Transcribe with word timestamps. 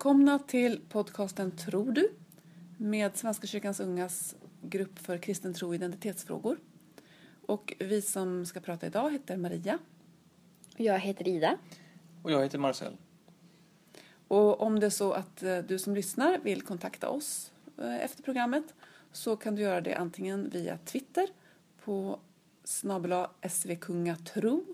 Välkomna 0.00 0.38
till 0.38 0.80
podcasten 0.88 1.56
Tror 1.56 1.92
du? 1.92 2.12
Med 2.76 3.16
Svenska 3.16 3.46
kyrkans 3.46 3.80
ungas 3.80 4.36
grupp 4.62 4.98
för 4.98 5.18
kristen 5.18 5.54
tro 5.54 5.68
och 5.68 5.74
identitetsfrågor. 5.74 6.58
Och 7.46 7.74
vi 7.78 8.02
som 8.02 8.46
ska 8.46 8.60
prata 8.60 8.86
idag 8.86 9.10
heter 9.10 9.36
Maria. 9.36 9.78
Jag 10.76 10.98
heter 10.98 11.28
Ida. 11.28 11.58
Och 12.22 12.32
jag 12.32 12.42
heter 12.42 12.58
Marcel. 12.58 12.96
Och 14.28 14.62
om 14.62 14.80
det 14.80 14.86
är 14.86 14.90
så 14.90 15.12
att 15.12 15.42
eh, 15.42 15.58
du 15.58 15.78
som 15.78 15.94
lyssnar 15.94 16.38
vill 16.38 16.62
kontakta 16.62 17.08
oss 17.08 17.52
eh, 17.78 18.04
efter 18.04 18.22
programmet 18.22 18.74
så 19.12 19.36
kan 19.36 19.54
du 19.54 19.62
göra 19.62 19.80
det 19.80 19.94
antingen 19.94 20.50
via 20.50 20.78
Twitter 20.78 21.28
på 21.84 22.18
snabela 22.64 23.30
svkungatro 23.50 24.64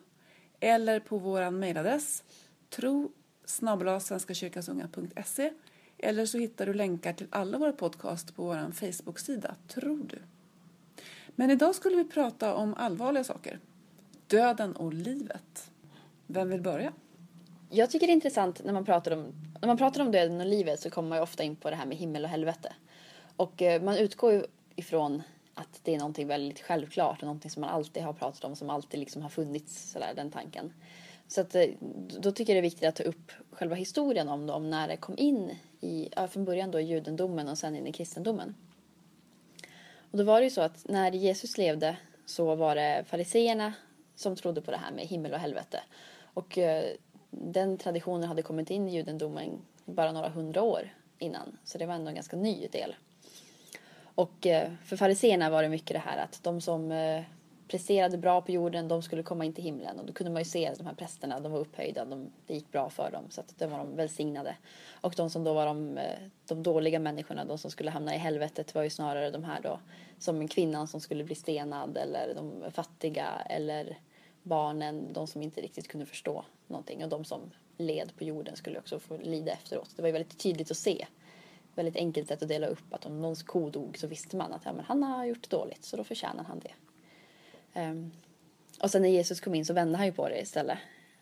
eller 0.60 1.00
på 1.00 1.18
vår 1.18 1.50
mejladress 1.50 2.24
tro 2.70 3.12
snabel 3.46 4.00
svenskakyrkansunga.se 4.00 5.52
eller 5.98 6.26
så 6.26 6.38
hittar 6.38 6.66
du 6.66 6.74
länkar 6.74 7.12
till 7.12 7.26
alla 7.30 7.58
våra 7.58 7.72
podcast 7.72 8.36
på 8.36 8.44
vår 8.44 8.72
Facebook-sida 8.72 9.54
Tror 9.68 10.06
du. 10.08 10.18
Men 11.28 11.50
idag 11.50 11.74
skulle 11.74 11.96
vi 11.96 12.04
prata 12.04 12.54
om 12.54 12.74
allvarliga 12.74 13.24
saker. 13.24 13.60
Döden 14.26 14.76
och 14.76 14.94
livet. 14.94 15.70
Vem 16.26 16.50
vill 16.50 16.60
börja? 16.60 16.92
Jag 17.70 17.90
tycker 17.90 18.06
det 18.06 18.12
är 18.12 18.14
intressant 18.14 18.64
när 18.64 18.72
man 18.72 18.84
pratar 18.84 19.10
om, 19.10 19.32
när 19.60 19.66
man 19.66 19.76
pratar 19.76 20.00
om 20.00 20.12
döden 20.12 20.40
och 20.40 20.46
livet 20.46 20.80
så 20.80 20.90
kommer 20.90 21.08
man 21.08 21.18
ju 21.18 21.22
ofta 21.22 21.42
in 21.42 21.56
på 21.56 21.70
det 21.70 21.76
här 21.76 21.86
med 21.86 21.96
himmel 21.96 22.24
och 22.24 22.30
helvete. 22.30 22.72
Och 23.36 23.62
eh, 23.62 23.82
man 23.82 23.96
utgår 23.96 24.32
ju 24.32 24.44
ifrån 24.76 25.22
att 25.54 25.80
det 25.82 25.94
är 25.94 25.98
någonting 25.98 26.26
väldigt 26.26 26.60
självklart 26.60 27.18
och 27.18 27.26
någonting 27.26 27.50
som 27.50 27.60
man 27.60 27.70
alltid 27.70 28.02
har 28.02 28.12
pratat 28.12 28.44
om, 28.44 28.56
som 28.56 28.70
alltid 28.70 29.00
liksom 29.00 29.22
har 29.22 29.28
funnits, 29.28 29.90
sådär, 29.90 30.12
den 30.16 30.30
tanken. 30.30 30.72
Så 31.28 31.40
att, 31.40 31.54
eh, 31.54 31.68
då 32.20 32.32
tycker 32.32 32.52
jag 32.52 32.56
det 32.56 32.66
är 32.66 32.70
viktigt 32.70 32.88
att 32.88 32.96
ta 32.96 33.02
upp 33.02 33.32
själva 33.50 33.74
historien 33.74 34.28
om, 34.28 34.46
dem 34.46 34.70
när 34.70 34.88
det 34.88 34.96
kom 34.96 35.14
in 35.18 35.54
i, 35.80 36.08
ja, 36.16 36.28
från 36.28 36.44
början 36.44 36.70
då 36.70 36.80
i 36.80 36.84
judendomen 36.84 37.48
och 37.48 37.58
sen 37.58 37.76
in 37.76 37.86
i 37.86 37.92
kristendomen. 37.92 38.54
Och 40.10 40.18
då 40.18 40.24
var 40.24 40.40
det 40.40 40.44
ju 40.44 40.50
så 40.50 40.60
att 40.60 40.88
när 40.88 41.12
Jesus 41.12 41.58
levde 41.58 41.96
så 42.26 42.54
var 42.54 42.74
det 42.74 43.04
fariseerna 43.06 43.72
som 44.14 44.36
trodde 44.36 44.60
på 44.60 44.70
det 44.70 44.76
här 44.76 44.92
med 44.92 45.06
himmel 45.06 45.32
och 45.32 45.38
helvete. 45.38 45.80
Och 46.34 46.58
eh, 46.58 46.84
den 47.30 47.78
traditionen 47.78 48.28
hade 48.28 48.42
kommit 48.42 48.70
in 48.70 48.88
i 48.88 48.96
judendomen 48.96 49.62
bara 49.84 50.12
några 50.12 50.28
hundra 50.28 50.62
år 50.62 50.94
innan. 51.18 51.58
Så 51.64 51.78
det 51.78 51.86
var 51.86 51.94
ändå 51.94 52.08
en 52.08 52.14
ganska 52.14 52.36
ny 52.36 52.68
del. 52.72 52.94
Och 54.14 54.46
eh, 54.46 54.72
för 54.84 54.96
fariseerna 54.96 55.50
var 55.50 55.62
det 55.62 55.68
mycket 55.68 55.94
det 55.94 55.98
här 55.98 56.18
att 56.18 56.42
de 56.42 56.60
som 56.60 56.92
eh, 56.92 57.22
presterade 57.68 58.18
bra 58.18 58.40
på 58.40 58.52
jorden, 58.52 58.88
de 58.88 59.02
skulle 59.02 59.22
komma 59.22 59.44
in 59.44 59.52
till 59.52 59.64
himlen. 59.64 59.98
Och 59.98 60.06
då 60.06 60.12
kunde 60.12 60.32
man 60.32 60.40
ju 60.40 60.44
se 60.44 60.66
att 60.66 60.78
de 60.78 60.86
här 60.86 60.94
prästerna, 60.94 61.40
de 61.40 61.52
var 61.52 61.58
upphöjda, 61.58 62.04
de, 62.04 62.30
det 62.46 62.54
gick 62.54 62.72
bra 62.72 62.90
för 62.90 63.10
dem. 63.10 63.24
Så 63.30 63.40
att 63.40 63.58
de 63.58 63.70
var 63.70 63.78
de 63.78 63.96
välsignade. 63.96 64.56
Och 65.00 65.14
de 65.16 65.30
som 65.30 65.44
då 65.44 65.54
var 65.54 65.66
de, 65.66 65.98
eh, 65.98 66.18
de 66.48 66.62
dåliga 66.62 66.98
människorna, 66.98 67.44
de 67.44 67.58
som 67.58 67.70
skulle 67.70 67.90
hamna 67.90 68.14
i 68.14 68.18
helvetet 68.18 68.74
var 68.74 68.82
ju 68.82 68.90
snarare 68.90 69.30
de 69.30 69.44
här 69.44 69.60
då 69.62 69.80
som 70.18 70.48
kvinnan 70.48 70.88
som 70.88 71.00
skulle 71.00 71.24
bli 71.24 71.34
stenad 71.34 71.96
eller 71.96 72.34
de 72.34 72.72
fattiga 72.72 73.26
eller 73.50 73.98
barnen, 74.42 75.12
de 75.12 75.26
som 75.26 75.42
inte 75.42 75.60
riktigt 75.60 75.88
kunde 75.88 76.06
förstå 76.06 76.44
någonting. 76.66 77.04
Och 77.04 77.10
de 77.10 77.24
som 77.24 77.40
led 77.76 78.12
på 78.18 78.24
jorden 78.24 78.56
skulle 78.56 78.78
också 78.78 78.98
få 78.98 79.16
lida 79.16 79.52
efteråt. 79.52 79.90
Det 79.96 80.02
var 80.02 80.08
ju 80.08 80.12
väldigt 80.12 80.38
tydligt 80.38 80.70
att 80.70 80.76
se. 80.76 81.06
Väldigt 81.74 81.96
enkelt 81.96 82.28
sätt 82.28 82.42
att 82.42 82.48
dela 82.48 82.66
upp 82.66 82.94
att 82.94 83.06
om 83.06 83.20
någons 83.22 83.42
ko 83.42 83.70
dog 83.70 83.98
så 83.98 84.06
visste 84.06 84.36
man 84.36 84.52
att 84.52 84.62
ja, 84.64 84.72
men 84.72 84.84
han 84.84 85.02
har 85.02 85.24
gjort 85.24 85.50
dåligt 85.50 85.84
så 85.84 85.96
då 85.96 86.04
förtjänar 86.04 86.44
han 86.44 86.58
det. 86.58 86.72
Um, 87.76 88.12
och 88.80 88.90
sen 88.90 89.02
när 89.02 89.08
Jesus 89.08 89.40
kom 89.40 89.54
in 89.54 89.66
så 89.66 89.72
vände 89.72 89.98
han 89.98 90.06
ju 90.06 90.12
på 90.12 90.28
det 90.28 90.40
istället. 90.40 90.78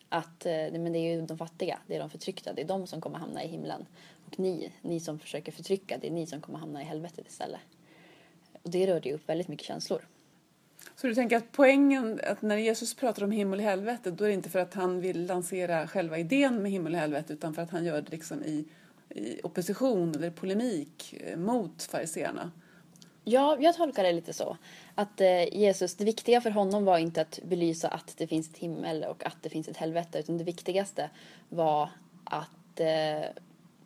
Att 0.09 0.45
uh, 0.45 0.79
men 0.79 0.93
det 0.93 0.99
är 0.99 1.15
ju 1.15 1.21
de 1.21 1.37
fattiga, 1.37 1.79
det 1.87 1.95
är 1.95 1.99
de 1.99 2.09
förtryckta, 2.09 2.53
det 2.53 2.61
är 2.61 2.65
de 2.65 2.87
som 2.87 3.01
kommer 3.01 3.17
hamna 3.19 3.43
i 3.43 3.47
himlen. 3.47 3.85
Och 4.25 4.39
ni, 4.39 4.71
ni 4.81 4.99
som 4.99 5.19
försöker 5.19 5.51
förtrycka, 5.51 5.97
det 6.01 6.07
är 6.07 6.11
ni 6.11 6.27
som 6.27 6.41
kommer 6.41 6.59
hamna 6.59 6.81
i 6.81 6.85
helvetet 6.85 7.27
istället. 7.27 7.61
Och 8.63 8.69
det 8.69 8.87
rörde 8.87 9.09
ju 9.09 9.15
upp 9.15 9.29
väldigt 9.29 9.47
mycket 9.47 9.65
känslor. 9.65 10.07
Så 10.95 11.07
du 11.07 11.15
tänker 11.15 11.37
att 11.37 11.51
poängen, 11.51 12.19
att 12.23 12.41
när 12.41 12.57
Jesus 12.57 12.93
pratar 12.93 13.23
om 13.23 13.31
himmel 13.31 13.59
och 13.59 13.65
helvete, 13.65 14.11
då 14.11 14.23
är 14.23 14.27
det 14.27 14.33
inte 14.33 14.49
för 14.49 14.59
att 14.59 14.73
han 14.73 15.01
vill 15.01 15.25
lansera 15.25 15.87
själva 15.87 16.17
idén 16.17 16.61
med 16.61 16.71
himmel 16.71 16.93
och 16.93 16.99
helvete, 16.99 17.33
utan 17.33 17.53
för 17.53 17.61
att 17.61 17.69
han 17.69 17.85
gör 17.85 18.01
det 18.01 18.11
liksom 18.11 18.43
i, 18.43 18.65
i 19.09 19.41
opposition 19.43 20.15
eller 20.15 20.31
polemik 20.31 21.13
eh, 21.19 21.37
mot 21.37 21.83
fariseerna? 21.83 22.51
Ja, 23.27 23.57
jag 23.59 23.75
tolkar 23.75 24.03
det 24.03 24.11
lite 24.11 24.33
så. 24.33 24.57
Att 24.95 25.21
eh, 25.21 25.57
Jesus, 25.57 25.95
det 25.95 26.05
viktiga 26.05 26.41
för 26.41 26.49
honom 26.49 26.85
var 26.85 26.97
inte 26.97 27.21
att 27.21 27.39
belysa 27.43 27.87
att 27.87 28.13
det 28.17 28.27
finns 28.27 28.49
ett 28.49 28.57
himmel 28.57 29.03
och 29.03 29.25
att 29.25 29.37
det 29.41 29.49
finns 29.49 29.67
ett 29.67 29.77
helvete, 29.77 30.19
utan 30.19 30.37
det 30.37 30.43
viktigaste 30.43 31.09
var 31.49 31.89
att 32.23 32.79
eh, 32.79 33.29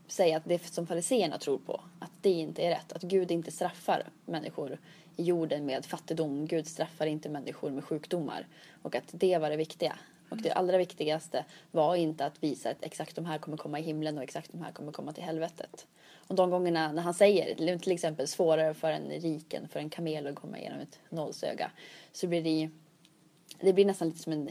säga 0.07 0.37
att 0.37 0.45
det 0.45 0.65
som 0.65 0.87
fariseerna 0.87 1.37
tror 1.37 1.57
på, 1.57 1.81
att 1.99 2.11
det 2.21 2.29
inte 2.29 2.61
är 2.61 2.69
rätt. 2.69 2.93
Att 2.93 3.01
Gud 3.01 3.31
inte 3.31 3.51
straffar 3.51 4.03
människor 4.25 4.77
i 5.15 5.23
jorden 5.23 5.65
med 5.65 5.85
fattigdom. 5.85 6.45
Gud 6.45 6.67
straffar 6.67 7.05
inte 7.05 7.29
människor 7.29 7.69
med 7.69 7.83
sjukdomar. 7.83 8.47
Och 8.81 8.95
att 8.95 9.07
det 9.11 9.37
var 9.37 9.49
det 9.49 9.57
viktiga. 9.57 9.95
Och 10.29 10.37
det 10.37 10.51
allra 10.51 10.77
viktigaste 10.77 11.45
var 11.71 11.95
inte 11.95 12.25
att 12.25 12.43
visa 12.43 12.69
att 12.69 12.83
exakt 12.83 13.15
de 13.15 13.25
här 13.25 13.37
kommer 13.37 13.57
komma 13.57 13.79
i 13.79 13.81
himlen 13.81 14.17
och 14.17 14.23
exakt 14.23 14.51
de 14.51 14.61
här 14.61 14.71
kommer 14.71 14.91
komma 14.91 15.13
till 15.13 15.23
helvetet. 15.23 15.87
Och 16.29 16.35
de 16.35 16.49
gångerna 16.49 16.91
när 16.91 17.01
han 17.01 17.13
säger, 17.13 17.77
till 17.77 17.91
exempel 17.91 18.27
svårare 18.27 18.73
för 18.73 18.91
en 18.91 19.09
rik 19.09 19.53
än 19.53 19.67
för 19.67 19.79
en 19.79 19.89
kamel 19.89 20.27
att 20.27 20.35
komma 20.35 20.59
igenom 20.59 20.79
ett 20.79 20.99
nålsöga, 21.09 21.71
så 22.11 22.27
blir 22.27 22.41
det, 22.43 22.69
det 23.59 23.73
blir 23.73 23.85
nästan 23.85 24.07
lite 24.07 24.19
som 24.19 24.33
en, 24.33 24.49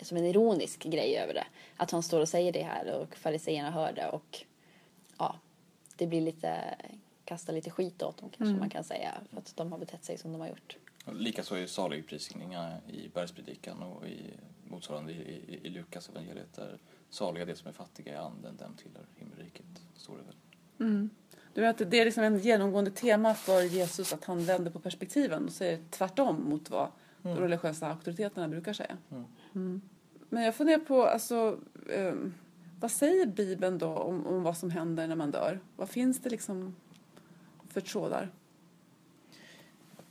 som 0.00 0.16
en 0.16 0.24
ironisk 0.24 0.84
grej 0.84 1.16
över 1.16 1.34
det. 1.34 1.46
Att 1.76 1.90
han 1.90 2.02
står 2.02 2.20
och 2.20 2.28
säger 2.28 2.52
det 2.52 2.62
här 2.62 2.92
och 2.92 3.16
fariséerna 3.16 3.70
hör 3.70 3.92
det 3.92 4.08
och 4.08 4.44
ja, 5.18 5.36
det 5.96 6.06
blir 6.06 6.20
lite, 6.20 6.76
kasta 7.24 7.52
lite 7.52 7.70
skit 7.70 8.02
åt 8.02 8.16
dem 8.16 8.30
kanske 8.30 8.50
mm. 8.50 8.58
man 8.60 8.70
kan 8.70 8.84
säga, 8.84 9.14
för 9.30 9.38
att 9.38 9.56
de 9.56 9.72
har 9.72 9.78
betett 9.78 10.04
sig 10.04 10.18
som 10.18 10.32
de 10.32 10.40
har 10.40 10.48
gjort. 10.48 10.76
Likaså 11.12 11.54
är 11.54 11.66
saligprisningarna 11.66 12.76
i 12.88 13.08
bergspredikan 13.08 13.82
och 13.82 14.06
i 14.06 14.34
motsvarande 14.70 15.12
i, 15.12 15.16
i, 15.16 15.60
i 15.66 15.70
Lukas 15.70 16.08
evangeliet 16.08 16.52
där 16.52 16.78
saliga 17.10 17.44
det 17.44 17.56
som 17.56 17.68
är 17.68 17.72
fattiga 17.72 18.12
i 18.12 18.16
anden, 18.16 18.56
dem 18.56 18.74
tillhör 18.76 19.06
himmelriket, 19.16 19.66
står 19.94 20.16
det 20.16 20.22
väl. 20.22 20.36
Mm. 20.88 21.10
Du 21.54 21.60
vet, 21.60 21.90
det 21.90 22.00
är 22.00 22.04
liksom 22.04 22.24
en 22.24 22.38
genomgående 22.38 22.90
tema 22.90 23.34
för 23.34 23.62
Jesus 23.62 24.12
att 24.12 24.24
han 24.24 24.44
vänder 24.44 24.70
på 24.70 24.78
perspektiven 24.78 25.44
och 25.44 25.52
säger 25.52 25.80
tvärtom 25.90 26.48
mot 26.48 26.70
vad 26.70 26.88
mm. 27.22 27.36
de 27.36 27.42
religiösa 27.42 27.88
auktoriteterna 27.88 28.48
brukar 28.48 28.72
säga. 28.72 28.96
Mm. 29.10 29.24
mm. 29.54 29.80
Men 30.28 30.42
jag 30.42 30.54
funderar 30.54 30.78
på, 30.78 31.04
alltså, 31.04 31.58
eh, 31.88 32.14
vad 32.80 32.90
säger 32.90 33.26
Bibeln 33.26 33.78
då 33.78 33.88
om, 33.96 34.26
om 34.26 34.42
vad 34.42 34.56
som 34.56 34.70
händer 34.70 35.06
när 35.06 35.16
man 35.16 35.30
dör? 35.30 35.60
Vad 35.76 35.88
finns 35.88 36.20
det 36.20 36.30
liksom 36.30 36.76
för 37.68 37.80
trådar? 37.80 38.30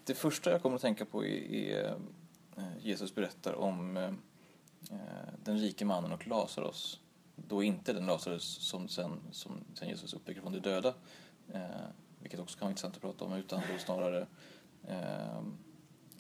Det 0.06 0.14
första 0.14 0.52
jag 0.52 0.62
kommer 0.62 0.76
att 0.76 0.82
tänka 0.82 1.06
på 1.06 1.26
är, 1.26 1.54
är 1.54 1.98
eh, 2.58 2.64
Jesus 2.80 3.16
berättar 3.16 3.54
om 3.54 3.98
eh, 3.98 4.12
Eh, 4.92 5.34
den 5.44 5.58
rike 5.58 5.86
mannen 5.86 6.12
och 6.12 6.28
Lazarus 6.28 7.00
då 7.48 7.64
inte 7.64 7.94
den 7.94 8.06
Lazarus 8.06 8.44
som 8.44 8.88
sen, 8.88 9.20
som 9.32 9.64
sen 9.74 9.90
Jesus 9.90 10.14
uppväcker 10.14 10.42
från 10.42 10.54
de 10.54 10.60
döda, 10.60 10.94
eh, 11.54 11.70
vilket 12.20 12.40
också 12.40 12.58
kan 12.60 12.66
vara 12.66 12.72
intressant 12.72 12.96
att 12.96 13.02
prata 13.02 13.26
om, 13.26 13.34
utan 13.34 13.62
då 13.74 13.80
snarare 13.80 14.28
eh, 14.88 15.38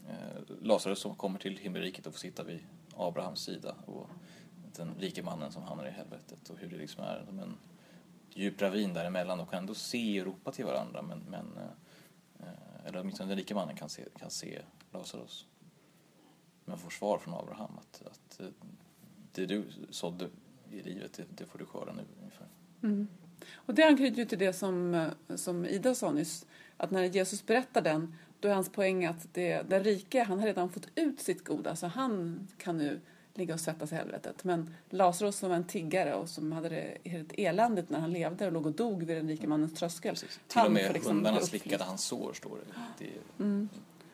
eh, 0.07 0.41
Lazarus 0.61 0.99
som 0.99 1.15
kommer 1.15 1.39
till 1.39 1.57
himmelriket 1.57 2.07
och 2.07 2.13
får 2.13 2.19
sitta 2.19 2.43
vid 2.43 2.59
Abrahams 2.95 3.39
sida 3.39 3.75
och 3.85 4.09
den 4.75 4.95
rike 4.99 5.23
mannen 5.23 5.51
som 5.51 5.63
hamnar 5.63 5.87
i 5.87 5.91
helvetet 5.91 6.49
och 6.49 6.57
hur 6.57 6.69
det 6.69 6.77
liksom 6.77 7.03
är 7.03 7.25
som 7.25 7.39
en 7.39 7.57
djup 8.33 8.61
ravin 8.61 8.93
däremellan 8.93 9.37
De 9.37 9.47
kan 9.47 9.59
ändå 9.59 9.73
se 9.73 10.21
och 10.21 10.27
ropa 10.27 10.51
till 10.51 10.65
varandra 10.65 11.01
men, 11.01 11.19
men 11.19 11.57
eh, 11.57 12.47
eh, 12.47 12.85
eller 12.85 12.99
åtminstone 12.99 13.29
den 13.29 13.37
rike 13.37 13.55
mannen 13.55 13.75
kan 13.75 13.89
se, 13.89 14.05
kan 14.19 14.29
se 14.29 14.61
Lazarus 14.91 15.45
men 16.65 16.77
får 16.77 16.89
svar 16.89 17.17
från 17.17 17.33
Abraham 17.33 17.77
att, 17.77 18.01
att 18.05 18.28
det 19.31 19.45
du 19.45 19.63
sådde 19.89 20.29
i 20.71 20.81
livet, 20.81 21.13
det, 21.13 21.23
det 21.29 21.45
får 21.45 21.59
du 21.59 21.65
skörda 21.65 21.93
nu 21.93 22.03
ungefär. 22.19 22.47
Mm. 22.83 23.07
Och 23.53 23.73
det 23.73 23.83
anknyter 23.83 24.17
ju 24.17 24.25
till 24.25 24.39
det 24.39 24.53
som, 24.53 24.93
eh, 24.93 25.35
som 25.35 25.65
Ida 25.65 25.95
sa 25.95 26.11
nyss, 26.11 26.45
att 26.77 26.91
när 26.91 27.03
Jesus 27.03 27.45
berättar 27.45 27.81
den, 27.81 28.15
då 28.39 28.47
är 28.47 28.53
hans 28.53 28.69
poäng 28.69 29.05
att 29.05 29.33
det, 29.33 29.69
den 29.69 29.83
rike, 29.83 30.23
han 30.23 30.39
har 30.39 30.45
redan 30.45 30.69
fått 30.69 30.87
ut 30.95 31.21
sitt 31.21 31.43
goda, 31.43 31.75
så 31.75 31.87
han 31.87 32.47
kan 32.57 32.77
nu 32.77 32.99
ligga 33.33 33.53
och 33.53 33.59
svettas 33.59 33.91
i 33.91 33.95
helvetet. 33.95 34.43
Men 34.43 34.75
Lazarus 34.89 35.35
som 35.35 35.49
var 35.49 35.55
en 35.55 35.67
tiggare 35.67 36.13
och 36.15 36.29
som 36.29 36.51
hade 36.51 36.69
det 36.69 36.97
helt 37.03 37.31
eländigt 37.37 37.89
när 37.89 37.99
han 37.99 38.11
levde 38.11 38.45
och 38.45 38.51
låg 38.51 38.65
och 38.65 38.71
dog 38.71 39.03
vid 39.03 39.17
den 39.17 39.27
rike 39.27 39.47
mannens 39.47 39.73
tröskel. 39.73 40.13
Precis. 40.13 40.39
Till 40.47 40.61
och 40.65 40.71
med 40.71 40.93
liksom 40.93 41.15
hundarna 41.15 41.41
slickade 41.41 41.83
hans 41.83 42.03
sår, 42.03 42.33
står 42.33 42.57
det. 42.57 43.05
det... 43.05 43.43
Mm. 43.43 43.69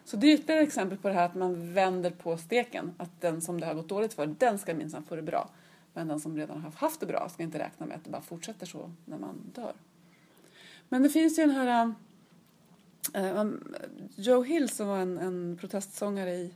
Så 0.05 0.17
det 0.17 0.27
är 0.27 0.33
ytterligare 0.33 0.61
ett 0.61 0.67
exempel 0.67 0.97
på 0.97 1.07
det 1.07 1.13
här 1.13 1.25
att 1.25 1.35
man 1.35 1.73
vänder 1.73 2.09
på 2.09 2.37
steken. 2.37 2.93
Att 2.97 3.21
den 3.21 3.41
som 3.41 3.59
det 3.59 3.65
har 3.65 3.73
gått 3.73 3.89
dåligt 3.89 4.13
för, 4.13 4.25
den 4.27 4.59
ska 4.59 4.73
minsann 4.73 5.03
få 5.03 5.15
det 5.15 5.21
bra. 5.21 5.49
Men 5.93 6.07
den 6.07 6.19
som 6.19 6.37
redan 6.37 6.61
har 6.61 6.71
haft 6.71 6.99
det 6.99 7.05
bra 7.05 7.29
ska 7.29 7.43
inte 7.43 7.59
räkna 7.59 7.85
med 7.85 7.97
att 7.97 8.03
det 8.03 8.09
bara 8.09 8.21
fortsätter 8.21 8.65
så 8.65 8.91
när 9.05 9.17
man 9.17 9.51
dör. 9.55 9.73
Men 10.89 11.03
det 11.03 11.09
finns 11.09 11.39
ju 11.39 11.45
den 11.45 11.55
här 11.55 11.93
äh, 13.13 13.45
Joe 14.15 14.43
Hill 14.43 14.69
som 14.69 14.87
var 14.87 14.99
en, 14.99 15.17
en 15.17 15.57
protestsångare 15.61 16.35
i, 16.35 16.53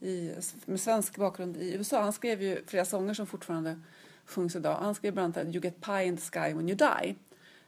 i, 0.00 0.34
med 0.64 0.80
svensk 0.80 1.16
bakgrund 1.16 1.56
i 1.56 1.74
USA. 1.74 2.02
Han 2.02 2.12
skrev 2.12 2.42
ju 2.42 2.64
flera 2.66 2.84
sånger 2.84 3.14
som 3.14 3.26
fortfarande 3.26 3.80
sjungs 4.26 4.56
idag. 4.56 4.76
Han 4.80 4.94
skrev 4.94 5.12
bland 5.14 5.38
annat 5.38 5.54
You 5.54 5.64
get 5.64 5.80
pie 5.80 6.04
in 6.04 6.16
the 6.16 6.22
sky 6.22 6.54
when 6.54 6.68
you 6.68 6.76
die. 6.76 7.14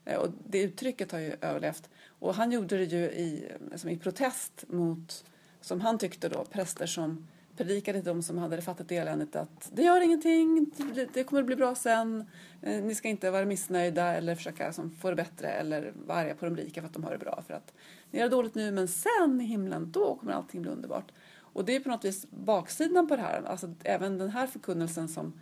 Eh, 0.05 0.19
och 0.19 0.29
det 0.49 0.63
uttrycket 0.63 1.13
har 1.13 1.19
ju 1.19 1.37
överlevt. 1.41 1.91
Och 2.25 2.35
han 2.35 2.53
gjorde 2.53 2.79
det 2.79 2.85
ju 2.85 3.05
i, 3.05 3.53
liksom 3.71 3.91
i 3.91 3.97
protest 3.97 4.65
mot, 4.69 5.25
som 5.61 5.81
han 5.81 5.99
tyckte 5.99 6.29
då, 6.29 6.45
präster 6.45 6.87
som 6.87 7.27
predikade 7.57 7.99
till 7.99 8.09
de 8.09 8.23
som 8.23 8.39
hade 8.39 8.57
det 8.57 8.63
fattigt 8.63 8.93
eländet 8.93 9.37
att 9.37 9.71
det 9.73 9.83
gör 9.83 10.01
ingenting, 10.01 10.71
det 11.15 11.25
kommer 11.25 11.41
att 11.41 11.47
bli 11.47 11.57
bra 11.57 11.75
sen, 11.75 12.25
eh, 12.63 12.85
ni 12.85 12.95
ska 12.95 13.09
inte 13.09 13.31
vara 13.31 13.45
missnöjda 13.45 14.15
eller 14.15 14.35
försöka 14.35 14.73
som, 14.73 14.91
få 14.91 15.11
det 15.11 15.17
bättre 15.17 15.49
eller 15.49 15.93
vara 16.07 16.19
arga 16.19 16.35
på 16.35 16.45
de 16.45 16.57
rika 16.57 16.81
för 16.81 16.89
att 16.89 16.95
de 16.95 17.05
har 17.05 17.11
det 17.11 17.19
bra. 17.19 17.43
För 17.47 17.55
att 17.55 17.73
ni 18.11 18.19
har 18.19 18.29
det 18.29 18.37
dåligt 18.37 18.55
nu 18.55 18.71
men 18.71 18.89
sen 18.89 19.41
i 19.41 19.45
himlen, 19.45 19.93
då 19.93 20.15
kommer 20.15 20.33
allting 20.33 20.63
bli 20.63 20.71
underbart. 20.71 21.13
Och 21.37 21.65
det 21.65 21.77
är 21.77 21.81
på 21.81 21.89
något 21.89 22.05
vis 22.05 22.27
baksidan 22.31 23.09
på 23.09 23.17
det 23.17 23.23
här, 23.23 23.43
alltså 23.43 23.75
även 23.83 24.19
den 24.19 24.31
här 24.31 24.47
förkunnelsen 24.47 25.09
som 25.09 25.41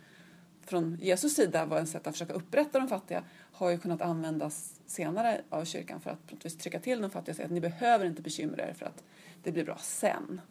från 0.65 0.97
Jesus 1.01 1.35
sida 1.35 1.65
var 1.65 1.79
ett 1.79 1.89
sätt 1.89 2.07
att 2.07 2.13
försöka 2.13 2.33
upprätta 2.33 2.79
de 2.79 2.87
fattiga 2.87 3.23
har 3.53 3.69
ju 3.69 3.77
kunnat 3.77 4.01
användas 4.01 4.81
senare 4.85 5.41
av 5.49 5.65
kyrkan 5.65 6.01
för 6.01 6.09
att 6.11 6.27
på 6.27 6.35
något 6.35 6.45
vis 6.45 6.57
trycka 6.57 6.79
till 6.79 7.01
de 7.01 7.11
fattiga 7.11 7.31
och 7.31 7.35
säga 7.35 7.45
att 7.45 7.51
ni 7.51 7.61
behöver 7.61 8.05
inte 8.05 8.21
bekymra 8.21 8.69
er 8.69 8.73
för 8.73 8.85
att 8.85 9.03
det 9.43 9.51
blir 9.51 9.65
bra 9.65 9.77
sen. 9.81 10.41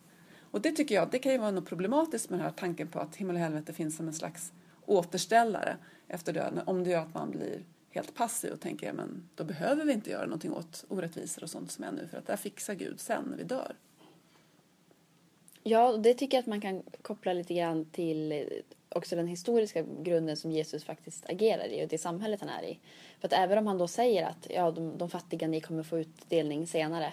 Och 0.41 0.61
det 0.61 0.73
tycker 0.73 0.95
jag, 0.95 1.11
det 1.11 1.19
kan 1.19 1.33
ju 1.33 1.39
vara 1.39 1.51
något 1.51 1.69
problematiskt 1.69 2.31
med 2.31 2.39
den 2.39 2.45
här 2.45 2.53
tanken 2.53 2.89
på 2.89 3.01
att 3.01 3.17
himmel 3.17 3.37
och 3.37 3.43
helvete 3.43 3.73
finns 3.73 3.97
som 3.97 4.09
en 4.09 4.15
slags 4.15 4.53
återställare 4.87 5.77
efter 6.09 6.33
döden. 6.33 6.61
Om 6.67 6.85
det 6.85 6.91
gör 6.91 7.01
att 7.01 7.15
man 7.15 7.31
blir 7.31 7.65
helt 7.91 8.15
passiv 8.15 8.53
och 8.53 8.61
tänker 8.61 8.93
men 8.93 9.29
då 9.35 9.45
behöver 9.45 9.85
vi 9.85 9.93
inte 9.93 10.11
göra 10.11 10.25
någonting 10.25 10.53
åt 10.53 10.85
orättvisor 10.89 11.43
och 11.43 11.51
sånt 11.51 11.71
som 11.71 11.85
är 11.85 11.93
nu 11.93 12.09
för 12.09 12.19
att 12.19 12.27
det 12.27 12.33
här 12.33 12.39
fixar 12.39 12.75
Gud 12.75 13.01
sen 13.01 13.25
när 13.31 13.37
vi 13.37 13.45
dör. 13.45 13.77
Ja, 15.63 15.97
det 15.97 16.15
tycker 16.15 16.37
jag 16.37 16.43
att 16.43 16.47
man 16.47 16.61
kan 16.61 16.83
koppla 17.03 17.33
lite 17.33 17.55
grann 17.55 17.85
till 17.85 18.33
eh, 18.33 18.39
också 18.89 19.17
den 19.17 19.27
historiska 19.27 19.83
grunden 19.83 20.37
som 20.37 20.51
Jesus 20.51 20.85
faktiskt 20.85 21.31
agerar 21.31 21.67
i 21.67 21.85
och 21.85 21.89
det 21.89 21.99
samhället 21.99 22.41
han 22.41 22.49
är 22.49 22.63
i. 22.63 22.79
För 23.21 23.29
att 23.29 23.33
även 23.33 23.59
om 23.59 23.67
han 23.67 23.79
då 23.79 23.89
säger 23.89 24.27
att 24.27 24.47
ja, 24.51 24.71
de, 24.71 24.99
de 24.99 25.11
fattiga, 25.11 25.49
ni 25.49 25.61
kommer 25.61 25.83
få 25.83 25.99
utdelning 25.99 26.67
senare 26.67 27.13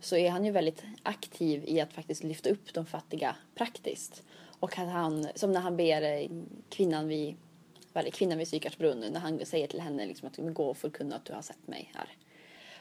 så 0.00 0.16
är 0.16 0.30
han 0.30 0.44
ju 0.44 0.50
väldigt 0.50 0.82
aktiv 1.02 1.64
i 1.66 1.80
att 1.80 1.92
faktiskt 1.92 2.24
lyfta 2.24 2.50
upp 2.50 2.74
de 2.74 2.86
fattiga 2.86 3.36
praktiskt. 3.54 4.22
Och 4.60 4.78
att 4.78 4.88
han, 4.88 5.28
som 5.34 5.52
när 5.52 5.60
han 5.60 5.76
ber 5.76 6.02
eh, 6.02 6.28
kvinnan 6.68 7.08
vid, 7.08 7.36
kvinnan 8.12 8.38
vid 8.38 8.48
Sykarsbrunn, 8.48 9.04
när 9.12 9.20
han 9.20 9.46
säger 9.46 9.66
till 9.66 9.80
henne 9.80 10.06
liksom 10.06 10.28
att 10.28 10.54
gå 10.54 10.64
och 10.64 10.76
förkunna 10.76 11.16
att 11.16 11.24
du 11.24 11.32
har 11.32 11.42
sett 11.42 11.68
mig 11.68 11.90
här. 11.94 12.08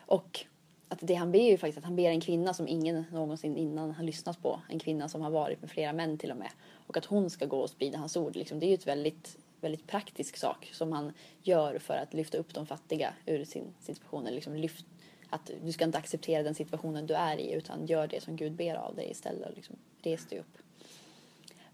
Och 0.06 0.46
att 0.92 1.00
det 1.02 1.14
han 1.14 1.32
ber 1.32 1.40
är 1.40 1.52
ju 1.52 1.58
faktiskt 1.58 1.78
att 1.78 1.84
han 1.84 1.96
ber 1.96 2.10
en 2.10 2.22
kvinna 2.22 2.54
som 2.54 2.68
ingen 2.68 3.06
någonsin 3.12 3.58
innan 3.58 3.92
har 3.92 4.04
lyssnat 4.04 4.42
på. 4.42 4.62
En 4.70 4.80
kvinna 4.80 5.10
som 5.10 5.22
har 5.22 5.30
varit 5.30 5.62
med 5.62 5.70
flera 5.70 5.94
män 5.94 6.18
till 6.18 6.32
och 6.32 6.38
med. 6.38 6.52
Och 6.88 6.98
att 6.98 7.06
hon 7.06 7.30
ska 7.30 7.46
gå 7.46 7.58
och 7.58 7.70
sprida 7.70 7.98
hans 7.98 8.18
ord. 8.18 8.36
Liksom, 8.36 8.60
det 8.60 8.66
är 8.66 8.68
ju 8.68 8.74
ett 8.74 8.88
väldigt, 8.88 9.38
väldigt 9.62 9.88
praktisk 9.88 10.38
sak 10.38 10.70
som 10.74 10.92
han 10.92 11.14
gör 11.42 11.80
för 11.80 11.94
att 11.94 12.14
lyfta 12.14 12.38
upp 12.38 12.54
de 12.54 12.66
fattiga 12.66 13.14
ur 13.26 13.46
sin 13.46 13.74
situation. 13.80 14.24
Liksom 14.26 14.56
lyft, 14.56 14.86
att 15.30 15.52
du 15.64 15.72
ska 15.72 15.86
inte 15.86 15.98
acceptera 15.98 16.44
den 16.44 16.56
situationen 16.56 17.08
du 17.08 17.14
är 17.14 17.38
i 17.38 17.54
utan 17.54 17.86
gör 17.86 18.08
det 18.08 18.24
som 18.24 18.36
Gud 18.36 18.54
ber 18.54 18.76
av 18.76 18.96
dig 18.96 19.12
istället 19.12 19.50
och 19.50 19.56
liksom 19.56 19.76
res 20.02 20.28
dig 20.28 20.40
upp. 20.40 20.58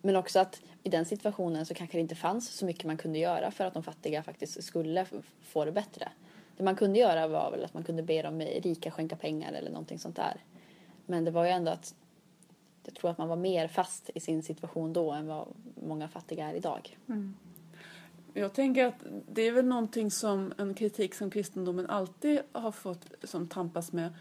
Men 0.01 0.15
också 0.15 0.39
att 0.39 0.61
i 0.83 0.89
den 0.89 1.05
situationen 1.05 1.65
så 1.65 1.73
kanske 1.73 1.97
det 1.97 2.01
inte 2.01 2.15
fanns 2.15 2.49
så 2.49 2.65
mycket 2.65 2.83
man 2.83 2.97
kunde 2.97 3.19
göra 3.19 3.51
för 3.51 3.65
att 3.65 3.73
de 3.73 3.83
fattiga 3.83 4.23
faktiskt 4.23 4.63
skulle 4.63 5.05
få 5.41 5.65
det 5.65 5.71
bättre. 5.71 6.11
Det 6.57 6.63
man 6.63 6.75
kunde 6.75 6.99
göra 6.99 7.27
var 7.27 7.51
väl 7.51 7.65
att 7.65 7.73
man 7.73 7.83
kunde 7.83 8.03
be 8.03 8.21
de 8.21 8.41
rika 8.41 8.91
skänka 8.91 9.15
pengar 9.15 9.53
eller 9.53 9.71
någonting 9.71 9.99
sånt 9.99 10.15
där. 10.15 10.43
Men 11.05 11.25
det 11.25 11.31
var 11.31 11.45
ju 11.45 11.49
ändå 11.49 11.71
att 11.71 11.95
jag 12.83 12.95
tror 12.95 13.11
att 13.11 13.17
man 13.17 13.27
var 13.27 13.35
mer 13.35 13.67
fast 13.67 14.09
i 14.15 14.19
sin 14.19 14.43
situation 14.43 14.93
då 14.93 15.11
än 15.11 15.27
vad 15.27 15.47
många 15.87 16.07
fattiga 16.07 16.49
är 16.49 16.53
idag. 16.53 16.97
Mm. 17.07 17.35
Jag 18.33 18.53
tänker 18.53 18.85
att 18.85 18.95
det 19.31 19.41
är 19.41 19.51
väl 19.51 19.65
någonting 19.65 20.11
som 20.11 20.53
en 20.57 20.73
kritik 20.73 21.15
som 21.15 21.31
kristendomen 21.31 21.89
alltid 21.89 22.39
har 22.51 22.71
fått 22.71 23.05
som 23.23 23.47
tampas 23.47 23.91
med. 23.91 24.13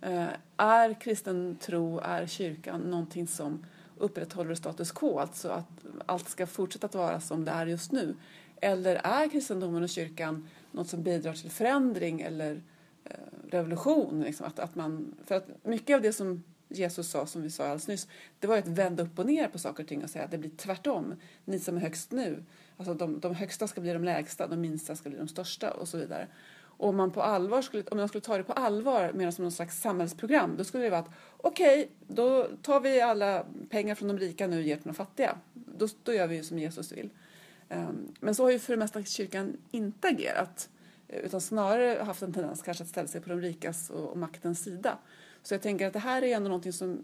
Eh, 0.00 0.26
är 0.56 1.00
kristen 1.00 1.56
tro, 1.60 1.98
är 1.98 2.26
kyrkan 2.26 2.80
någonting 2.80 3.26
som 3.26 3.66
upprätthåller 3.98 4.54
status 4.54 4.92
quo, 4.92 5.18
alltså 5.18 5.48
att 5.48 5.86
allt 6.06 6.28
ska 6.28 6.46
fortsätta 6.46 6.86
att 6.86 6.94
vara 6.94 7.20
som 7.20 7.44
det 7.44 7.50
är 7.50 7.66
just 7.66 7.92
nu? 7.92 8.16
Eller 8.60 8.94
är 8.94 9.28
kristendomen 9.28 9.82
och 9.82 9.88
kyrkan 9.88 10.48
något 10.72 10.88
som 10.88 11.02
bidrar 11.02 11.32
till 11.32 11.50
förändring 11.50 12.20
eller 12.20 12.62
eh, 13.04 13.16
revolution? 13.50 14.20
Liksom, 14.20 14.46
att, 14.46 14.58
att 14.58 14.74
man, 14.74 15.14
för 15.26 15.34
att 15.34 15.48
mycket 15.64 15.94
av 15.94 16.02
det 16.02 16.12
som 16.12 16.42
Jesus 16.68 17.10
sa, 17.10 17.26
som 17.26 17.42
vi 17.42 17.50
sa 17.50 17.64
alldeles 17.64 17.88
nyss, 17.88 18.08
det 18.38 18.46
var 18.46 18.58
att 18.58 18.68
vända 18.68 19.02
upp 19.02 19.18
och 19.18 19.26
ner 19.26 19.48
på 19.48 19.58
saker 19.58 19.82
och 19.82 19.88
ting 19.88 20.04
och 20.04 20.10
säga 20.10 20.24
att 20.24 20.30
det 20.30 20.38
blir 20.38 20.50
tvärtom. 20.56 21.14
Ni 21.44 21.58
som 21.58 21.76
är 21.76 21.80
högst 21.80 22.12
nu, 22.12 22.44
alltså 22.76 22.94
de, 22.94 23.20
de 23.20 23.34
högsta 23.34 23.68
ska 23.68 23.80
bli 23.80 23.92
de 23.92 24.04
lägsta, 24.04 24.46
de 24.46 24.60
minsta 24.60 24.96
ska 24.96 25.08
bli 25.08 25.18
de 25.18 25.28
största 25.28 25.70
och 25.70 25.88
så 25.88 25.98
vidare. 25.98 26.28
Och 26.82 26.88
om 26.88 26.96
man 26.96 27.10
på 27.10 27.22
allvar 27.22 27.62
skulle, 27.62 27.84
om 27.90 27.98
man 27.98 28.08
skulle 28.08 28.22
ta 28.22 28.36
det 28.36 28.44
på 28.44 28.52
allvar 28.52 29.12
mer 29.12 29.30
som 29.30 29.44
någon 29.44 29.52
slags 29.52 29.80
samhällsprogram, 29.80 30.54
då 30.56 30.64
skulle 30.64 30.84
det 30.84 30.90
vara 30.90 31.00
att 31.00 31.10
okej, 31.36 31.80
okay, 31.80 32.14
då 32.16 32.48
tar 32.62 32.80
vi 32.80 33.00
alla 33.00 33.46
pengar 33.70 33.94
från 33.94 34.08
de 34.08 34.18
rika 34.18 34.46
nu 34.46 34.56
och 34.56 34.62
ger 34.62 34.76
till 34.76 34.86
de 34.86 34.94
fattiga. 34.94 35.38
Då, 35.54 35.88
då 36.02 36.12
gör 36.12 36.26
vi 36.26 36.36
ju 36.36 36.44
som 36.44 36.58
Jesus 36.58 36.92
vill. 36.92 37.10
Ehm, 37.72 38.14
men 38.20 38.34
så 38.34 38.42
har 38.42 38.50
ju 38.50 38.58
för 38.58 38.72
det 38.72 38.78
mesta 38.78 39.02
kyrkan 39.02 39.56
inte 39.70 40.08
agerat 40.08 40.68
eh, 41.08 41.20
utan 41.20 41.40
snarare 41.40 42.02
haft 42.02 42.22
en 42.22 42.32
tendens 42.32 42.62
kanske 42.62 42.84
att 42.84 42.90
ställa 42.90 43.08
sig 43.08 43.20
på 43.20 43.28
de 43.28 43.40
rikas 43.40 43.90
och, 43.90 44.10
och 44.10 44.18
maktens 44.18 44.64
sida. 44.64 44.98
Så 45.42 45.54
jag 45.54 45.62
tänker 45.62 45.86
att 45.86 45.92
det 45.92 45.98
här 45.98 46.22
är 46.22 46.36
ändå 46.36 46.48
någonting 46.48 46.72
som 46.72 47.02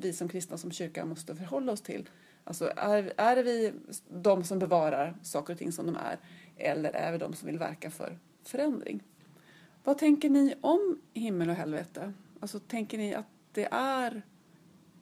vi 0.00 0.12
som 0.12 0.28
kristna 0.28 0.58
som 0.58 0.72
kyrka 0.72 1.04
måste 1.04 1.36
förhålla 1.36 1.72
oss 1.72 1.82
till. 1.82 2.08
Alltså 2.44 2.72
är, 2.76 3.12
är 3.16 3.42
vi 3.42 3.72
de 4.08 4.44
som 4.44 4.58
bevarar 4.58 5.16
saker 5.22 5.52
och 5.52 5.58
ting 5.58 5.72
som 5.72 5.86
de 5.86 5.96
är 5.96 6.18
eller 6.56 6.90
är 6.90 7.12
vi 7.12 7.18
de 7.18 7.34
som 7.34 7.46
vill 7.46 7.58
verka 7.58 7.90
för 7.90 8.18
förändring? 8.44 9.02
Vad 9.84 9.98
tänker 9.98 10.30
ni 10.30 10.54
om 10.60 11.00
himmel 11.14 11.50
och 11.50 11.56
helvete? 11.56 12.12
Alltså 12.40 12.58
tänker 12.58 12.98
ni 12.98 13.14
att 13.14 13.26
det 13.52 13.68
är 13.70 14.22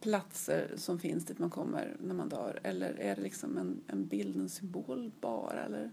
platser 0.00 0.74
som 0.76 0.98
finns 0.98 1.24
dit 1.24 1.38
man 1.38 1.50
kommer 1.50 1.96
när 2.00 2.14
man 2.14 2.28
dör 2.28 2.60
eller 2.62 3.00
är 3.00 3.16
det 3.16 3.22
liksom 3.22 3.58
en, 3.58 3.80
en 3.86 4.06
bild, 4.06 4.36
en 4.36 4.48
symbol 4.48 5.12
bara? 5.20 5.64
Eller? 5.64 5.90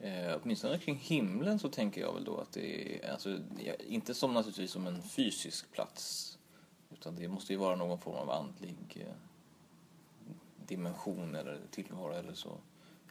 Eh, 0.00 0.38
åtminstone 0.42 0.78
kring 0.78 0.96
himlen 0.96 1.58
så 1.58 1.68
tänker 1.68 2.00
jag 2.00 2.14
väl 2.14 2.24
då 2.24 2.38
att 2.38 2.52
det 2.52 2.96
är, 3.04 3.10
alltså, 3.12 3.38
inte 3.88 4.14
som 4.14 4.34
naturligtvis 4.34 4.70
som 4.70 4.86
en 4.86 5.02
fysisk 5.02 5.72
plats 5.72 6.32
utan 6.90 7.16
det 7.16 7.28
måste 7.28 7.52
ju 7.52 7.58
vara 7.58 7.76
någon 7.76 7.98
form 7.98 8.14
av 8.14 8.30
andlig 8.30 8.76
eh, 8.94 9.14
dimension 10.66 11.34
eller 11.34 11.60
tillvaro 11.70 12.12
eller 12.12 12.34
så 12.34 12.58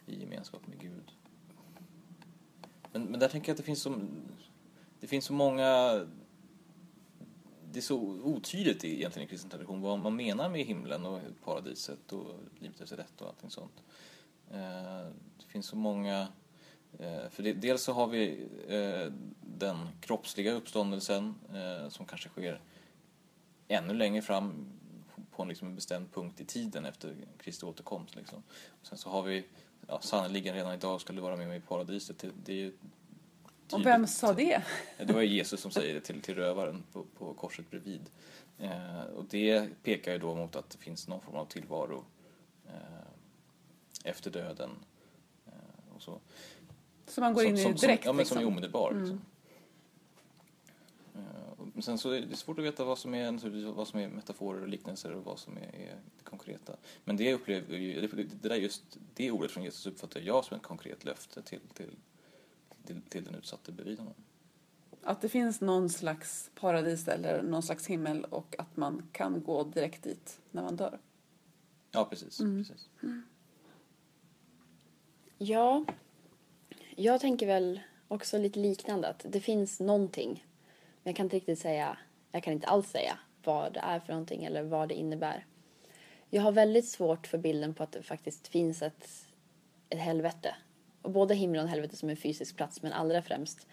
i 0.06 0.20
gemenskap 0.20 0.66
med 0.66 0.80
Gud. 0.80 1.12
Men, 2.92 3.04
men 3.04 3.20
där 3.20 3.28
tänker 3.28 3.48
jag 3.48 3.54
att 3.54 3.58
det 3.58 3.62
finns 3.62 3.82
så, 3.82 4.00
det 5.00 5.06
finns 5.06 5.24
så 5.24 5.32
många 5.32 6.00
det 7.76 7.80
är 7.80 7.82
så 7.82 7.98
otydligt 8.22 8.84
egentligen 8.84 9.28
i 9.28 9.30
kristen 9.30 9.50
tradition 9.50 9.80
vad 9.80 9.98
man 9.98 10.16
menar 10.16 10.48
med 10.48 10.64
himlen 10.64 11.06
och 11.06 11.20
paradiset 11.44 12.12
och 12.12 12.34
livet 12.58 12.80
efter 12.80 12.96
detta 12.96 13.24
och 13.24 13.30
allting 13.30 13.50
sånt. 13.50 13.82
Eh, 14.50 15.12
det 15.38 15.46
finns 15.48 15.66
så 15.66 15.76
många 15.76 16.28
eh, 16.98 17.28
för 17.30 17.42
det, 17.42 17.52
dels 17.52 17.82
så 17.82 17.92
har 17.92 18.06
vi 18.06 18.46
eh, 18.68 19.12
den 19.40 19.88
kroppsliga 20.00 20.52
uppståndelsen 20.52 21.34
som 21.88 22.06
kanske 22.06 22.28
sker 22.28 22.60
ännu 23.68 23.94
längre 23.94 24.22
fram 24.22 24.72
på 25.30 25.42
en, 25.42 25.48
liksom, 25.48 25.74
bestämd 25.74 26.12
punkt 26.12 26.40
i 26.40 26.44
tiden 26.44 26.84
efter 26.84 27.14
Kristi 27.38 27.66
återkomst. 27.66 28.16
Liksom. 28.16 28.42
Och 28.80 28.86
sen 28.86 28.98
så 28.98 29.10
har 29.10 29.22
vi, 29.22 29.44
ja, 29.88 30.00
sannerligen 30.00 30.54
redan 30.54 30.74
idag 30.74 31.00
ska 31.00 31.12
du 31.12 31.20
vara 31.20 31.36
med 31.36 31.48
mig 31.48 31.58
i 31.58 31.60
paradiset. 31.60 32.18
Det, 32.18 32.30
det 32.44 32.64
är 32.64 32.72
och 33.72 33.86
vem 33.86 34.06
sa 34.06 34.32
det? 34.32 34.62
Det 34.98 35.12
var 35.12 35.22
Jesus 35.22 35.60
som 35.60 35.70
säger 35.70 35.94
det 35.94 36.00
till, 36.00 36.20
till 36.20 36.34
rövaren 36.34 36.82
på, 36.92 37.04
på 37.18 37.34
korset 37.34 37.70
bredvid. 37.70 38.10
Eh, 38.58 39.02
och 39.16 39.24
det 39.24 39.68
pekar 39.82 40.12
ju 40.12 40.18
då 40.18 40.34
mot 40.34 40.56
att 40.56 40.70
det 40.70 40.78
finns 40.78 41.08
någon 41.08 41.20
form 41.20 41.36
av 41.36 41.46
tillvaro 41.46 42.04
eh, 42.66 42.72
efter 44.04 44.30
döden. 44.30 44.70
Eh, 45.46 45.94
och 45.96 46.02
så. 46.02 46.20
Som 47.06 47.24
man 47.24 47.34
går 47.34 47.42
som, 47.42 47.50
in 47.50 47.56
i 47.56 47.62
som, 47.62 47.74
direkt? 47.74 48.04
Som, 48.04 48.08
ja, 48.08 48.12
men 48.12 48.26
som 48.26 48.36
är 48.36 48.40
liksom. 48.40 48.52
omedelbar. 48.52 48.90
Mm. 48.90 49.00
Liksom. 49.00 49.20
Men 51.76 51.82
sen 51.82 51.98
så 51.98 52.10
är 52.10 52.20
det 52.20 52.36
svårt 52.36 52.58
att 52.58 52.64
veta 52.64 52.84
vad 52.84 52.98
som 52.98 53.14
är, 53.14 53.72
vad 53.72 53.88
som 53.88 54.00
är 54.00 54.08
metaforer 54.08 54.62
och 54.62 54.68
liknelser 54.68 55.12
och 55.12 55.24
vad 55.24 55.38
som 55.38 55.56
är, 55.56 55.60
är 55.60 55.96
det 56.18 56.24
konkreta. 56.24 56.76
Men 57.04 57.16
det 57.16 57.34
upplever 57.34 58.16
det, 58.16 58.48
där 58.48 58.56
just 58.56 58.82
det 59.14 59.30
ordet 59.30 59.50
från 59.50 59.64
Jesus 59.64 59.86
uppfattar 59.86 60.20
jag 60.20 60.44
som 60.44 60.56
ett 60.56 60.62
konkret 60.62 61.04
löfte 61.04 61.42
till, 61.42 61.60
till, 61.74 61.90
till, 62.86 63.02
till 63.02 63.24
den 63.24 63.34
utsatte 63.34 63.72
bredvid 63.72 63.98
honom. 63.98 64.14
Att 65.02 65.20
det 65.20 65.28
finns 65.28 65.60
någon 65.60 65.88
slags 65.88 66.50
paradis 66.54 67.08
eller 67.08 67.42
någon 67.42 67.62
slags 67.62 67.86
himmel 67.86 68.24
och 68.24 68.54
att 68.58 68.76
man 68.76 69.08
kan 69.12 69.42
gå 69.42 69.64
direkt 69.64 70.02
dit 70.02 70.40
när 70.50 70.62
man 70.62 70.76
dör. 70.76 70.98
Ja, 71.90 72.04
precis. 72.04 72.40
Mm. 72.40 72.64
precis. 72.64 72.88
Mm. 73.02 73.22
Ja, 75.38 75.84
jag 76.96 77.20
tänker 77.20 77.46
väl 77.46 77.80
också 78.08 78.38
lite 78.38 78.58
liknande 78.58 79.08
att 79.08 79.26
det 79.28 79.40
finns 79.40 79.80
någonting. 79.80 80.46
Men 81.02 81.10
jag 81.10 81.16
kan 81.16 81.26
inte 81.26 81.36
riktigt 81.36 81.58
säga, 81.58 81.98
jag 82.32 82.42
kan 82.42 82.52
inte 82.52 82.66
alls 82.66 82.90
säga 82.90 83.18
vad 83.44 83.72
det 83.72 83.80
är 83.80 84.00
för 84.00 84.12
någonting 84.12 84.44
eller 84.44 84.62
vad 84.62 84.88
det 84.88 84.94
innebär. 84.94 85.46
Jag 86.30 86.42
har 86.42 86.52
väldigt 86.52 86.88
svårt 86.88 87.26
för 87.26 87.38
bilden 87.38 87.74
på 87.74 87.82
att 87.82 87.92
det 87.92 88.02
faktiskt 88.02 88.48
finns 88.48 88.82
ett, 88.82 89.08
ett 89.88 89.98
helvete. 89.98 90.54
Och 91.06 91.12
både 91.12 91.34
himlen 91.34 91.64
och 91.64 91.70
helvetet 91.70 91.98
som 91.98 92.10
en 92.10 92.16
fysisk 92.16 92.56
plats 92.56 92.82
men 92.82 92.92
allra 92.92 93.22
främst 93.22 93.66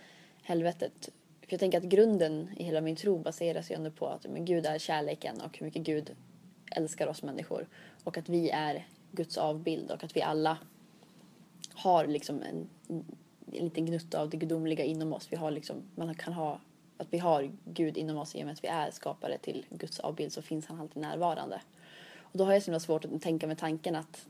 helvetet. 0.43 1.09
För 1.41 1.53
jag 1.53 1.59
tänker 1.59 1.77
att 1.77 1.83
grunden 1.83 2.49
i 2.57 2.63
hela 2.63 2.81
min 2.81 2.95
tro 2.95 3.17
baseras 3.17 3.71
ju 3.71 3.75
ändå 3.75 3.91
på 3.91 4.07
att 4.07 4.25
men 4.29 4.45
Gud 4.45 4.65
är 4.65 4.79
kärleken 4.79 5.41
och 5.41 5.57
hur 5.57 5.65
mycket 5.65 5.81
Gud 5.81 6.15
älskar 6.71 7.07
oss 7.07 7.23
människor. 7.23 7.67
Och 8.03 8.17
att 8.17 8.29
vi 8.29 8.49
är 8.49 8.87
Guds 9.11 9.37
avbild 9.37 9.91
och 9.91 10.03
att 10.03 10.15
vi 10.15 10.21
alla 10.21 10.57
har 11.73 12.07
liksom 12.07 12.41
en, 12.41 12.69
en 13.51 13.63
liten 13.63 13.85
gnutta 13.85 14.21
av 14.21 14.29
det 14.29 14.37
gudomliga 14.37 14.83
inom 14.83 15.13
oss. 15.13 15.27
Vi 15.31 15.35
har 15.35 15.51
liksom, 15.51 15.75
man 15.95 16.15
kan 16.15 16.33
ha 16.33 16.59
att 16.97 17.07
vi 17.09 17.17
har 17.17 17.51
Gud 17.65 17.97
inom 17.97 18.17
oss 18.17 18.35
i 18.35 18.41
och 18.41 18.45
med 18.45 18.53
att 18.53 18.63
vi 18.63 18.67
är 18.67 18.91
skapare 18.91 19.37
till 19.37 19.65
Guds 19.69 19.99
avbild 19.99 20.33
så 20.33 20.41
finns 20.41 20.65
han 20.65 20.79
alltid 20.79 21.01
närvarande. 21.01 21.61
Och 22.17 22.37
då 22.37 22.45
har 22.45 22.53
jag 22.53 22.63
så 22.63 22.79
svårt 22.79 23.05
att 23.05 23.21
tänka 23.21 23.47
med 23.47 23.57
tanken 23.57 23.95
att, 23.95 24.27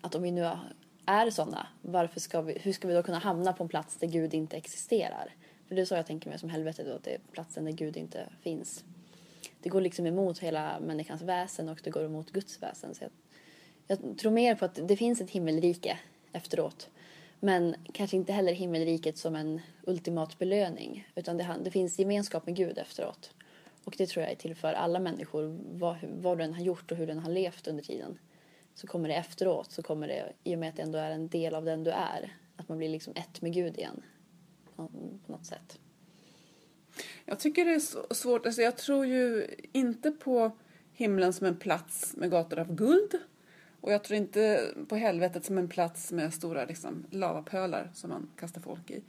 att 0.00 0.14
om 0.14 0.22
vi 0.22 0.30
nu 0.30 0.50
är 1.08 1.30
sådana, 1.30 1.66
varför 1.82 2.20
ska 2.20 2.40
vi, 2.40 2.58
hur 2.62 2.72
ska 2.72 2.88
vi 2.88 2.94
då 2.94 3.02
kunna 3.02 3.18
hamna 3.18 3.52
på 3.52 3.62
en 3.62 3.68
plats 3.68 3.96
där 3.96 4.06
Gud 4.06 4.34
inte 4.34 4.56
existerar? 4.56 5.34
För 5.68 5.74
det 5.74 5.80
är 5.80 5.84
så 5.84 5.94
jag 5.94 6.06
tänker 6.06 6.30
mig 6.30 6.38
som 6.38 6.50
helvetet 6.50 6.86
då, 6.86 6.94
att 6.94 7.04
det 7.04 7.14
är 7.14 7.20
platsen 7.32 7.64
där 7.64 7.72
Gud 7.72 7.96
inte 7.96 8.28
finns. 8.42 8.84
Det 9.62 9.68
går 9.68 9.80
liksom 9.80 10.06
emot 10.06 10.38
hela 10.38 10.80
människans 10.80 11.22
väsen 11.22 11.68
och 11.68 11.80
det 11.84 11.90
går 11.90 12.04
emot 12.04 12.30
Guds 12.30 12.62
väsen. 12.62 12.94
Så 12.94 13.04
jag, 13.04 13.10
jag 13.86 14.18
tror 14.18 14.32
mer 14.32 14.54
på 14.54 14.64
att 14.64 14.88
det 14.88 14.96
finns 14.96 15.20
ett 15.20 15.30
himmelrike 15.30 15.98
efteråt. 16.32 16.88
Men 17.40 17.74
kanske 17.92 18.16
inte 18.16 18.32
heller 18.32 18.52
himmelriket 18.52 19.18
som 19.18 19.36
en 19.36 19.60
ultimat 19.86 20.38
belöning. 20.38 21.08
Utan 21.14 21.36
det, 21.36 21.56
det 21.64 21.70
finns 21.70 21.98
gemenskap 21.98 22.46
med 22.46 22.56
Gud 22.56 22.78
efteråt. 22.78 23.30
Och 23.84 23.94
det 23.98 24.06
tror 24.06 24.22
jag 24.22 24.32
är 24.32 24.36
till 24.36 24.54
för 24.54 24.72
alla 24.72 24.98
människor, 24.98 25.58
vad, 25.72 25.96
vad 26.02 26.38
den 26.38 26.54
har 26.54 26.62
gjort 26.62 26.92
och 26.92 26.96
hur 26.96 27.06
den 27.06 27.18
har 27.18 27.30
levt 27.30 27.68
under 27.68 27.82
tiden. 27.82 28.18
Så 28.78 28.86
kommer 28.86 29.08
det 29.08 29.14
efteråt, 29.14 29.72
så 29.72 29.82
kommer 29.82 30.08
det, 30.08 30.32
i 30.44 30.54
och 30.54 30.58
med 30.58 30.68
att 30.68 30.76
det 30.76 30.82
ändå 30.82 30.98
är 30.98 31.10
en 31.10 31.28
del 31.28 31.54
av 31.54 31.64
den 31.64 31.84
du 31.84 31.90
är, 31.90 32.36
att 32.56 32.68
man 32.68 32.78
blir 32.78 32.88
liksom 32.88 33.12
ett 33.16 33.42
med 33.42 33.52
Gud 33.52 33.78
igen. 33.78 34.02
På 34.76 34.90
något 35.26 35.46
sätt. 35.46 35.78
Jag 37.24 37.38
tycker 37.40 37.64
det 37.64 37.74
är 37.74 38.14
svårt, 38.14 38.46
alltså 38.46 38.62
jag 38.62 38.76
tror 38.76 39.06
ju 39.06 39.46
inte 39.72 40.10
på 40.10 40.50
himlen 40.92 41.32
som 41.32 41.46
en 41.46 41.56
plats 41.56 42.16
med 42.16 42.30
gator 42.30 42.58
av 42.58 42.74
guld. 42.74 43.18
Och 43.80 43.92
jag 43.92 44.04
tror 44.04 44.16
inte 44.16 44.70
på 44.88 44.96
helvetet 44.96 45.44
som 45.44 45.58
en 45.58 45.68
plats 45.68 46.12
med 46.12 46.34
stora 46.34 46.64
liksom, 46.64 47.06
lavapölar 47.10 47.90
som 47.94 48.10
man 48.10 48.30
kastar 48.36 48.60
folk 48.60 48.90
i. 48.90 49.02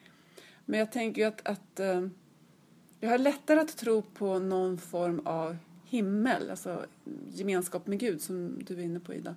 Men 0.65 0.79
jag 0.79 0.91
tänker 0.91 1.21
ju 1.21 1.27
att, 1.27 1.47
att 1.47 1.79
eh, 1.79 2.07
jag 2.99 3.09
har 3.09 3.17
lättare 3.17 3.59
att 3.59 3.77
tro 3.77 4.01
på 4.01 4.39
någon 4.39 4.77
form 4.77 5.21
av 5.25 5.57
himmel, 5.85 6.49
alltså 6.49 6.85
gemenskap 7.33 7.88
med 7.88 7.99
Gud 7.99 8.21
som 8.21 8.63
du 8.63 8.73
är 8.73 8.83
inne 8.83 8.99
på 8.99 9.13
Ida. 9.13 9.35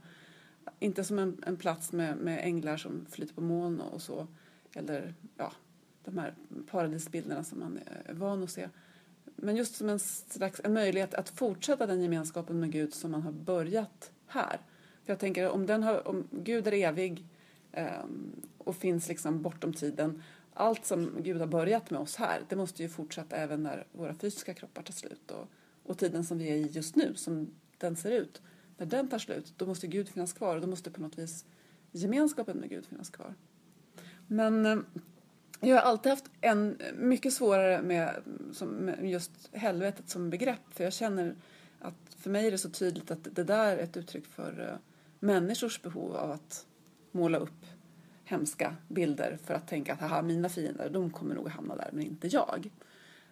Inte 0.79 1.05
som 1.05 1.19
en, 1.19 1.43
en 1.47 1.57
plats 1.57 1.93
med, 1.93 2.17
med 2.17 2.45
änglar 2.45 2.77
som 2.77 3.07
flyter 3.11 3.35
på 3.35 3.41
moln 3.41 3.81
och 3.81 4.03
så. 4.03 4.27
Eller 4.75 5.15
ja, 5.37 5.53
de 6.05 6.19
här 6.19 6.35
paradisbilderna 6.71 7.45
som 7.45 7.59
man 7.59 7.79
är 8.07 8.15
van 8.15 8.43
att 8.43 8.51
se. 8.51 8.69
Men 9.37 9.57
just 9.57 9.75
som 9.75 9.89
en 9.89 9.99
slags 9.99 10.61
en 10.65 10.73
möjlighet 10.73 11.15
att 11.15 11.29
fortsätta 11.29 11.87
den 11.87 12.03
gemenskapen 12.03 12.61
med 12.61 12.73
Gud 12.73 12.95
som 12.95 13.11
man 13.11 13.23
har 13.23 13.33
börjat 13.33 14.11
här. 14.27 14.61
För 15.05 15.13
jag 15.13 15.19
tänker 15.19 15.49
om, 15.49 15.67
den 15.67 15.83
har, 15.83 16.09
om 16.09 16.29
Gud 16.31 16.67
är 16.67 16.73
evig 16.73 17.27
eh, 17.73 18.05
och 18.59 18.77
finns 18.77 19.09
liksom 19.09 19.43
bortom 19.43 19.73
tiden. 19.73 20.23
Allt 20.55 20.87
som 20.87 21.11
Gud 21.19 21.41
har 21.41 21.47
börjat 21.47 21.91
med 21.91 22.01
oss 22.01 22.17
här, 22.17 22.43
det 22.49 22.57
måste 22.57 22.83
ju 22.83 22.89
fortsätta 22.89 23.37
även 23.37 23.63
när 23.63 23.87
våra 23.93 24.15
fysiska 24.15 24.55
kroppar 24.55 24.83
tar 24.83 24.93
slut. 24.93 25.31
Och, 25.31 25.49
och 25.83 25.99
tiden 25.99 26.25
som 26.25 26.39
vi 26.39 26.49
är 26.49 26.57
i 26.57 26.67
just 26.67 26.97
nu, 26.97 27.15
som 27.15 27.51
den 27.79 27.97
ser 27.97 28.11
ut, 28.11 28.43
när 28.83 28.91
den 28.91 29.09
tar 29.09 29.19
slut, 29.19 29.55
då 29.57 29.67
måste 29.67 29.87
Gud 29.87 30.09
finnas 30.09 30.33
kvar 30.33 30.55
och 30.55 30.61
då 30.61 30.67
måste 30.67 30.91
på 30.91 31.01
något 31.01 31.19
vis 31.19 31.45
gemenskapen 31.93 32.57
med 32.57 32.69
Gud 32.69 32.87
finnas 32.87 33.11
kvar. 33.11 33.35
Men 34.27 34.67
eh, 34.67 34.79
jag 35.61 35.77
har 35.77 35.83
alltid 35.83 36.11
haft 36.11 36.31
en 36.41 36.79
mycket 36.95 37.33
svårare 37.33 37.83
med, 37.83 38.23
som, 38.53 38.69
med 38.69 39.11
just 39.11 39.51
helvetet 39.53 40.09
som 40.09 40.31
begrepp, 40.31 40.61
för 40.71 40.85
jag 40.85 40.93
känner 40.93 41.35
att 41.79 41.95
för 42.17 42.31
mig 42.31 42.47
är 42.47 42.51
det 42.51 42.59
så 42.59 42.71
tydligt 42.71 43.11
att 43.11 43.29
det 43.33 43.45
där 43.45 43.77
är 43.77 43.83
ett 43.83 43.97
uttryck 43.97 44.27
för 44.27 44.69
eh, 44.69 44.79
människors 45.19 45.83
behov 45.83 46.17
av 46.17 46.31
att 46.31 46.67
måla 47.11 47.39
upp 47.39 47.67
hemska 48.25 48.77
bilder 48.89 49.39
för 49.45 49.55
att 49.55 49.69
tänka 49.69 49.93
att 49.93 50.01
haha, 50.01 50.23
mina 50.23 50.49
fiender, 50.49 50.91
de 50.91 51.11
kommer 51.11 51.35
nog 51.35 51.47
att 51.47 51.53
hamna 51.53 51.77
där, 51.77 51.91
men 51.93 52.07
inte 52.07 52.27
jag. 52.27 52.71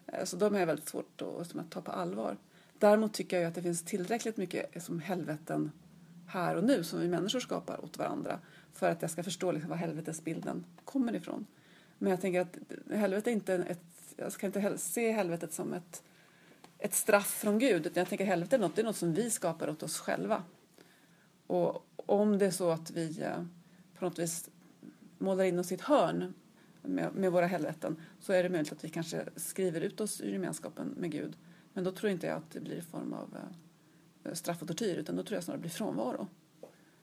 Eh, 0.07 0.25
så 0.25 0.35
de 0.35 0.55
är 0.55 0.65
väldigt 0.65 0.89
svårt 0.89 1.21
att, 1.21 1.55
att 1.55 1.71
ta 1.71 1.81
på 1.81 1.91
allvar. 1.91 2.37
Däremot 2.81 3.13
tycker 3.13 3.39
jag 3.39 3.47
att 3.47 3.55
det 3.55 3.61
finns 3.61 3.83
tillräckligt 3.83 4.37
mycket 4.37 4.83
som 4.83 4.99
helveten 4.99 5.71
här 6.27 6.55
och 6.55 6.63
nu 6.63 6.83
som 6.83 6.99
vi 6.99 7.07
människor 7.07 7.39
skapar 7.39 7.83
åt 7.85 7.97
varandra 7.97 8.39
för 8.73 8.89
att 8.89 9.01
jag 9.01 9.11
ska 9.11 9.23
förstå 9.23 9.51
liksom 9.51 9.69
var 9.69 9.77
helvetesbilden 9.77 10.65
kommer 10.85 11.15
ifrån. 11.15 11.45
Men 11.97 12.09
jag 12.09 12.21
tänker 12.21 12.41
att 12.41 12.57
helvetet 12.89 13.27
är 13.27 13.31
inte 13.31 13.53
ett, 13.53 14.13
jag 14.15 14.31
ska 14.31 14.45
inte 14.45 14.77
se 14.77 15.11
helvetet 15.11 15.53
som 15.53 15.73
ett, 15.73 16.03
ett 16.77 16.93
straff 16.93 17.39
från 17.39 17.59
Gud. 17.59 17.85
Utan 17.85 18.01
jag 18.01 18.09
tänker 18.09 18.25
helvetet 18.25 18.53
är 18.53 18.59
något, 18.59 18.75
det 18.75 18.81
är 18.81 18.85
något 18.85 18.97
som 18.97 19.13
vi 19.13 19.29
skapar 19.29 19.69
åt 19.69 19.83
oss 19.83 19.99
själva. 19.99 20.43
Och 21.47 21.85
om 21.95 22.37
det 22.37 22.45
är 22.45 22.51
så 22.51 22.71
att 22.71 22.91
vi 22.91 23.21
eh, 23.21 23.45
på 23.99 24.05
något 24.05 24.19
vis 24.19 24.49
målar 25.17 25.43
in 25.43 25.59
oss 25.59 25.71
i 25.71 25.75
ett 25.75 25.81
hörn 25.81 26.33
med, 26.81 27.15
med 27.15 27.31
våra 27.31 27.45
helveten 27.45 28.01
så 28.19 28.33
är 28.33 28.43
det 28.43 28.49
möjligt 28.49 28.71
att 28.71 28.83
vi 28.83 28.89
kanske 28.89 29.25
skriver 29.35 29.81
ut 29.81 30.01
oss 30.01 30.21
ur 30.21 30.31
gemenskapen 30.31 30.95
med 30.97 31.11
Gud. 31.11 31.37
Men 31.73 31.83
då 31.83 31.91
tror 31.91 32.11
inte 32.11 32.27
jag 32.27 32.37
att 32.37 32.51
det 32.51 32.59
blir 32.59 32.75
i 32.75 32.81
form 32.81 33.13
av 33.13 33.37
eh, 34.23 34.33
straff 34.33 34.61
och 34.61 34.67
tortyr 34.67 34.97
utan 34.97 35.15
då 35.15 35.23
tror 35.23 35.35
jag 35.35 35.43
snarare 35.43 35.57
det 35.57 35.61
blir 35.61 35.71
frånvaro. 35.71 36.27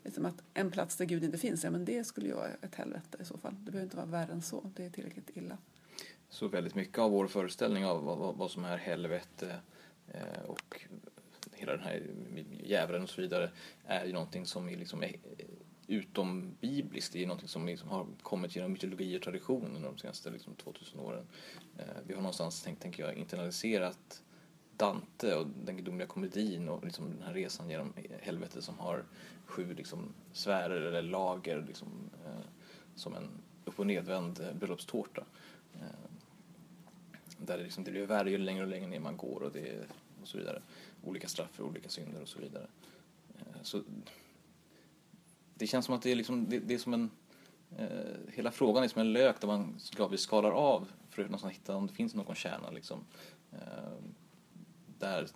Liksom 0.05 0.27
att 0.27 0.43
en 0.55 0.71
plats 0.71 0.97
där 0.97 1.05
Gud 1.05 1.25
inte 1.25 1.39
finns, 1.39 1.65
ja 1.65 1.71
men 1.71 1.85
det 1.85 2.05
skulle 2.05 2.27
ju 2.27 2.35
vara 2.35 2.49
ett 2.49 2.75
helvete 2.75 3.19
i 3.21 3.25
så 3.25 3.39
fall. 3.39 3.55
Det 3.65 3.71
behöver 3.71 3.85
inte 3.85 3.97
vara 3.97 4.07
värre 4.07 4.33
än 4.33 4.43
så, 4.43 4.71
det 4.77 4.85
är 4.85 4.91
tillräckligt 4.91 5.31
illa. 5.35 5.59
Så 6.29 6.49
väldigt 6.49 6.75
mycket 6.75 6.99
av 6.99 7.11
vår 7.11 7.27
föreställning 7.27 7.85
av 7.85 8.05
vad, 8.05 8.37
vad 8.37 8.51
som 8.51 8.65
är 8.65 8.77
helvete 8.77 9.57
eh, 10.09 10.43
och 10.47 10.87
hela 11.53 11.73
den 11.73 11.81
här 11.81 12.03
djävulen 12.65 13.03
och 13.03 13.09
så 13.09 13.21
vidare 13.21 13.51
är 13.85 14.05
ju 14.05 14.13
någonting 14.13 14.47
som 14.47 14.69
är 14.69 14.77
liksom 14.77 15.03
eh, 15.03 15.15
utom 15.87 16.57
bibliskt. 16.61 17.13
Det 17.13 17.23
är 17.23 17.27
någonting 17.27 17.49
som 17.49 17.67
liksom 17.67 17.89
har 17.89 18.07
kommit 18.23 18.57
genom 18.57 18.73
mytologi 18.73 19.19
och 19.19 19.23
tradition 19.23 19.77
under 19.77 19.89
de 19.89 19.99
senaste 19.99 20.31
liksom 20.31 20.55
2000 20.55 21.01
åren. 21.01 21.27
Eh, 21.79 21.85
vi 22.07 22.15
har 22.15 22.23
någonstans, 22.23 22.63
tänk, 22.63 22.81
tänker 22.81 23.03
jag, 23.03 23.15
internaliserat 23.15 24.23
Dante 24.79 25.35
och 25.35 25.47
den 25.65 25.77
gudomliga 25.77 26.07
komedin 26.07 26.69
och 26.69 26.85
liksom 26.85 27.11
den 27.11 27.23
här 27.23 27.35
resan 27.35 27.71
genom 27.71 27.93
helvetet 28.21 28.65
som 28.65 28.79
har 28.79 29.05
sju 29.47 29.75
liksom, 29.75 30.15
sfärer 30.33 30.81
eller 30.81 31.03
lager 31.03 31.65
liksom, 31.67 31.89
eh, 32.25 32.45
som 32.95 33.15
en 33.15 33.29
upp 33.65 33.79
och 33.79 33.87
nedvänd 33.87 34.47
bröllopstårta. 34.59 35.25
Eh, 35.75 36.09
där 37.39 37.59
det, 37.59 37.65
liksom, 37.65 37.85
det 37.85 37.91
blir 37.91 38.07
värre 38.07 38.31
ju 38.31 38.39
längre 38.39 38.63
och 38.63 38.69
längre 38.69 38.87
ner 38.87 39.01
man 39.01 39.17
går 39.17 39.43
och, 39.43 39.53
det, 39.53 39.87
och 40.23 40.29
så 40.29 40.39
vidare. 40.39 40.63
Olika 41.05 41.29
straff 41.29 41.51
för 41.53 41.65
olika 41.65 41.89
synder 41.89 42.23
och 42.23 42.29
så 42.29 42.39
vidare. 42.39 42.67
Eh, 43.39 43.63
så 43.63 43.83
det 45.55 45.67
känns 45.67 45.87
som 45.87 45.95
att 45.95 46.03
det 46.03 46.11
är, 46.11 46.17
liksom, 46.17 46.47
det, 46.49 46.59
det 46.59 46.75
är 46.75 46.79
som 46.79 46.95
en 46.95 47.11
eh, 47.77 48.33
hela 48.35 48.51
frågan 48.51 48.85
är 48.85 48.89
som 48.89 49.01
en 49.01 49.13
lök 49.13 49.41
där 49.41 49.49
man 49.49 49.79
gradvis 49.97 50.21
skalar 50.21 50.51
av 50.51 50.93
för 51.11 51.35
att 51.35 51.53
hitta 51.53 51.77
om 51.77 51.87
det 51.87 51.93
finns 51.93 52.15
någon 52.15 52.35
kärna. 52.35 52.71
Liksom. 52.71 53.05
Eh, 53.53 53.99
där 54.99 55.29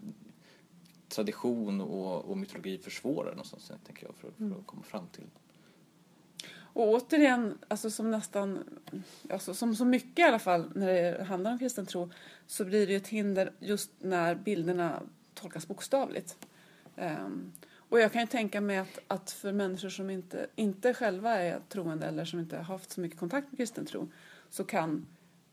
tradition 1.08 1.80
och, 1.80 2.24
och 2.24 2.38
mytologi 2.38 2.78
försvårar 2.78 3.30
någonstans, 3.30 3.72
tänker 3.86 4.06
jag, 4.06 4.14
för, 4.14 4.20
för 4.20 4.28
att 4.28 4.40
mm. 4.40 4.64
komma 4.64 4.82
fram 4.82 5.06
till. 5.06 5.26
Och 6.74 6.88
återigen, 6.88 7.58
alltså 7.68 7.90
som 7.90 8.10
nästan, 8.10 8.64
alltså 9.30 9.54
som 9.54 9.76
så 9.76 9.84
mycket 9.84 10.18
i 10.18 10.22
alla 10.22 10.38
fall 10.38 10.70
när 10.74 10.86
det 10.86 11.24
handlar 11.24 11.52
om 11.52 11.58
kristen 11.58 11.86
tro, 11.86 12.10
så 12.46 12.64
blir 12.64 12.86
det 12.86 12.92
ju 12.92 12.96
ett 12.96 13.08
hinder 13.08 13.52
just 13.58 13.90
när 13.98 14.34
bilderna 14.34 15.02
tolkas 15.34 15.68
bokstavligt. 15.68 16.36
Um, 16.96 17.52
och 17.74 18.00
jag 18.00 18.12
kan 18.12 18.20
ju 18.20 18.26
tänka 18.26 18.60
mig 18.60 18.78
att, 18.78 18.98
att 19.06 19.30
för 19.30 19.52
människor 19.52 19.88
som 19.88 20.10
inte, 20.10 20.46
inte 20.56 20.94
själva 20.94 21.38
är 21.38 21.60
troende 21.68 22.06
eller 22.06 22.24
som 22.24 22.38
inte 22.38 22.56
har 22.56 22.64
haft 22.64 22.90
så 22.90 23.00
mycket 23.00 23.18
kontakt 23.18 23.50
med 23.50 23.58
kristen 23.58 23.86
tro 23.86 24.08
så 24.50 24.64
kan, 24.64 25.06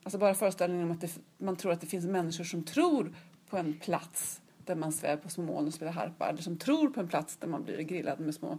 alltså 0.04 0.18
bara 0.18 0.34
föreställningen 0.34 0.86
om 0.86 0.92
att 0.92 1.02
det, 1.02 1.20
man 1.38 1.56
tror 1.56 1.72
att 1.72 1.82
det 1.82 1.88
finns 1.88 2.06
människor 2.06 2.44
som 2.44 2.64
tror 2.64 3.14
på 3.50 3.58
en 3.58 3.80
plats 3.80 4.42
där 4.66 4.76
man 4.76 4.92
svär 4.92 5.18
på 5.18 5.30
små 5.30 5.44
moln 5.44 5.68
och 5.68 5.74
spelar 5.74 5.92
harpa 5.92 6.30
eller 6.30 6.42
som 6.42 6.58
tror 6.58 6.90
på 6.90 7.00
en 7.00 7.08
plats 7.08 7.38
där 7.38 7.48
man 7.48 7.64
blir 7.64 7.78
grillad 7.82 8.20
med 8.20 8.36
små, 8.36 8.58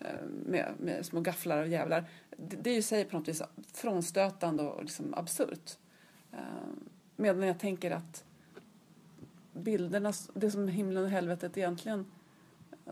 eh, 0.00 0.26
med, 0.46 0.72
med 0.78 1.06
små 1.06 1.20
gafflar 1.20 1.62
och 1.62 1.68
jävlar. 1.68 2.04
Det, 2.36 2.56
det 2.56 2.70
är 2.70 2.74
ju 2.74 2.82
sig 2.82 3.04
på 3.04 3.18
något 3.18 3.28
vis 3.28 3.42
frånstötande 3.72 4.62
och 4.62 4.82
liksom 4.82 5.14
absurt. 5.14 5.78
Eh, 6.32 6.38
medan 7.16 7.42
jag 7.42 7.58
tänker 7.58 7.90
att 7.90 8.24
bilderna, 9.52 10.12
det 10.34 10.50
som 10.50 10.68
himlen 10.68 11.04
och 11.04 11.10
helvetet 11.10 11.58
egentligen, 11.58 12.06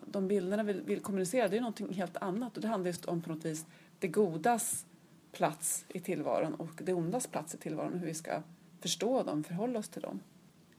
de 0.06 0.28
bilderna 0.28 0.62
vill, 0.62 0.82
vill 0.82 1.00
kommunicera, 1.00 1.48
det 1.48 1.56
är 1.56 1.60
någonting 1.60 1.92
helt 1.92 2.16
annat 2.16 2.56
och 2.56 2.62
det 2.62 2.68
handlar 2.68 2.86
just 2.86 3.04
om 3.04 3.22
på 3.22 3.30
något 3.30 3.44
vis 3.44 3.66
det 3.98 4.08
godas 4.08 4.86
plats 5.32 5.84
i 5.88 6.00
tillvaron 6.00 6.54
och 6.54 6.80
det 6.82 6.94
ondas 6.94 7.26
plats 7.26 7.54
i 7.54 7.58
tillvaron 7.58 7.92
och 7.92 7.98
hur 7.98 8.06
vi 8.06 8.14
ska 8.14 8.42
förstå 8.80 9.22
dem, 9.22 9.44
förhålla 9.44 9.78
oss 9.78 9.88
till 9.88 10.02
dem. 10.02 10.20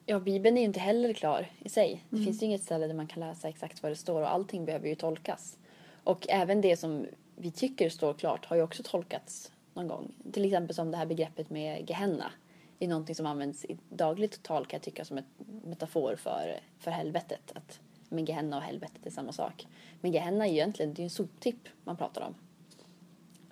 Ja, 0.09 0.19
Bibeln 0.19 0.57
är 0.57 0.61
ju 0.61 0.67
inte 0.67 0.79
heller 0.79 1.13
klar 1.13 1.51
i 1.59 1.69
sig. 1.69 2.03
Det 2.09 2.15
mm. 2.15 2.25
finns 2.25 2.41
ju 2.41 2.45
inget 2.45 2.63
ställe 2.63 2.87
där 2.87 2.93
man 2.93 3.07
kan 3.07 3.19
läsa 3.19 3.49
exakt 3.49 3.83
vad 3.83 3.91
det 3.91 3.95
står 3.95 4.21
och 4.21 4.31
allting 4.31 4.65
behöver 4.65 4.87
ju 4.87 4.95
tolkas. 4.95 5.57
Och 6.03 6.25
även 6.29 6.61
det 6.61 6.77
som 6.77 7.05
vi 7.35 7.51
tycker 7.51 7.89
står 7.89 8.13
klart 8.13 8.45
har 8.45 8.55
ju 8.55 8.61
också 8.61 8.83
tolkats 8.83 9.51
någon 9.73 9.87
gång. 9.87 10.11
Till 10.31 10.45
exempel 10.45 10.75
som 10.75 10.91
det 10.91 10.97
här 10.97 11.05
begreppet 11.05 11.49
med 11.49 11.89
Gehenna. 11.89 12.31
Det 12.77 12.85
är 12.85 12.89
någonting 12.89 13.15
som 13.15 13.25
används 13.25 13.65
i 13.65 13.77
dagligt 13.89 14.43
tal 14.43 14.65
kan 14.65 14.77
jag 14.77 14.83
tycka 14.83 15.05
som 15.05 15.17
en 15.17 15.25
metafor 15.63 16.15
för, 16.15 16.59
för 16.79 16.91
helvetet. 16.91 17.51
Att 17.55 17.79
men 18.09 18.25
Gehenna 18.25 18.57
och 18.57 18.63
helvetet 18.63 19.05
är 19.05 19.11
samma 19.11 19.31
sak. 19.31 19.67
Men 20.01 20.11
Gehenna 20.11 20.45
är 20.45 20.49
ju 20.49 20.55
egentligen 20.55 20.93
det 20.93 21.01
är 21.01 21.03
en 21.03 21.09
soptipp 21.09 21.67
man 21.83 21.97
pratar 21.97 22.21
om. 22.21 22.35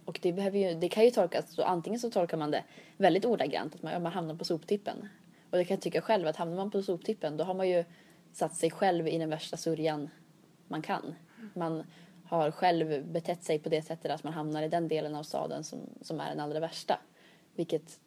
Och 0.05 0.19
det, 0.21 0.33
behöver 0.33 0.59
ju, 0.59 0.73
det 0.73 0.89
kan 0.89 1.03
ju 1.03 1.11
tolkas, 1.11 1.53
så 1.53 1.63
antingen 1.63 1.99
så 1.99 2.09
tolkar 2.09 2.37
man 2.37 2.51
det 2.51 2.63
väldigt 2.97 3.25
ordagrant, 3.25 3.75
att 3.75 3.83
man, 3.83 4.03
man 4.03 4.11
hamnar 4.11 4.35
på 4.35 4.45
soptippen. 4.45 5.09
Och 5.49 5.57
det 5.57 5.65
kan 5.65 5.75
jag 5.75 5.81
tycka 5.81 6.01
själv, 6.01 6.27
att 6.27 6.35
hamnar 6.35 6.55
man 6.55 6.71
på 6.71 6.81
soptippen 6.81 7.37
då 7.37 7.43
har 7.43 7.53
man 7.53 7.69
ju 7.69 7.83
satt 8.33 8.55
sig 8.55 8.71
själv 8.71 9.07
i 9.07 9.17
den 9.17 9.29
värsta 9.29 9.57
sörjan 9.57 10.09
man 10.67 10.81
kan. 10.81 11.15
Man 11.53 11.83
har 12.25 12.51
själv 12.51 13.07
betett 13.07 13.43
sig 13.43 13.59
på 13.59 13.69
det 13.69 13.81
sättet 13.81 14.11
att 14.11 14.23
man 14.23 14.33
hamnar 14.33 14.63
i 14.63 14.69
den 14.69 14.87
delen 14.87 15.15
av 15.15 15.23
staden 15.23 15.63
som, 15.63 15.79
som 16.01 16.19
är 16.19 16.29
den 16.29 16.39
allra 16.39 16.59
värsta. 16.59 16.99
Vilket 17.55 17.99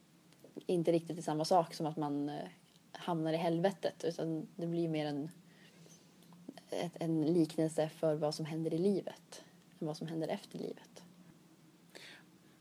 inte 0.66 0.92
riktigt 0.92 1.18
är 1.18 1.23
samma 1.23 1.45
sak 1.45 1.75
som 1.75 1.87
att 1.87 1.97
man 1.97 2.28
eh, 2.28 2.49
hamnar 2.92 3.33
i 3.33 3.37
helvetet 3.37 4.04
utan 4.04 4.49
det 4.57 4.66
blir 4.66 4.88
mer 4.88 5.07
en, 5.07 5.30
en 6.95 7.23
liknelse 7.23 7.88
för 7.88 8.14
vad 8.14 8.35
som 8.35 8.47
händer 8.47 8.75
i 8.75 8.78
livet 8.78 9.45
än 9.80 9.87
vad 9.87 9.97
som 9.97 10.07
händer 10.07 10.28
efter 10.28 10.59
livet. 10.59 11.02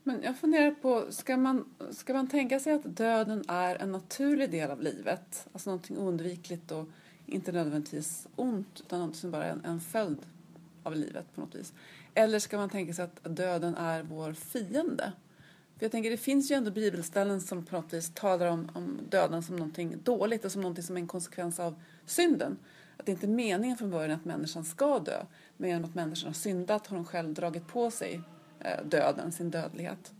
Men 0.08 0.22
jag 0.22 0.36
funderar 0.36 0.70
på, 0.70 1.06
ska 1.10 1.36
man, 1.36 1.64
ska 1.90 2.12
man 2.12 2.28
tänka 2.28 2.60
sig 2.60 2.72
att 2.72 2.96
döden 2.96 3.44
är 3.48 3.76
en 3.76 3.92
naturlig 3.92 4.50
del 4.50 4.70
av 4.70 4.82
livet? 4.82 5.48
Alltså 5.52 5.70
någonting 5.70 5.98
oundvikligt 5.98 6.70
och 6.70 6.88
inte 7.26 7.52
nödvändigtvis 7.52 8.26
ont 8.36 8.80
utan 8.80 9.00
något 9.00 9.16
som 9.16 9.30
bara 9.30 9.44
är 9.44 9.52
en, 9.52 9.64
en 9.64 9.80
följd 9.80 10.18
av 10.82 10.96
livet 10.96 11.34
på 11.34 11.40
något 11.40 11.54
vis. 11.54 11.72
Eller 12.14 12.38
ska 12.38 12.56
man 12.56 12.70
tänka 12.70 12.94
sig 12.94 13.04
att 13.04 13.36
döden 13.36 13.74
är 13.74 14.02
vår 14.02 14.32
fiende? 14.32 15.12
För 15.78 15.84
jag 15.84 15.92
tänker 15.92 16.10
det 16.10 16.16
finns 16.16 16.50
ju 16.50 16.54
ändå 16.54 16.70
bibelställen 16.70 17.40
som 17.40 17.64
på 17.64 17.76
något 17.76 17.92
vis 17.92 18.10
talar 18.14 18.46
om, 18.46 18.70
om 18.74 18.98
döden 19.08 19.42
som 19.42 19.56
någonting 19.56 19.96
dåligt 20.02 20.44
och 20.44 20.52
som 20.52 20.62
någonting 20.62 20.84
som 20.84 20.96
är 20.96 21.00
en 21.00 21.06
konsekvens 21.06 21.60
av 21.60 21.74
synden. 22.06 22.58
Att 22.96 23.06
det 23.06 23.12
inte 23.12 23.26
är 23.26 23.28
meningen 23.28 23.76
från 23.76 23.90
början 23.90 24.10
att 24.10 24.24
människan 24.24 24.64
ska 24.64 24.98
dö. 24.98 25.24
Men 25.56 25.70
genom 25.70 25.84
att 25.84 25.94
människan 25.94 26.26
har 26.26 26.34
syndat 26.34 26.86
har 26.86 26.96
hon 26.96 27.06
själv 27.06 27.34
dragit 27.34 27.68
på 27.68 27.90
sig 27.90 28.22
Eh, 28.60 28.84
döden, 28.84 29.32
sin 29.32 29.50
dödlighet. 29.50 30.12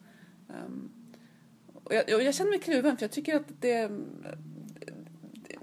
Um, 0.48 0.90
och 1.84 1.94
jag, 1.94 2.14
och 2.14 2.22
jag 2.22 2.34
känner 2.34 2.50
mig 2.50 2.60
kluven 2.60 2.96
för 2.96 3.04
jag 3.04 3.10
tycker 3.10 3.36
att 3.36 3.60
det 3.60 3.90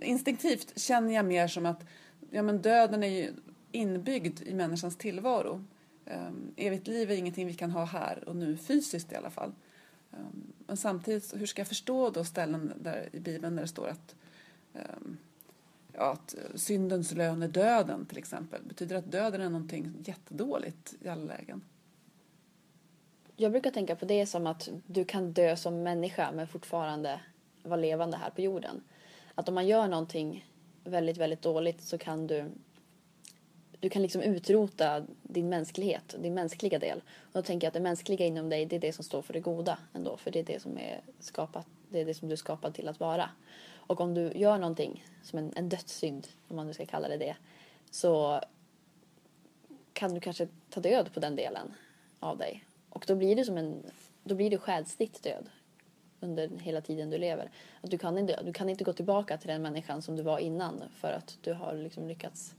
instinktivt 0.02 0.80
känner 0.80 1.14
jag 1.14 1.26
mer 1.26 1.48
som 1.48 1.66
att 1.66 1.86
ja, 2.30 2.44
men 2.44 2.62
döden 2.62 3.04
är 3.04 3.08
ju 3.08 3.34
inbyggd 3.72 4.42
i 4.42 4.54
människans 4.54 4.98
tillvaro. 4.98 5.66
Um, 6.06 6.54
evigt 6.56 6.88
liv 6.88 7.12
är 7.12 7.16
ingenting 7.16 7.48
vi 7.48 7.54
kan 7.54 7.72
ha 7.72 7.86
här 7.86 8.30
och 8.30 8.36
nu 8.36 8.58
fysiskt 8.58 9.12
i 9.12 9.16
alla 9.16 9.30
fall. 9.30 9.52
Um, 10.12 10.54
men 10.68 10.78
samtidigt, 10.78 11.34
hur 11.36 11.46
ska 11.46 11.60
jag 11.60 11.68
förstå 11.68 12.10
då 12.10 12.24
ställen 12.24 12.74
där 12.82 13.10
i 13.12 13.20
Bibeln 13.20 13.56
där 13.56 13.62
det 13.62 13.68
står 13.68 13.88
att, 13.88 14.16
um, 14.74 15.18
ja, 15.94 16.12
att 16.12 16.36
syndens 16.56 17.12
lön 17.12 17.44
är 17.44 17.48
döden 17.48 18.06
till 18.06 18.18
exempel? 18.18 18.62
Betyder 18.64 18.96
det 18.96 19.00
att 19.00 19.12
döden 19.12 19.42
är 19.42 19.50
någonting 19.50 19.94
jättedåligt 20.06 20.96
i 21.02 21.08
alla 21.08 21.24
lägen? 21.24 21.62
Jag 23.38 23.52
brukar 23.52 23.72
tänka 23.72 23.96
på 23.96 24.06
det 24.06 24.26
som 24.26 24.48
att 24.48 24.70
du 24.88 25.06
kan 25.06 25.34
dö 25.34 25.56
som 25.56 25.84
människa 25.84 26.32
men 26.32 26.48
fortfarande 26.48 27.20
vara 27.64 27.80
levande 27.80 28.18
här 28.18 28.30
på 28.30 28.42
jorden. 28.42 28.84
Att 29.36 29.50
om 29.50 29.56
man 29.56 29.68
gör 29.68 29.88
någonting 29.88 30.46
väldigt, 30.84 31.18
väldigt 31.18 31.42
dåligt 31.42 31.82
så 31.82 31.98
kan 31.98 32.28
du 32.28 32.52
du 33.80 33.90
kan 33.90 34.02
liksom 34.02 34.22
utrota 34.22 35.06
din 35.24 35.50
mänsklighet, 35.50 36.16
din 36.20 36.34
mänskliga 36.34 36.80
del. 36.80 36.98
Och 36.98 37.34
då 37.34 37.42
tänker 37.42 37.66
jag 37.66 37.70
att 37.70 37.74
det 37.74 37.80
mänskliga 37.80 38.26
inom 38.26 38.50
dig, 38.50 38.66
det 38.66 38.76
är 38.76 38.80
det 38.80 38.94
som 38.94 39.04
står 39.04 39.22
för 39.22 39.34
det 39.34 39.40
goda 39.40 39.78
ändå. 39.94 40.18
För 40.18 40.32
det 40.32 40.40
är 40.40 40.44
det 40.44 40.62
som 40.62 40.78
är 40.78 41.02
skapat, 41.20 41.68
det 41.90 42.02
är 42.02 42.06
det 42.06 42.14
som 42.14 42.28
du 42.28 42.34
är 42.34 42.38
skapad 42.38 42.74
till 42.74 42.88
att 42.88 43.00
vara. 43.00 43.30
Och 43.74 44.02
om 44.02 44.14
du 44.14 44.32
gör 44.36 44.58
någonting 44.58 45.06
som 45.24 45.40
en, 45.40 45.54
en 45.56 45.70
dödssynd, 45.70 46.28
om 46.48 46.56
man 46.56 46.68
nu 46.68 46.74
ska 46.74 46.86
kalla 46.86 47.08
det 47.08 47.18
det, 47.18 47.36
så 47.92 48.42
kan 49.94 50.14
du 50.14 50.20
kanske 50.20 50.48
ta 50.70 50.80
död 50.80 51.14
på 51.14 51.20
den 51.20 51.36
delen 51.36 51.74
av 52.20 52.38
dig. 52.38 52.64
Och 52.96 53.06
då 53.08 53.16
blir 53.16 53.36
det 53.36 53.46
som 53.46 53.58
en, 53.58 53.84
då 54.24 54.36
blir 54.36 54.50
det 54.50 54.58
själsligt 54.58 55.24
död 55.24 55.50
under 56.20 56.48
hela 56.48 56.82
tiden 56.82 57.10
du 57.10 57.18
lever. 57.18 57.52
Att 57.82 57.92
du, 57.92 57.98
kan 57.98 58.18
inte, 58.18 58.44
du 58.44 58.54
kan 58.54 58.70
inte 58.70 58.84
gå 58.84 58.94
tillbaka 58.94 59.38
till 59.38 59.48
den 59.48 59.62
människan 59.62 60.02
som 60.02 60.16
du 60.16 60.24
var 60.24 60.40
innan 60.40 60.84
för 60.96 61.12
att 61.12 61.38
du 61.42 61.54
har 61.54 61.74
liksom 61.74 62.08
lyckats 62.08 62.56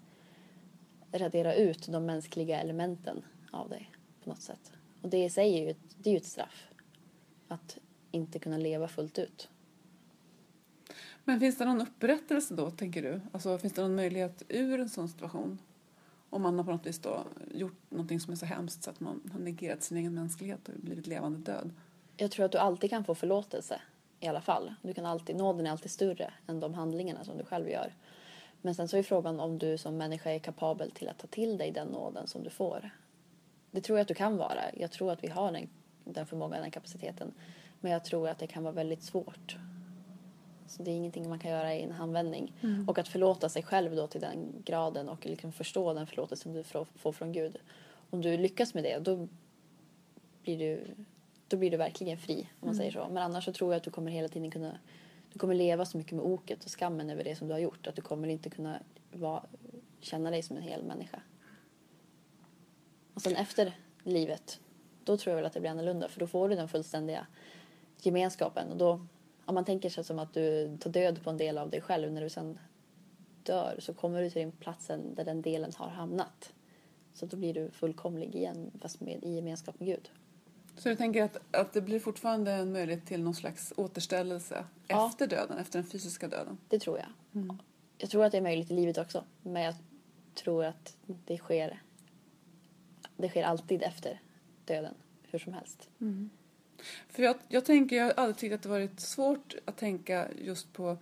radera 1.12 1.54
ut 1.54 1.86
de 1.88 2.06
mänskliga 2.06 2.60
elementen 2.60 3.24
av 3.50 3.68
dig 3.68 3.90
på 4.24 4.30
något 4.30 4.40
sätt. 4.40 4.72
Och 5.02 5.08
det 5.08 5.24
i 5.24 5.30
sig 5.30 5.54
är 5.58 5.64
ju 5.64 5.70
ett, 5.70 5.96
det 5.96 6.10
är 6.10 6.12
ju 6.12 6.18
ett 6.18 6.26
straff. 6.26 6.68
Att 7.48 7.78
inte 8.10 8.38
kunna 8.38 8.58
leva 8.58 8.88
fullt 8.88 9.18
ut. 9.18 9.48
Men 11.24 11.40
finns 11.40 11.58
det 11.58 11.64
någon 11.64 11.80
upprättelse 11.80 12.54
då, 12.54 12.70
tänker 12.70 13.02
du? 13.02 13.20
Alltså 13.32 13.58
finns 13.58 13.72
det 13.72 13.82
någon 13.82 13.94
möjlighet 13.94 14.42
ur 14.48 14.80
en 14.80 14.88
sån 14.88 15.08
situation? 15.08 15.58
Om 16.36 16.42
man 16.42 16.56
har 16.58 16.64
på 16.64 16.70
något 16.70 16.86
vis 16.86 16.98
då 16.98 17.24
gjort 17.54 17.76
någonting 17.88 18.20
som 18.20 18.32
är 18.32 18.36
så 18.36 18.46
hemskt 18.46 18.82
så 18.82 18.90
att 18.90 19.00
man 19.00 19.30
har 19.32 19.40
negerat 19.40 19.82
sin 19.82 19.98
egen 19.98 20.14
mänsklighet 20.14 20.68
och 20.68 20.74
blivit 20.76 21.06
levande 21.06 21.38
död. 21.38 21.70
Jag 22.16 22.30
tror 22.30 22.46
att 22.46 22.52
du 22.52 22.58
alltid 22.58 22.90
kan 22.90 23.04
få 23.04 23.14
förlåtelse 23.14 23.80
i 24.20 24.26
alla 24.26 24.40
fall. 24.40 24.74
Du 24.82 24.94
kan 24.94 25.06
alltid, 25.06 25.36
nåden 25.36 25.66
är 25.66 25.70
alltid 25.70 25.90
större 25.90 26.32
än 26.46 26.60
de 26.60 26.74
handlingarna 26.74 27.24
som 27.24 27.38
du 27.38 27.44
själv 27.44 27.68
gör. 27.68 27.94
Men 28.62 28.74
sen 28.74 28.88
så 28.88 28.96
är 28.96 29.02
frågan 29.02 29.40
om 29.40 29.58
du 29.58 29.78
som 29.78 29.96
människa 29.96 30.30
är 30.30 30.38
kapabel 30.38 30.90
till 30.90 31.08
att 31.08 31.18
ta 31.18 31.26
till 31.26 31.58
dig 31.58 31.72
den 31.72 31.88
nåden 31.88 32.26
som 32.26 32.42
du 32.42 32.50
får. 32.50 32.90
Det 33.70 33.80
tror 33.80 33.98
jag 33.98 34.02
att 34.02 34.08
du 34.08 34.14
kan 34.14 34.36
vara. 34.36 34.62
Jag 34.74 34.90
tror 34.90 35.12
att 35.12 35.24
vi 35.24 35.28
har 35.28 35.52
den, 35.52 35.68
den 36.04 36.26
förmågan, 36.26 36.60
den 36.60 36.70
kapaciteten. 36.70 37.32
Men 37.80 37.92
jag 37.92 38.04
tror 38.04 38.28
att 38.28 38.38
det 38.38 38.46
kan 38.46 38.62
vara 38.62 38.74
väldigt 38.74 39.02
svårt. 39.02 39.56
Så 40.68 40.82
det 40.82 40.90
är 40.90 40.94
ingenting 40.94 41.28
man 41.28 41.38
kan 41.38 41.50
göra 41.50 41.74
i 41.74 41.82
en 41.82 41.92
handvändning. 41.92 42.52
Mm. 42.62 42.88
Och 42.88 42.98
att 42.98 43.08
förlåta 43.08 43.48
sig 43.48 43.62
själv 43.62 43.96
då 43.96 44.06
till 44.06 44.20
den 44.20 44.62
graden 44.64 45.08
och 45.08 45.26
liksom 45.26 45.52
förstå 45.52 45.94
den 45.94 46.06
förlåtelsen 46.06 46.52
du 46.52 46.62
får 46.94 47.12
från 47.12 47.32
Gud. 47.32 47.58
Om 48.10 48.22
du 48.22 48.36
lyckas 48.36 48.74
med 48.74 48.84
det, 48.84 48.98
då 48.98 49.28
blir 50.42 50.58
du, 50.58 50.86
då 51.48 51.56
blir 51.56 51.70
du 51.70 51.76
verkligen 51.76 52.18
fri. 52.18 52.40
Om 52.40 52.46
man 52.60 52.68
mm. 52.68 52.78
säger 52.78 52.92
så. 52.92 53.08
Men 53.08 53.22
annars 53.22 53.44
så 53.44 53.52
tror 53.52 53.72
jag 53.72 53.76
att 53.76 53.84
du 53.84 53.90
kommer 53.90 54.10
hela 54.10 54.28
tiden 54.28 54.50
kunna 54.50 54.78
du 55.36 55.38
kommer 55.40 55.54
leva 55.54 55.84
så 55.84 55.98
mycket 55.98 56.12
med 56.12 56.24
oket 56.24 56.64
och 56.64 56.70
skammen 56.70 57.10
över 57.10 57.24
det 57.24 57.36
som 57.36 57.48
du 57.48 57.54
har 57.54 57.58
gjort 57.58 57.86
att 57.86 57.96
du 57.96 58.02
kommer 58.02 58.28
inte 58.28 58.50
kunna 58.50 58.78
vara, 59.12 59.42
känna 60.00 60.30
dig 60.30 60.42
som 60.42 60.56
en 60.56 60.62
hel 60.62 60.82
människa. 60.82 61.20
Och 63.14 63.22
sen 63.22 63.36
efter 63.36 63.76
livet, 64.02 64.60
då 65.04 65.16
tror 65.16 65.30
jag 65.30 65.36
väl 65.36 65.46
att 65.46 65.52
det 65.52 65.60
blir 65.60 65.70
annorlunda 65.70 66.08
för 66.08 66.20
då 66.20 66.26
får 66.26 66.48
du 66.48 66.54
den 66.54 66.68
fullständiga 66.68 67.26
gemenskapen 68.00 68.70
och 68.70 68.76
då, 68.76 69.06
om 69.46 69.54
man 69.54 69.64
tänker 69.64 69.90
sig 69.90 70.04
som 70.04 70.18
att 70.18 70.34
du 70.34 70.76
tar 70.80 70.90
död 70.90 71.22
på 71.24 71.30
en 71.30 71.36
del 71.36 71.58
av 71.58 71.70
dig 71.70 71.80
själv 71.80 72.12
när 72.12 72.22
du 72.22 72.30
sen 72.30 72.58
dör 73.42 73.76
så 73.78 73.94
kommer 73.94 74.22
du 74.22 74.30
till 74.30 74.42
den 74.42 74.52
platsen 74.52 75.14
där 75.14 75.24
den 75.24 75.42
delen 75.42 75.72
har 75.76 75.88
hamnat. 75.88 76.52
Så 77.14 77.26
då 77.26 77.36
blir 77.36 77.54
du 77.54 77.70
fullkomlig 77.70 78.34
igen 78.34 78.70
fast 78.80 79.00
med, 79.00 79.24
i 79.24 79.34
gemenskap 79.34 79.80
med 79.80 79.88
Gud. 79.88 80.10
Så 80.76 80.88
du 80.88 80.96
tänker 80.96 81.22
att, 81.22 81.38
att 81.50 81.72
det 81.72 81.80
blir 81.80 82.00
fortfarande 82.00 82.52
en 82.52 82.72
möjlighet 82.72 83.06
till 83.06 83.22
någon 83.22 83.34
slags 83.34 83.72
återställelse 83.76 84.64
ja. 84.88 85.06
efter 85.06 85.26
döden, 85.26 85.58
efter 85.58 85.78
den 85.78 85.88
fysiska 85.88 86.28
döden? 86.28 86.58
Det 86.68 86.78
tror 86.78 86.98
jag. 86.98 87.08
Mm. 87.42 87.58
Jag 87.98 88.10
tror 88.10 88.24
att 88.24 88.32
det 88.32 88.38
är 88.38 88.42
möjligt 88.42 88.70
i 88.70 88.74
livet 88.74 88.98
också. 88.98 89.24
Men 89.42 89.62
jag 89.62 89.74
tror 90.34 90.64
att 90.64 90.96
det 91.06 91.38
sker, 91.38 91.82
det 93.16 93.28
sker 93.28 93.44
alltid 93.44 93.82
efter 93.82 94.20
döden, 94.64 94.94
hur 95.22 95.38
som 95.38 95.52
helst. 95.52 95.88
Mm. 96.00 96.30
För 97.08 97.22
jag, 97.22 97.36
jag 97.48 97.64
tänker, 97.64 97.96
jag 97.96 98.04
har 98.04 98.12
alltid 98.12 98.36
tyckt 98.36 98.54
att 98.54 98.62
det 98.62 98.68
varit 98.68 99.00
svårt 99.00 99.54
att 99.64 99.76
tänka 99.76 100.28
just 100.38 100.72
på 100.72 100.96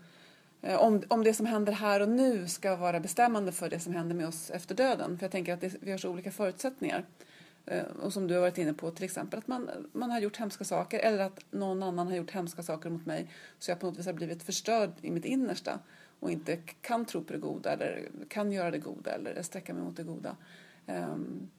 eh, 0.62 0.76
om, 0.76 1.02
om 1.08 1.24
det 1.24 1.34
som 1.34 1.46
händer 1.46 1.72
här 1.72 2.00
och 2.00 2.08
nu 2.08 2.48
ska 2.48 2.76
vara 2.76 3.00
bestämmande 3.00 3.52
för 3.52 3.70
det 3.70 3.80
som 3.80 3.94
händer 3.94 4.14
med 4.14 4.28
oss 4.28 4.50
efter 4.50 4.74
döden. 4.74 5.18
För 5.18 5.24
jag 5.24 5.32
tänker 5.32 5.54
att 5.54 5.60
det, 5.60 5.74
vi 5.80 5.90
har 5.90 5.98
så 5.98 6.10
olika 6.10 6.32
förutsättningar. 6.32 7.04
Eh, 7.66 7.84
och 8.02 8.12
som 8.12 8.26
du 8.26 8.34
har 8.34 8.40
varit 8.40 8.58
inne 8.58 8.74
på, 8.74 8.90
till 8.90 9.04
exempel 9.04 9.38
att 9.38 9.48
man, 9.48 9.70
man 9.92 10.10
har 10.10 10.20
gjort 10.20 10.36
hemska 10.36 10.64
saker 10.64 10.98
eller 10.98 11.24
att 11.24 11.40
någon 11.50 11.82
annan 11.82 12.06
har 12.06 12.16
gjort 12.16 12.30
hemska 12.30 12.62
saker 12.62 12.90
mot 12.90 13.06
mig 13.06 13.26
så 13.58 13.70
jag 13.70 13.80
på 13.80 13.86
något 13.86 13.98
vis 13.98 14.06
har 14.06 14.12
blivit 14.12 14.42
förstörd 14.42 14.90
i 15.02 15.10
mitt 15.10 15.24
innersta 15.24 15.78
och 16.20 16.30
inte 16.30 16.56
kan 16.80 17.04
tro 17.04 17.24
på 17.24 17.32
det 17.32 17.38
goda 17.38 17.72
eller 17.72 18.08
kan 18.28 18.52
göra 18.52 18.70
det 18.70 18.78
goda 18.78 19.10
eller 19.14 19.42
sträcka 19.42 19.74
mig 19.74 19.82
mot 19.82 19.96
det 19.96 20.02
goda. 20.02 20.36
Um, 20.86 21.50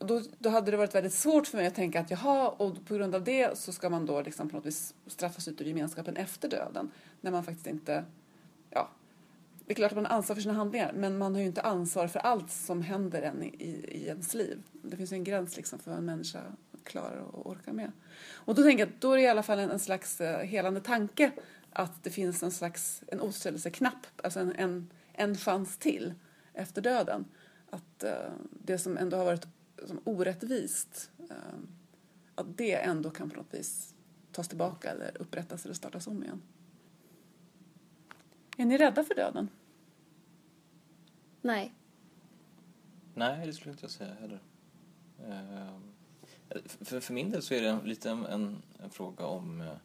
och 0.00 0.06
då, 0.06 0.22
då 0.38 0.50
hade 0.50 0.70
det 0.70 0.76
varit 0.76 0.94
väldigt 0.94 1.12
svårt 1.12 1.46
för 1.46 1.58
mig 1.58 1.66
att 1.66 1.74
tänka 1.74 2.00
att 2.00 2.10
jaha, 2.10 2.48
och 2.48 2.86
på 2.86 2.94
grund 2.94 3.14
av 3.14 3.24
det 3.24 3.58
så 3.58 3.72
ska 3.72 3.90
man 3.90 4.06
då 4.06 4.22
liksom 4.22 4.48
på 4.48 4.56
något 4.56 4.66
vis 4.66 4.94
straffas 5.06 5.48
ut 5.48 5.60
ur 5.60 5.64
gemenskapen 5.64 6.16
efter 6.16 6.48
döden. 6.48 6.90
När 7.20 7.30
man 7.30 7.44
faktiskt 7.44 7.66
inte, 7.66 8.04
ja, 8.70 8.88
det 9.66 9.72
är 9.72 9.74
klart 9.74 9.92
att 9.92 9.96
man 9.96 10.06
har 10.06 10.16
ansvar 10.16 10.34
för 10.34 10.42
sina 10.42 10.54
handlingar 10.54 10.92
men 10.92 11.18
man 11.18 11.34
har 11.34 11.40
ju 11.40 11.46
inte 11.46 11.62
ansvar 11.62 12.08
för 12.08 12.20
allt 12.20 12.50
som 12.50 12.82
händer 12.82 13.22
en 13.22 13.42
i, 13.42 13.48
i 13.88 14.06
ens 14.06 14.34
liv. 14.34 14.62
Det 14.82 14.96
finns 14.96 15.12
ju 15.12 15.16
en 15.16 15.24
gräns 15.24 15.56
liksom 15.56 15.78
för 15.78 15.90
vad 15.90 15.98
en 15.98 16.04
människa 16.04 16.40
klarar 16.84 17.18
och 17.18 17.50
orkar 17.50 17.72
med. 17.72 17.92
Och 18.32 18.54
då 18.54 18.62
tänker 18.62 18.78
jag 18.86 18.94
att 18.94 19.00
då 19.00 19.12
är 19.12 19.16
det 19.16 19.22
i 19.22 19.28
alla 19.28 19.42
fall 19.42 19.58
en, 19.58 19.70
en 19.70 19.78
slags 19.78 20.20
eh, 20.20 20.46
helande 20.46 20.80
tanke 20.80 21.30
att 21.72 22.04
det 22.04 22.10
finns 22.10 22.42
en 22.42 22.50
slags 22.50 23.02
en 23.06 23.20
återställelseknapp, 23.20 24.06
alltså 24.22 24.40
en, 24.40 24.52
en, 24.56 24.90
en 25.12 25.36
chans 25.36 25.78
till 25.78 26.14
efter 26.54 26.82
döden. 26.82 27.24
Att 27.70 28.04
uh, 28.04 28.10
det 28.50 28.78
som 28.78 28.98
ändå 28.98 29.16
har 29.16 29.24
varit 29.24 29.46
som 29.86 30.00
orättvist, 30.04 31.10
eh, 31.30 31.36
att 32.34 32.56
det 32.56 32.74
ändå 32.74 33.10
kan 33.10 33.30
på 33.30 33.36
något 33.36 33.54
vis 33.54 33.94
tas 34.32 34.48
tillbaka 34.48 34.90
eller 34.90 35.16
upprättas 35.20 35.64
eller 35.64 35.74
startas 35.74 36.06
om 36.06 36.24
igen. 36.24 36.42
Är 38.56 38.64
ni 38.64 38.78
rädda 38.78 39.04
för 39.04 39.14
döden? 39.14 39.48
Nej. 41.42 41.74
Nej, 43.14 43.46
det 43.46 43.52
skulle 43.52 43.72
inte 43.72 43.84
jag 43.84 43.90
säga 43.90 44.14
heller. 44.14 44.40
Eh, 45.18 45.78
för, 46.64 47.00
för 47.00 47.14
min 47.14 47.30
del 47.30 47.42
så 47.42 47.54
är 47.54 47.62
det 47.62 47.78
lite 47.84 48.10
en, 48.10 48.26
en, 48.26 48.62
en 48.78 48.90
fråga 48.90 49.26
om 49.26 49.60
eh, 49.60 49.76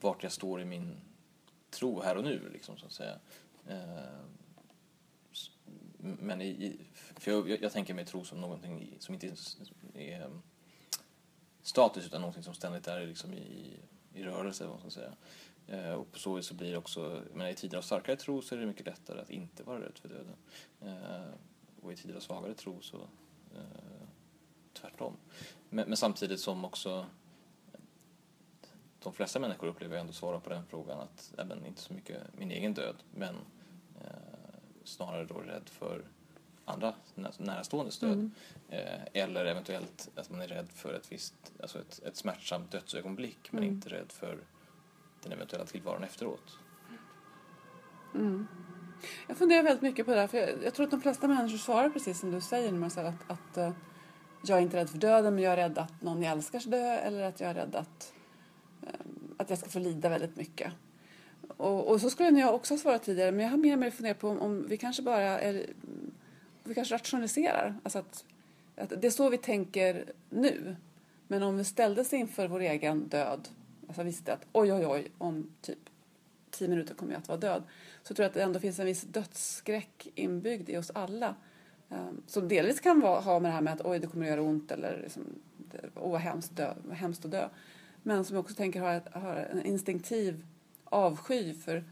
vart 0.00 0.22
jag 0.22 0.32
står 0.32 0.60
i 0.60 0.64
min 0.64 1.00
tro 1.70 2.00
här 2.00 2.16
och 2.16 2.24
nu, 2.24 2.48
liksom, 2.52 2.76
så 2.76 2.86
att 2.86 2.92
säga. 2.92 3.18
Eh, 3.68 4.24
men 6.02 6.42
i, 6.42 6.76
för 7.16 7.30
jag, 7.30 7.62
jag, 7.62 7.72
tänker 7.72 7.94
mig 7.94 8.04
tro 8.04 8.24
som 8.24 8.40
någonting 8.40 8.96
som 8.98 9.14
inte 9.14 9.26
är 9.94 10.22
ehm, 10.22 10.42
statiskt 11.62 12.06
utan 12.06 12.20
någonting 12.20 12.42
som 12.42 12.54
ständigt 12.54 12.88
är 12.88 13.06
liksom 13.06 13.34
i, 13.34 13.76
i 14.14 14.22
rörelse. 14.22 14.64
Vad 14.64 14.72
man 14.72 14.80
ska 14.80 15.00
säga. 15.00 15.12
Eh, 15.66 15.92
och 15.92 16.12
på 16.12 16.18
så 16.18 16.34
vis 16.34 16.46
så 16.46 16.54
blir 16.54 16.70
det 16.70 16.78
också, 16.78 17.22
men 17.34 17.48
i 17.48 17.54
tider 17.54 17.78
av 17.78 17.82
starkare 17.82 18.16
tro 18.16 18.42
så 18.42 18.54
är 18.54 18.58
det 18.58 18.66
mycket 18.66 18.86
lättare 18.86 19.20
att 19.20 19.30
inte 19.30 19.62
vara 19.62 19.80
rädd 19.80 19.98
för 19.98 20.08
döden. 20.08 20.36
Eh, 20.80 21.34
och 21.82 21.92
i 21.92 21.96
tider 21.96 22.14
av 22.14 22.20
svagare 22.20 22.54
tro 22.54 22.80
så 22.80 22.96
eh, 23.54 24.06
tvärtom. 24.72 25.16
Men, 25.68 25.88
men, 25.88 25.96
samtidigt 25.96 26.40
som 26.40 26.64
också 26.64 27.06
de 29.02 29.12
flesta 29.12 29.38
människor 29.38 29.66
upplever 29.66 29.96
ändå 29.96 30.12
svara 30.12 30.40
på 30.40 30.50
den 30.50 30.66
frågan 30.66 31.00
att 31.00 31.34
även 31.38 31.66
inte 31.66 31.80
så 31.82 31.92
mycket 31.92 32.22
min 32.38 32.50
egen 32.50 32.74
död 32.74 32.96
men 33.14 33.36
snarare 34.84 35.24
då 35.24 35.34
rädd 35.34 35.68
för 35.68 36.04
andra 36.64 36.94
närståendes 37.38 37.98
död. 37.98 38.12
Mm. 38.12 38.30
Eh, 38.68 39.00
eller 39.12 39.44
eventuellt 39.44 40.10
att 40.14 40.30
man 40.30 40.40
är 40.40 40.48
rädd 40.48 40.68
för 40.74 40.94
ett 40.94 41.12
visst, 41.12 41.34
alltså 41.62 41.78
ett, 41.78 42.00
ett 42.06 42.16
smärtsamt 42.16 42.70
dödsögonblick 42.70 43.52
men 43.52 43.62
mm. 43.62 43.74
inte 43.74 43.88
rädd 43.88 44.12
för 44.12 44.38
den 45.22 45.32
eventuella 45.32 45.64
tillvaron 45.64 46.04
efteråt. 46.04 46.58
Mm. 48.14 48.46
Jag 49.28 49.36
funderar 49.36 49.62
väldigt 49.62 49.82
mycket 49.82 50.06
på 50.06 50.14
det 50.14 50.20
här, 50.20 50.26
för 50.26 50.38
jag, 50.38 50.64
jag, 50.64 50.74
tror 50.74 50.84
att 50.84 50.90
de 50.90 51.00
flesta 51.00 51.28
människor 51.28 51.58
svarar 51.58 51.90
precis 51.90 52.20
som 52.20 52.30
du 52.30 52.40
säger 52.40 52.72
Marcel, 52.72 53.06
att, 53.06 53.30
att 53.30 53.58
uh, 53.58 53.70
jag 54.44 54.58
är 54.58 54.62
inte 54.62 54.76
rädd 54.76 54.90
för 54.90 54.98
döden 54.98 55.34
men 55.34 55.44
jag 55.44 55.52
är 55.52 55.56
rädd 55.56 55.78
att 55.78 56.02
någon 56.02 56.22
jag 56.22 56.32
älskar 56.32 56.60
ska 56.60 56.70
dö 56.70 56.94
eller 56.94 57.22
att 57.22 57.40
jag 57.40 57.50
är 57.50 57.54
rädd 57.54 57.76
att, 57.76 58.12
uh, 58.82 58.88
att 59.36 59.50
jag 59.50 59.58
ska 59.58 59.68
få 59.68 59.78
lida 59.78 60.08
väldigt 60.08 60.36
mycket. 60.36 60.72
Och, 61.62 61.88
och 61.88 62.00
så 62.00 62.10
skulle 62.10 62.40
jag 62.40 62.54
också 62.54 62.74
ha 62.74 62.78
svarat 62.78 63.02
tidigare 63.02 63.32
men 63.32 63.44
jag 63.44 63.50
har 63.50 63.58
mer 63.58 63.72
och 63.72 63.78
mer 63.78 63.90
funderat 63.90 64.18
på 64.18 64.28
om, 64.28 64.38
om 64.38 64.66
vi 64.68 64.76
kanske 64.76 65.02
bara 65.02 65.40
är, 65.40 65.66
vi 66.64 66.74
kanske 66.74 66.94
rationaliserar. 66.94 67.78
Alltså 67.82 67.98
att, 67.98 68.24
att 68.76 68.92
det 69.00 69.06
är 69.06 69.10
så 69.10 69.28
vi 69.28 69.38
tänker 69.38 70.04
nu. 70.30 70.76
Men 71.28 71.42
om 71.42 71.56
vi 71.56 71.64
ställdes 71.64 72.12
inför 72.12 72.48
vår 72.48 72.60
egen 72.60 73.08
död 73.08 73.48
alltså 73.86 74.02
visste 74.02 74.32
att 74.32 74.46
oj, 74.52 74.72
oj, 74.72 74.86
oj, 74.86 75.10
om 75.18 75.50
typ 75.60 75.78
tio 76.50 76.68
minuter 76.68 76.94
kommer 76.94 77.12
jag 77.12 77.20
att 77.20 77.28
vara 77.28 77.38
död. 77.38 77.62
Så 78.02 78.14
tror 78.14 78.24
jag 78.24 78.28
att 78.28 78.34
det 78.34 78.42
ändå 78.42 78.60
finns 78.60 78.78
en 78.78 78.86
viss 78.86 79.02
dödsskräck 79.02 80.08
inbyggd 80.14 80.70
i 80.70 80.76
oss 80.76 80.90
alla. 80.94 81.34
Um, 81.88 82.22
som 82.26 82.48
delvis 82.48 82.80
kan 82.80 83.00
vara, 83.00 83.20
ha 83.20 83.40
med 83.40 83.50
det 83.50 83.54
här 83.54 83.60
med 83.60 83.72
att 83.72 83.86
oj, 83.86 83.98
det 83.98 84.06
kommer 84.06 84.26
att 84.26 84.30
göra 84.30 84.42
ont 84.42 84.72
eller 84.72 85.00
liksom, 85.02 85.22
åh, 85.94 86.10
vad 86.10 86.20
hemskt, 86.20 86.56
dö, 86.56 86.74
hemskt 86.92 87.24
att 87.24 87.30
dö. 87.30 87.48
Men 88.02 88.24
som 88.24 88.36
jag 88.36 88.40
också 88.40 88.54
tänker 88.54 88.80
har, 88.80 89.20
har 89.20 89.36
en 89.36 89.62
instinktiv 89.66 90.44
avsky 90.92 91.54
för 91.54 91.84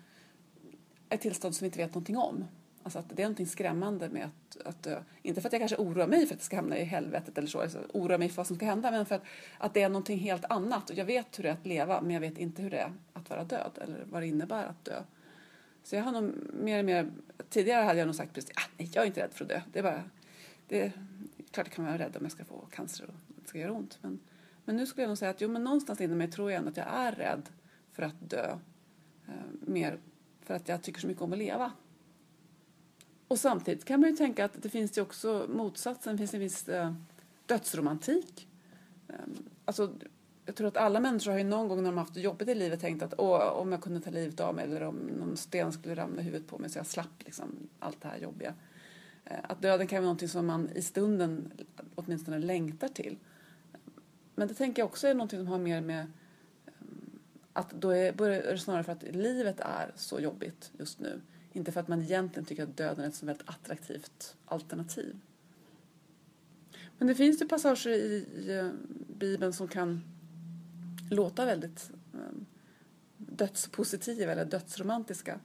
ett 1.09 1.21
tillstånd 1.21 1.55
som 1.55 1.65
vi 1.65 1.67
inte 1.67 1.79
vet 1.79 1.95
någonting 1.95 2.17
om. 2.17 2.45
Alltså 2.83 2.99
att 2.99 3.09
det 3.09 3.23
är 3.23 3.27
någonting 3.27 3.47
skrämmande 3.47 4.09
med 4.09 4.25
att, 4.25 4.67
att 4.67 4.83
dö. 4.83 5.03
Inte 5.23 5.41
för 5.41 5.49
att 5.49 5.53
jag 5.53 5.61
kanske 5.61 5.77
oroar 5.77 6.07
mig 6.07 6.27
för 6.27 6.35
att 6.35 6.41
jag 6.41 6.45
ska 6.45 6.57
hamna 6.57 6.79
i 6.79 6.85
helvetet 6.85 7.39
eller 7.39 7.49
så, 7.49 7.61
alltså 7.61 7.79
oroar 7.93 8.19
mig 8.19 8.29
för 8.29 8.37
vad 8.37 8.47
som 8.47 8.57
ska 8.57 8.67
hända, 8.67 8.91
men 8.91 9.07
för 9.07 9.15
att, 9.15 9.23
att 9.59 9.75
det 9.75 9.83
är 9.83 9.89
någonting 9.89 10.19
helt 10.19 10.45
annat. 10.45 10.91
Och 10.91 10.97
jag 10.97 11.05
vet 11.05 11.39
hur 11.39 11.43
det 11.43 11.49
är 11.49 11.53
att 11.53 11.67
leva, 11.67 12.01
men 12.01 12.11
jag 12.11 12.21
vet 12.21 12.39
inte 12.39 12.63
hur 12.63 12.71
det 12.71 12.79
är 12.79 12.93
att 13.13 13.31
vara 13.31 13.45
död 13.45 13.79
eller 13.81 14.05
vad 14.11 14.23
det 14.23 14.27
innebär 14.27 14.65
att 14.65 14.85
dö. 14.85 15.03
Så 15.83 15.97
jag 15.97 16.03
har 16.03 16.13
nog 16.13 16.35
mer 16.53 16.79
och 16.79 16.85
mer, 16.85 17.11
tidigare 17.49 17.85
hade 17.85 17.99
jag 17.99 18.07
nog 18.07 18.15
sagt 18.15 18.35
precis, 18.35 18.51
ah, 18.55 18.71
nej, 18.77 18.91
jag 18.93 19.03
är 19.03 19.07
inte 19.07 19.21
rädd 19.21 19.31
för 19.33 19.45
att 19.45 19.49
dö. 19.49 19.61
Det 19.73 19.79
är 19.79 19.83
bara, 19.83 20.03
det 20.69 20.81
är 20.81 20.93
klart 21.51 21.67
jag 21.67 21.75
kan 21.75 21.85
vara 21.85 21.99
rädd 21.99 22.17
om 22.17 22.23
jag 22.23 22.33
ska 22.33 22.45
få 22.45 22.67
cancer 22.71 23.05
och 23.05 23.15
det 23.43 23.49
ska 23.49 23.59
göra 23.59 23.73
ont. 23.73 23.99
Men, 24.03 24.21
men 24.65 24.77
nu 24.77 24.87
skulle 24.87 25.03
jag 25.03 25.09
nog 25.09 25.19
säga 25.19 25.31
att 25.31 25.41
jo, 25.41 25.49
men 25.49 25.65
någonstans 25.65 26.01
inom 26.01 26.19
mig 26.19 26.31
tror 26.31 26.51
jag 26.51 26.59
ändå 26.59 26.71
att 26.71 26.77
jag 26.77 26.87
är 26.89 27.13
rädd 27.13 27.49
för 27.93 28.03
att 28.03 28.31
dö. 28.31 28.59
Eh, 29.31 29.35
mer 29.61 29.99
för 30.41 30.55
att 30.55 30.69
jag 30.69 30.83
tycker 30.83 31.01
så 31.01 31.07
mycket 31.07 31.23
om 31.23 31.33
att 31.33 31.39
leva. 31.39 31.73
Och 33.29 33.39
samtidigt 33.39 33.85
kan 33.85 34.01
man 34.01 34.11
ju 34.11 34.17
tänka 34.17 34.45
att 34.45 34.63
det 34.63 34.69
finns 34.69 34.99
ju 34.99 35.03
också 35.03 35.47
motsatsen, 35.49 36.13
det 36.13 36.19
finns 36.19 36.35
en 36.35 36.41
viss 36.41 36.69
eh, 36.69 36.93
dödsromantik. 37.47 38.49
Ehm, 39.09 39.49
alltså, 39.65 39.93
jag 40.47 40.57
tror 40.57 40.69
att 40.69 40.77
alla 40.77 41.01
människor 41.01 41.31
har 41.31 41.39
ju 41.39 41.45
någon 41.45 41.69
gång 41.69 41.79
när 41.79 41.91
de 41.91 41.97
har 41.97 42.05
haft 42.05 42.15
det 42.15 42.21
jobbigt 42.21 42.49
i 42.49 42.55
livet 42.55 42.81
tänkt 42.81 43.03
att 43.03 43.15
Åh, 43.19 43.41
om 43.41 43.73
jag 43.73 43.83
kunde 43.83 44.01
ta 44.01 44.11
livet 44.11 44.41
av 44.41 44.55
mig 44.55 44.65
eller 44.65 44.83
om 44.83 44.97
någon 44.97 45.37
sten 45.37 45.73
skulle 45.73 45.95
ramla 45.95 46.21
i 46.21 46.25
huvudet 46.25 46.49
på 46.49 46.59
mig 46.59 46.71
så 46.71 46.79
jag 46.79 46.87
slapp 46.87 47.23
liksom, 47.25 47.69
allt 47.79 48.01
det 48.01 48.09
här 48.09 48.19
jobbiga. 48.19 48.55
Eh, 49.25 49.39
att 49.43 49.63
döden 49.63 49.87
kan 49.87 49.97
vara 49.97 50.05
någonting 50.05 50.29
som 50.29 50.47
man 50.47 50.69
i 50.75 50.83
stunden 50.83 51.53
åtminstone 51.95 52.39
längtar 52.39 52.89
till. 52.89 53.19
Men 54.35 54.49
det 54.49 54.55
tänker 54.55 54.83
jag 54.83 54.87
också 54.87 55.09
är 55.09 55.15
någonting 55.15 55.39
som 55.39 55.47
har 55.47 55.59
mer 55.59 55.81
med 55.81 56.07
att 57.61 57.71
då 57.71 57.91
är, 57.91 58.23
är 58.23 58.53
det 58.53 58.59
snarare 58.59 58.85
för 58.85 58.93
att 58.93 59.03
livet 59.03 59.61
är 59.61 59.93
så 59.97 60.21
jobbigt 60.21 60.71
just 60.79 61.01
nu 61.01 61.21
inte 61.53 61.73
för 61.73 61.81
att 61.81 61.89
man 61.89 62.03
egentligen 62.03 62.45
tycker 62.45 62.63
att 62.63 62.77
döden 62.77 63.05
är 63.05 63.09
ett 63.09 63.15
så 63.15 63.27
väldigt 63.27 63.49
attraktivt 63.49 64.37
alternativ. 64.45 65.17
Men 66.99 67.09
det 67.09 67.15
finns 67.15 67.43
ju 67.43 67.49
passager 67.49 67.91
i 67.91 68.27
eh, 68.49 68.71
Bibeln 69.19 69.53
som 69.53 69.69
kan 69.69 70.03
låta 71.11 71.45
väldigt 71.45 71.91
ehm, 72.15 72.47
dödspositiva 73.17 74.33
eller 74.33 74.45
dödsromantiska. 74.45 75.41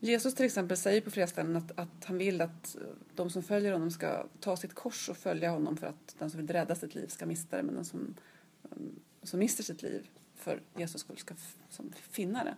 Jesus 0.00 0.34
till 0.34 0.46
exempel 0.46 0.76
säger 0.76 1.00
på 1.00 1.10
flera 1.10 1.26
ställen 1.26 1.56
att, 1.56 1.78
att 1.78 2.04
han 2.04 2.18
vill 2.18 2.40
att 2.40 2.76
eh, 2.76 2.82
de 3.14 3.30
som 3.30 3.42
följer 3.42 3.72
honom 3.72 3.90
ska 3.90 4.26
ta 4.40 4.56
sitt 4.56 4.74
kors 4.74 5.08
och 5.08 5.16
följa 5.16 5.50
honom 5.50 5.76
för 5.76 5.86
att 5.86 6.14
den 6.18 6.30
som 6.30 6.40
vill 6.40 6.50
rädda 6.50 6.74
sitt 6.74 6.94
liv 6.94 7.06
ska 7.06 7.26
mista 7.26 7.56
det 7.56 7.62
men 7.62 7.74
den 7.74 7.84
som, 7.84 8.14
ehm, 8.64 9.00
som 9.22 9.38
mister 9.38 9.62
sitt 9.62 9.82
liv 9.82 10.08
för 10.40 10.62
Jesus 10.74 11.00
skull 11.00 11.18
ska 11.18 11.34
finna 11.94 12.44
det. 12.44 12.56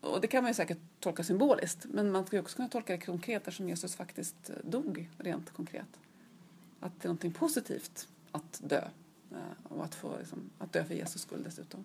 Och 0.00 0.20
det 0.20 0.26
kan 0.26 0.42
man 0.42 0.50
ju 0.50 0.54
säkert 0.54 0.78
tolka 1.00 1.24
symboliskt, 1.24 1.86
men 1.90 2.10
man 2.10 2.26
ska 2.26 2.40
också 2.40 2.56
kunna 2.56 2.68
tolka 2.68 2.92
det 2.92 2.98
konkret 2.98 3.42
eftersom 3.42 3.68
Jesus 3.68 3.96
faktiskt 3.96 4.50
eh, 4.50 4.56
dog 4.64 5.10
rent 5.18 5.50
konkret. 5.50 6.00
Att 6.80 6.92
det 7.00 7.06
är 7.06 7.08
någonting 7.08 7.32
positivt 7.32 8.08
att 8.32 8.60
dö 8.64 8.88
eh, 9.30 9.72
och 9.72 9.84
att, 9.84 9.94
få, 9.94 10.18
liksom, 10.18 10.50
att 10.58 10.72
dö 10.72 10.84
för 10.84 10.94
Jesus 10.94 11.22
skull 11.22 11.42
dessutom. 11.42 11.84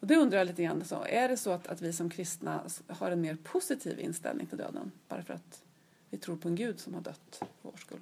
Och 0.00 0.06
det 0.06 0.16
undrar 0.16 0.38
jag 0.38 0.46
lite 0.46 0.62
grann, 0.62 0.84
så 0.84 1.04
är 1.04 1.28
det 1.28 1.36
så 1.36 1.50
att, 1.50 1.66
att 1.66 1.82
vi 1.82 1.92
som 1.92 2.10
kristna 2.10 2.64
har 2.88 3.10
en 3.10 3.20
mer 3.20 3.36
positiv 3.42 4.00
inställning 4.00 4.46
till 4.46 4.58
döden 4.58 4.92
bara 5.08 5.22
för 5.22 5.34
att 5.34 5.64
vi 6.10 6.18
tror 6.18 6.36
på 6.36 6.48
en 6.48 6.54
Gud 6.54 6.80
som 6.80 6.94
har 6.94 7.00
dött 7.00 7.36
för 7.38 7.48
vår 7.62 7.76
skull? 7.76 8.00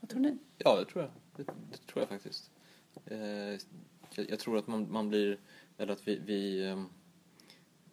Vad 0.00 0.10
tror 0.10 0.20
ni? 0.20 0.38
Ja, 0.58 0.76
det 0.76 0.84
tror 0.84 1.04
jag. 1.04 1.12
Det, 1.36 1.52
det 1.70 1.86
tror 1.86 2.02
jag 2.02 2.08
faktiskt. 2.08 2.50
Eh, 3.04 3.60
jag, 4.14 4.30
jag, 4.30 4.38
tror 4.38 4.58
att 4.58 4.66
man, 4.66 4.92
man 4.92 5.08
blir, 5.08 5.38
eller 5.78 5.92
att 5.92 6.08
vi, 6.08 6.18
vi 6.26 6.66
ehm, 6.66 6.86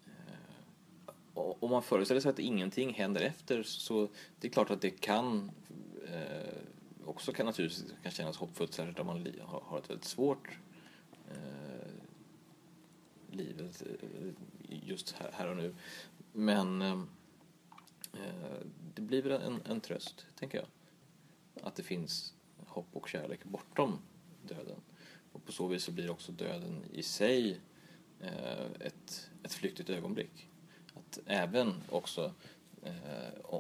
eh, 0.06 1.41
om 1.60 1.71
man 1.71 1.84
föreställer 1.84 2.21
sig 2.21 2.30
att 2.30 2.39
ingenting 2.39 2.93
händer 2.93 3.21
efter 3.21 3.63
så 3.63 4.10
det 4.39 4.47
är 4.47 4.52
klart 4.52 4.69
att 4.69 4.82
det 4.82 4.89
kan 4.89 5.52
eh, 6.08 6.54
också 7.06 7.34
kan 7.34 7.45
naturligtvis 7.45 7.93
kan 8.04 8.12
kännas 8.12 8.38
hoppfullt 8.38 8.73
särskilt 8.73 8.99
om 8.99 9.08
man 9.08 9.28
har, 9.41 9.62
har 9.62 9.80
ett 9.80 9.89
väldigt 9.89 10.06
svårt 10.06 10.58
eh, 11.32 11.91
liv 13.32 13.62
eh, 13.62 14.28
just 14.67 15.12
här, 15.12 15.32
här, 15.34 15.47
och 15.47 15.58
nu. 15.58 15.76
Men 16.32 16.82
ehm, 16.82 17.10
eh, 18.13 18.67
det 18.95 19.02
blir 19.02 19.21
väl 19.21 19.41
en, 19.41 19.62
en 19.65 19.82
tröst, 19.82 20.26
tänker 20.36 20.58
jag. 20.58 20.67
Att 21.67 21.76
det 21.76 21.84
finns 21.84 22.34
hopp 22.58 22.88
och 22.91 23.10
kärlek 23.10 23.43
bortom 23.43 23.99
döden. 24.47 24.82
På 25.45 25.51
så 25.51 25.67
vis 25.67 25.84
så 25.84 25.91
blir 25.91 26.10
också 26.10 26.32
döden 26.32 26.84
i 26.93 27.03
sig 27.03 27.60
eh, 28.19 28.65
ett, 28.79 29.29
ett 29.43 29.53
flyktigt 29.53 29.89
ögonblick 29.89 30.49
Att 30.93 31.19
även 31.25 31.73
också 31.89 32.34
eh, 32.84 32.93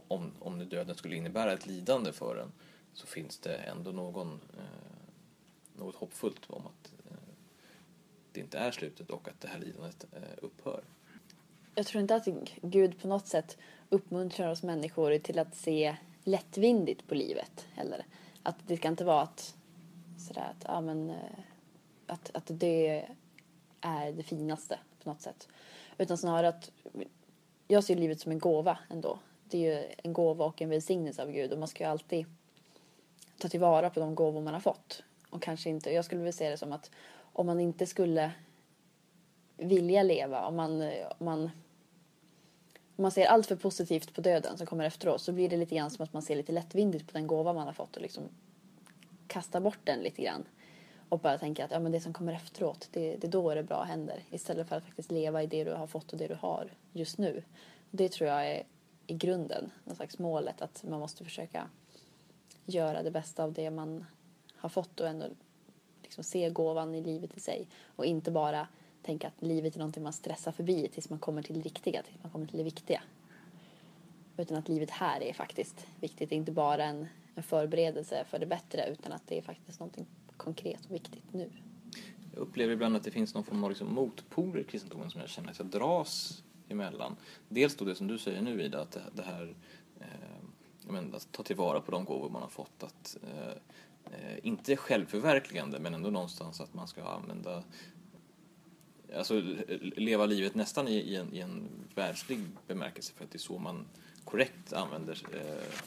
om, 0.07 0.31
om 0.39 0.69
döden 0.69 0.95
skulle 0.95 1.15
innebära 1.15 1.53
ett 1.53 1.67
lidande 1.67 2.11
för 2.11 2.35
en 2.35 2.51
så 2.93 3.07
finns 3.07 3.39
det 3.39 3.55
ändå 3.55 3.91
någon, 3.91 4.39
eh, 4.57 5.79
något 5.79 5.95
hoppfullt 5.95 6.49
om 6.49 6.67
att 6.67 6.93
det 8.31 8.39
inte 8.39 8.57
är 8.57 8.71
slutet 8.71 9.09
och 9.09 9.27
att 9.27 9.41
det 9.41 9.47
här 9.47 9.59
lidandet 9.59 10.05
upphör. 10.37 10.83
Jag 11.75 11.85
tror 11.85 12.01
inte 12.01 12.15
att 12.15 12.27
Gud 12.61 13.01
på 13.01 13.07
något 13.07 13.27
sätt 13.27 13.57
uppmuntrar 13.89 14.51
oss 14.51 14.63
människor 14.63 15.17
till 15.17 15.39
att 15.39 15.55
se 15.55 15.95
lättvindigt 16.23 17.07
på 17.07 17.15
livet 17.15 17.67
heller. 17.73 18.05
Att 18.43 18.55
det 18.67 18.77
ska 18.77 18.87
inte 18.87 19.05
vara 19.05 19.21
att, 19.21 19.55
sådär, 20.27 20.53
att, 20.57 20.65
ja, 20.67 20.81
men, 20.81 21.13
att, 22.07 22.31
att 22.33 22.45
det 22.47 23.05
är 23.81 24.11
det 24.11 24.23
finaste 24.23 24.79
på 25.03 25.09
något 25.09 25.21
sätt. 25.21 25.47
Utan 25.97 26.17
snarare 26.17 26.47
att 26.47 26.71
jag 27.67 27.83
ser 27.83 27.95
livet 27.95 28.19
som 28.19 28.31
en 28.31 28.39
gåva 28.39 28.77
ändå. 28.89 29.19
det 29.49 29.57
är 29.57 29.81
ju 29.81 29.91
en 30.03 30.13
gåva 30.13 30.45
och 30.45 30.61
en 30.61 30.69
välsignelse 30.69 31.21
av 31.21 31.31
Gud 31.31 31.53
och 31.53 31.59
man 31.59 31.67
ska 31.67 31.83
ju 31.83 31.89
alltid 31.89 32.25
ta 33.37 33.47
tillvara 33.47 33.89
på 33.89 33.99
de 33.99 34.15
gåvor 34.15 34.41
man 34.41 34.53
har 34.53 34.61
fått. 34.61 35.03
Och 35.29 35.41
kanske 35.41 35.69
inte, 35.69 35.91
jag 35.91 36.05
skulle 36.05 36.21
vilja 36.21 36.33
se 36.33 36.49
det 36.49 36.57
som 36.57 36.71
att 36.71 36.91
om 37.17 37.45
man 37.45 37.59
inte 37.59 37.85
skulle 37.85 38.31
vilja 39.57 40.03
leva, 40.03 40.45
om 40.45 40.55
man, 40.55 40.81
om 40.81 41.25
man, 41.25 41.43
om 42.95 43.01
man 43.01 43.11
ser 43.11 43.25
allt 43.25 43.47
för 43.47 43.55
positivt 43.55 44.13
på 44.13 44.21
döden 44.21 44.57
som 44.57 44.67
kommer 44.67 44.83
efteråt 44.83 45.21
så 45.21 45.31
blir 45.31 45.49
det 45.49 45.57
lite 45.57 45.75
grann 45.75 45.91
som 45.91 46.03
att 46.03 46.13
man 46.13 46.21
ser 46.21 46.35
lite 46.35 46.51
lättvindigt 46.51 47.07
på 47.07 47.13
den 47.13 47.27
gåva 47.27 47.53
man 47.53 47.65
har 47.65 47.73
fått 47.73 47.95
och 47.95 48.01
liksom 48.01 48.23
kastar 49.27 49.59
bort 49.59 49.79
den 49.83 49.99
lite 49.99 50.21
grann. 50.21 50.45
Och 51.13 51.19
bara 51.19 51.37
tänker 51.37 51.65
att 51.65 51.71
ja, 51.71 51.79
men 51.79 51.91
det 51.91 51.99
som 51.99 52.13
kommer 52.13 52.33
efteråt, 52.33 52.89
det, 52.91 53.15
det 53.15 53.27
är 53.27 53.31
då 53.31 53.53
det 53.53 53.63
bra 53.63 53.83
händer. 53.83 54.23
Istället 54.29 54.67
för 54.69 54.75
att 54.75 54.83
faktiskt 54.83 55.11
leva 55.11 55.43
i 55.43 55.47
det 55.47 55.63
du 55.63 55.71
har 55.71 55.87
fått 55.87 56.11
och 56.11 56.17
det 56.17 56.27
du 56.27 56.35
har 56.35 56.73
just 56.91 57.17
nu. 57.17 57.43
Det 57.91 58.09
tror 58.09 58.29
jag 58.29 58.47
är 58.47 58.63
i 59.07 59.13
grunden, 59.13 59.71
någon 59.83 59.95
slags 59.95 60.19
målet, 60.19 60.61
att 60.61 60.83
man 60.83 60.99
måste 60.99 61.23
försöka 61.23 61.69
göra 62.65 63.03
det 63.03 63.11
bästa 63.11 63.43
av 63.43 63.53
det 63.53 63.69
man 63.69 64.05
har 64.55 64.69
fått 64.69 64.99
och 64.99 65.07
ändå 65.07 65.25
liksom 66.03 66.23
se 66.23 66.49
gåvan 66.49 66.95
i 66.95 67.01
livet 67.01 67.37
i 67.37 67.39
sig. 67.39 67.67
Och 67.95 68.05
inte 68.05 68.31
bara 68.31 68.67
tänka 69.01 69.27
att 69.27 69.41
livet 69.41 69.75
är 69.75 69.79
någonting 69.79 70.03
man 70.03 70.13
stressar 70.13 70.51
förbi 70.51 70.87
tills 70.87 71.09
man 71.09 71.19
kommer 71.19 71.41
till 71.41 71.55
det 71.55 71.61
riktiga, 71.61 72.03
tills 72.03 72.23
man 72.23 72.31
kommer 72.31 72.47
till 72.47 72.57
det 72.57 72.63
viktiga. 72.63 73.01
Utan 74.37 74.57
att 74.57 74.69
livet 74.69 74.89
här 74.89 75.23
är 75.23 75.33
faktiskt 75.33 75.87
viktigt. 75.99 76.29
Det 76.29 76.35
är 76.35 76.37
inte 76.37 76.51
bara 76.51 76.83
en, 76.83 77.07
en 77.35 77.43
förberedelse 77.43 78.25
för 78.29 78.39
det 78.39 78.45
bättre 78.45 78.87
utan 78.87 79.11
att 79.11 79.27
det 79.27 79.37
är 79.37 79.41
faktiskt 79.41 79.79
någonting 79.79 80.05
konkret 80.37 80.85
och 80.85 80.95
viktigt 80.95 81.33
nu. 81.33 81.49
Jag 82.33 82.41
upplever 82.41 82.73
ibland 82.73 82.95
att 82.95 83.03
det 83.03 83.11
finns 83.11 83.33
någon 83.33 83.43
form 83.43 83.63
av 83.63 83.69
liksom 83.69 83.93
motpoler 83.93 84.59
i 84.59 84.63
kristendomen 84.63 85.09
som 85.09 85.21
jag 85.21 85.29
känner 85.29 85.49
att 85.49 85.59
jag 85.59 85.67
dras 85.67 86.43
emellan. 86.69 87.15
Dels 87.49 87.75
då 87.75 87.85
det 87.85 87.95
som 87.95 88.07
du 88.07 88.17
säger 88.17 88.41
nu 88.41 88.61
Ida, 88.63 88.81
att 88.81 88.97
det, 89.13 89.23
här 89.23 89.55
eh, 89.99 90.91
menar, 90.91 91.17
att 91.17 91.31
ta 91.31 91.43
tillvara 91.43 91.81
på 91.81 91.91
de 91.91 92.05
gåvor 92.05 92.29
man 92.29 92.41
har 92.41 92.49
fått. 92.49 92.83
Att, 92.83 93.17
eh, 93.23 93.53
eh, 94.13 94.39
inte 94.43 94.75
självförverkligande 94.75 95.79
men 95.79 95.93
ändå 95.93 96.09
någonstans 96.09 96.61
att 96.61 96.73
man 96.73 96.87
ska 96.87 97.03
använda 97.03 97.63
Alltså 99.17 99.41
leva 99.81 100.25
livet 100.25 100.55
nästan 100.55 100.87
i, 100.87 100.95
i, 100.95 101.15
en, 101.15 101.33
i 101.33 101.39
en 101.39 101.69
världslig 101.95 102.39
bemärkelse 102.67 103.13
för 103.13 103.23
att 103.23 103.31
det 103.31 103.35
är 103.35 103.39
så 103.39 103.59
man 103.59 103.85
korrekt 104.23 104.73
använder 104.73 105.21
eh, 105.33 105.79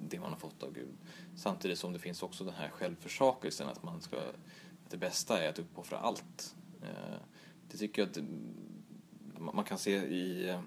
det 0.00 0.20
man 0.20 0.30
har 0.30 0.38
fått 0.38 0.62
av 0.62 0.72
Gud. 0.72 0.94
Samtidigt 1.36 1.78
som 1.78 1.92
det 1.92 1.98
finns 1.98 2.22
också 2.22 2.44
den 2.44 2.54
här 2.54 2.68
självförsakelsen 2.68 3.68
att 3.68 3.82
man 3.82 4.00
ska, 4.00 4.16
att 4.16 4.90
det 4.90 4.96
bästa 4.96 5.42
är 5.42 5.48
att 5.48 5.58
uppoffra 5.58 5.98
allt. 5.98 6.54
Eh, 6.82 7.18
det 7.70 7.76
tycker 7.76 8.02
jag 8.02 8.10
att 8.10 8.16
mm, 8.16 8.54
man 9.36 9.64
kan 9.64 9.78
se 9.78 9.96
i 9.96 10.48
eh, 10.48 10.60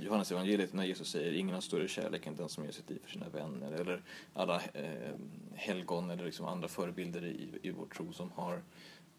Johannes 0.00 0.32
evangeliet 0.32 0.72
när 0.72 0.84
Jesus 0.84 1.10
säger 1.10 1.32
ingen 1.32 1.54
har 1.54 1.60
större 1.60 1.88
kärlek 1.88 2.26
än 2.26 2.36
den 2.36 2.48
som 2.48 2.64
ger 2.64 2.72
sitt 2.72 2.90
liv 2.90 3.00
för 3.04 3.10
sina 3.10 3.28
vänner 3.28 3.72
eller 3.72 4.02
alla 4.34 4.62
eh, 4.74 5.14
helgon 5.54 6.10
eller 6.10 6.24
liksom 6.24 6.46
andra 6.46 6.68
förebilder 6.68 7.24
i, 7.24 7.58
i 7.62 7.70
vår 7.70 7.86
tro 7.86 8.12
som 8.12 8.30
har 8.30 8.62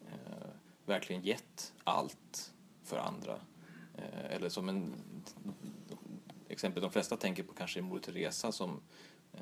eh, 0.01 0.47
verkligen 0.85 1.21
gett 1.21 1.73
allt 1.83 2.53
för 2.83 2.97
andra. 2.97 3.39
Eh, 3.97 4.35
eller 4.35 4.49
som 4.49 4.69
en 4.69 4.93
exempel 6.53 6.81
de 6.81 6.91
flesta 6.91 7.17
tänker 7.17 7.43
på 7.43 7.53
kanske 7.53 7.79
är 7.79 7.81
Moder 7.81 8.01
Teresa 8.01 8.51
som 8.51 8.81
eh, 9.33 9.39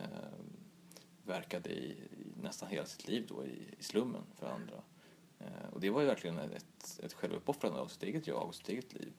verkade 1.26 1.70
i, 1.70 1.92
i, 1.92 2.42
nästan 2.42 2.70
hela 2.70 2.86
sitt 2.86 3.08
liv 3.08 3.26
då 3.28 3.46
i, 3.46 3.76
i 3.80 3.84
slummen 3.84 4.22
för 4.40 4.48
andra. 4.48 4.76
Eh, 5.40 5.74
och 5.74 5.80
det 5.80 5.90
var 5.90 6.02
ju 6.02 6.08
verkligen 6.08 6.40
ett, 6.40 7.00
ett 7.04 7.14
självuppoffrande 7.14 7.80
av 7.80 7.88
sitt 7.88 8.04
eget 8.04 8.28
jag 8.28 8.48
och 8.48 8.56
sitt 8.56 8.70
eget 8.70 8.94
liv. 8.94 9.14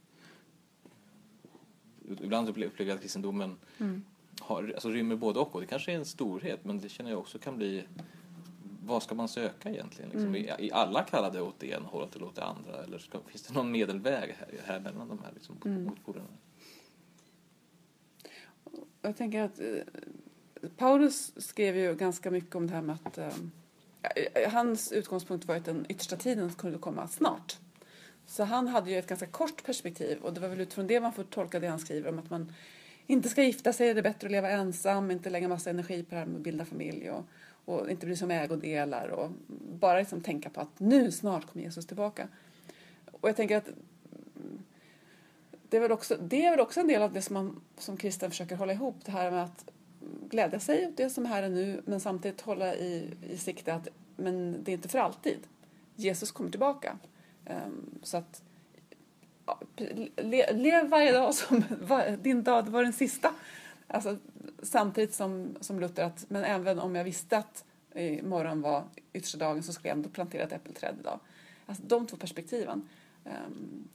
Ibland 2.21 2.49
upplever 2.49 2.85
jag 2.85 2.91
att 2.91 3.01
kristendomen 3.01 3.57
mm. 3.79 4.05
har, 4.41 4.73
alltså 4.75 4.89
rymmer 4.89 5.17
både 5.17 5.41
och 5.41 5.55
och 5.55 5.61
det 5.61 5.67
kanske 5.67 5.93
är 5.93 5.97
en 5.97 6.05
storhet 6.05 6.65
men 6.65 6.79
det 6.79 6.89
känner 6.89 7.11
jag 7.11 7.19
också 7.19 7.39
kan 7.39 7.57
bli 7.57 7.85
vad 8.85 9.03
ska 9.03 9.15
man 9.15 9.29
söka 9.29 9.71
egentligen? 9.71 10.11
Liksom, 10.11 10.35
mm. 10.35 10.61
I 10.61 10.73
alla 10.73 11.03
kallade 11.03 11.41
åt 11.41 11.59
det 11.59 11.67
ena 11.67 11.87
hållet 11.87 12.17
eller 12.17 12.27
åt 12.27 12.35
det 12.35 12.45
andra? 12.45 12.83
Eller 12.85 12.99
ska, 12.99 13.19
finns 13.27 13.43
det 13.43 13.55
någon 13.55 13.71
medelväg 13.71 14.37
här, 14.39 14.49
här 14.65 14.81
mellan 14.81 15.09
de 15.09 15.19
här 15.25 15.33
liksom, 15.35 15.57
mm. 15.65 15.85
motpolerna? 15.85 16.29
Jag 19.03 19.17
tänker 19.17 19.43
att 19.43 19.61
eh, 19.61 20.69
Paulus 20.77 21.33
skrev 21.37 21.77
ju 21.77 21.95
ganska 21.95 22.31
mycket 22.31 22.55
om 22.55 22.67
det 22.67 22.75
här 22.75 22.83
med 22.83 22.97
att 23.05 23.19
eh, 23.19 23.27
eh, 24.35 24.53
hans 24.53 24.93
utgångspunkt 24.93 25.45
var 25.45 25.57
att 25.57 25.65
den 25.65 25.87
yttersta 25.89 26.17
tiden 26.17 26.53
kunde 26.53 26.79
komma 26.79 27.09
snart. 27.09 27.57
Så 28.27 28.45
han 28.45 28.69
hade 28.69 28.91
ju 28.91 28.99
ett 28.99 29.07
ganska 29.07 29.27
kort 29.27 29.65
perspektiv 29.65 30.19
och 30.23 30.35
det 30.35 30.41
var 30.41 30.49
väl 30.49 30.61
utifrån 30.61 30.87
det 30.87 31.01
man 31.01 31.13
får 31.13 31.25
tolka 31.25 31.61
det 31.61 31.67
han 31.67 31.79
skriver 31.79 32.09
om 32.09 32.19
att 32.19 32.31
man 32.31 32.53
inte 33.07 33.29
ska 33.29 33.43
gifta 33.43 33.73
sig, 33.73 33.95
det 33.95 34.01
är 34.01 34.03
bättre 34.03 34.27
att 34.27 34.33
leva 34.33 34.51
ensam, 34.51 35.11
inte 35.11 35.31
lägga 35.31 35.49
massa 35.49 35.71
energi 35.71 36.03
på 36.03 36.15
det 36.15 36.19
här 36.19 36.27
med 36.27 36.37
att 36.37 36.43
bilda 36.43 36.65
familj 36.65 37.11
och, 37.11 37.25
och 37.65 37.91
inte 37.91 38.07
bry 38.07 38.17
sig 38.17 38.25
om 38.25 38.31
ägodelar 38.31 39.09
och 39.09 39.31
bara 39.81 39.99
liksom 39.99 40.21
tänka 40.21 40.51
på 40.51 40.61
att 40.61 40.81
nu 40.81 41.11
snart 41.13 41.47
kommer 41.47 41.65
Jesus 41.65 41.87
tillbaka. 41.87 42.29
Och 43.21 43.29
jag 43.29 43.37
tänker 43.37 43.57
att 43.57 43.69
det 45.73 45.77
är 45.77 45.81
väl 45.81 45.93
också, 45.93 46.17
det 46.17 46.45
är 46.45 46.51
väl 46.51 46.61
också 46.61 46.81
en 46.81 46.87
del 46.87 47.03
av 47.03 47.13
det 47.13 47.23
som 47.23 47.35
man 47.35 47.61
som 47.79 47.97
kristen 47.97 48.31
försöker 48.31 48.57
hålla 48.57 48.73
ihop, 48.73 48.97
det 49.05 49.13
här 49.13 49.31
med 49.31 49.45
att 49.45 49.65
glädja 50.31 50.61
sig 50.61 50.87
åt 50.87 50.97
det 50.97 51.11
som 51.11 51.25
är 51.25 51.29
här 51.29 51.43
är 51.43 51.49
nu 51.49 51.83
men 51.85 52.01
samtidigt 52.01 52.41
hålla 52.41 52.75
i, 52.75 53.11
i 53.31 53.37
sikte 53.37 53.75
att 53.75 53.89
men 54.17 54.65
det 54.65 54.71
är 54.71 54.75
inte 54.75 54.89
för 54.89 54.99
alltid. 54.99 55.39
Jesus 55.97 56.33
kommer 56.33 56.51
tillbaka. 56.51 56.99
Um, 57.47 57.99
så 58.03 58.17
att 58.17 58.43
ja, 59.47 59.61
le, 60.17 60.53
lev 60.53 60.89
varje 60.89 61.13
dag 61.13 61.35
som 61.35 61.65
var, 61.81 62.17
din 62.17 62.43
dag 62.43 62.69
var 62.69 62.83
den 62.83 62.93
sista. 62.93 63.35
Alltså, 63.87 64.17
samtidigt 64.63 65.15
som, 65.15 65.57
som 65.61 65.81
Luther 65.81 66.05
att 66.05 66.25
men 66.29 66.45
även 66.45 66.79
om 66.79 66.95
jag 66.95 67.05
visste 67.05 67.39
att 67.39 67.65
imorgon 67.95 68.61
var 68.61 68.85
yttersta 69.13 69.39
dagen 69.39 69.63
så 69.63 69.73
skulle 69.73 69.89
jag 69.89 69.97
ändå 69.97 70.09
plantera 70.09 70.43
ett 70.43 70.53
äppelträd 70.53 70.95
idag. 71.01 71.21
Alltså 71.67 71.83
de 71.87 72.07
två 72.07 72.17
perspektiven. 72.17 72.89
Um, 73.25 73.89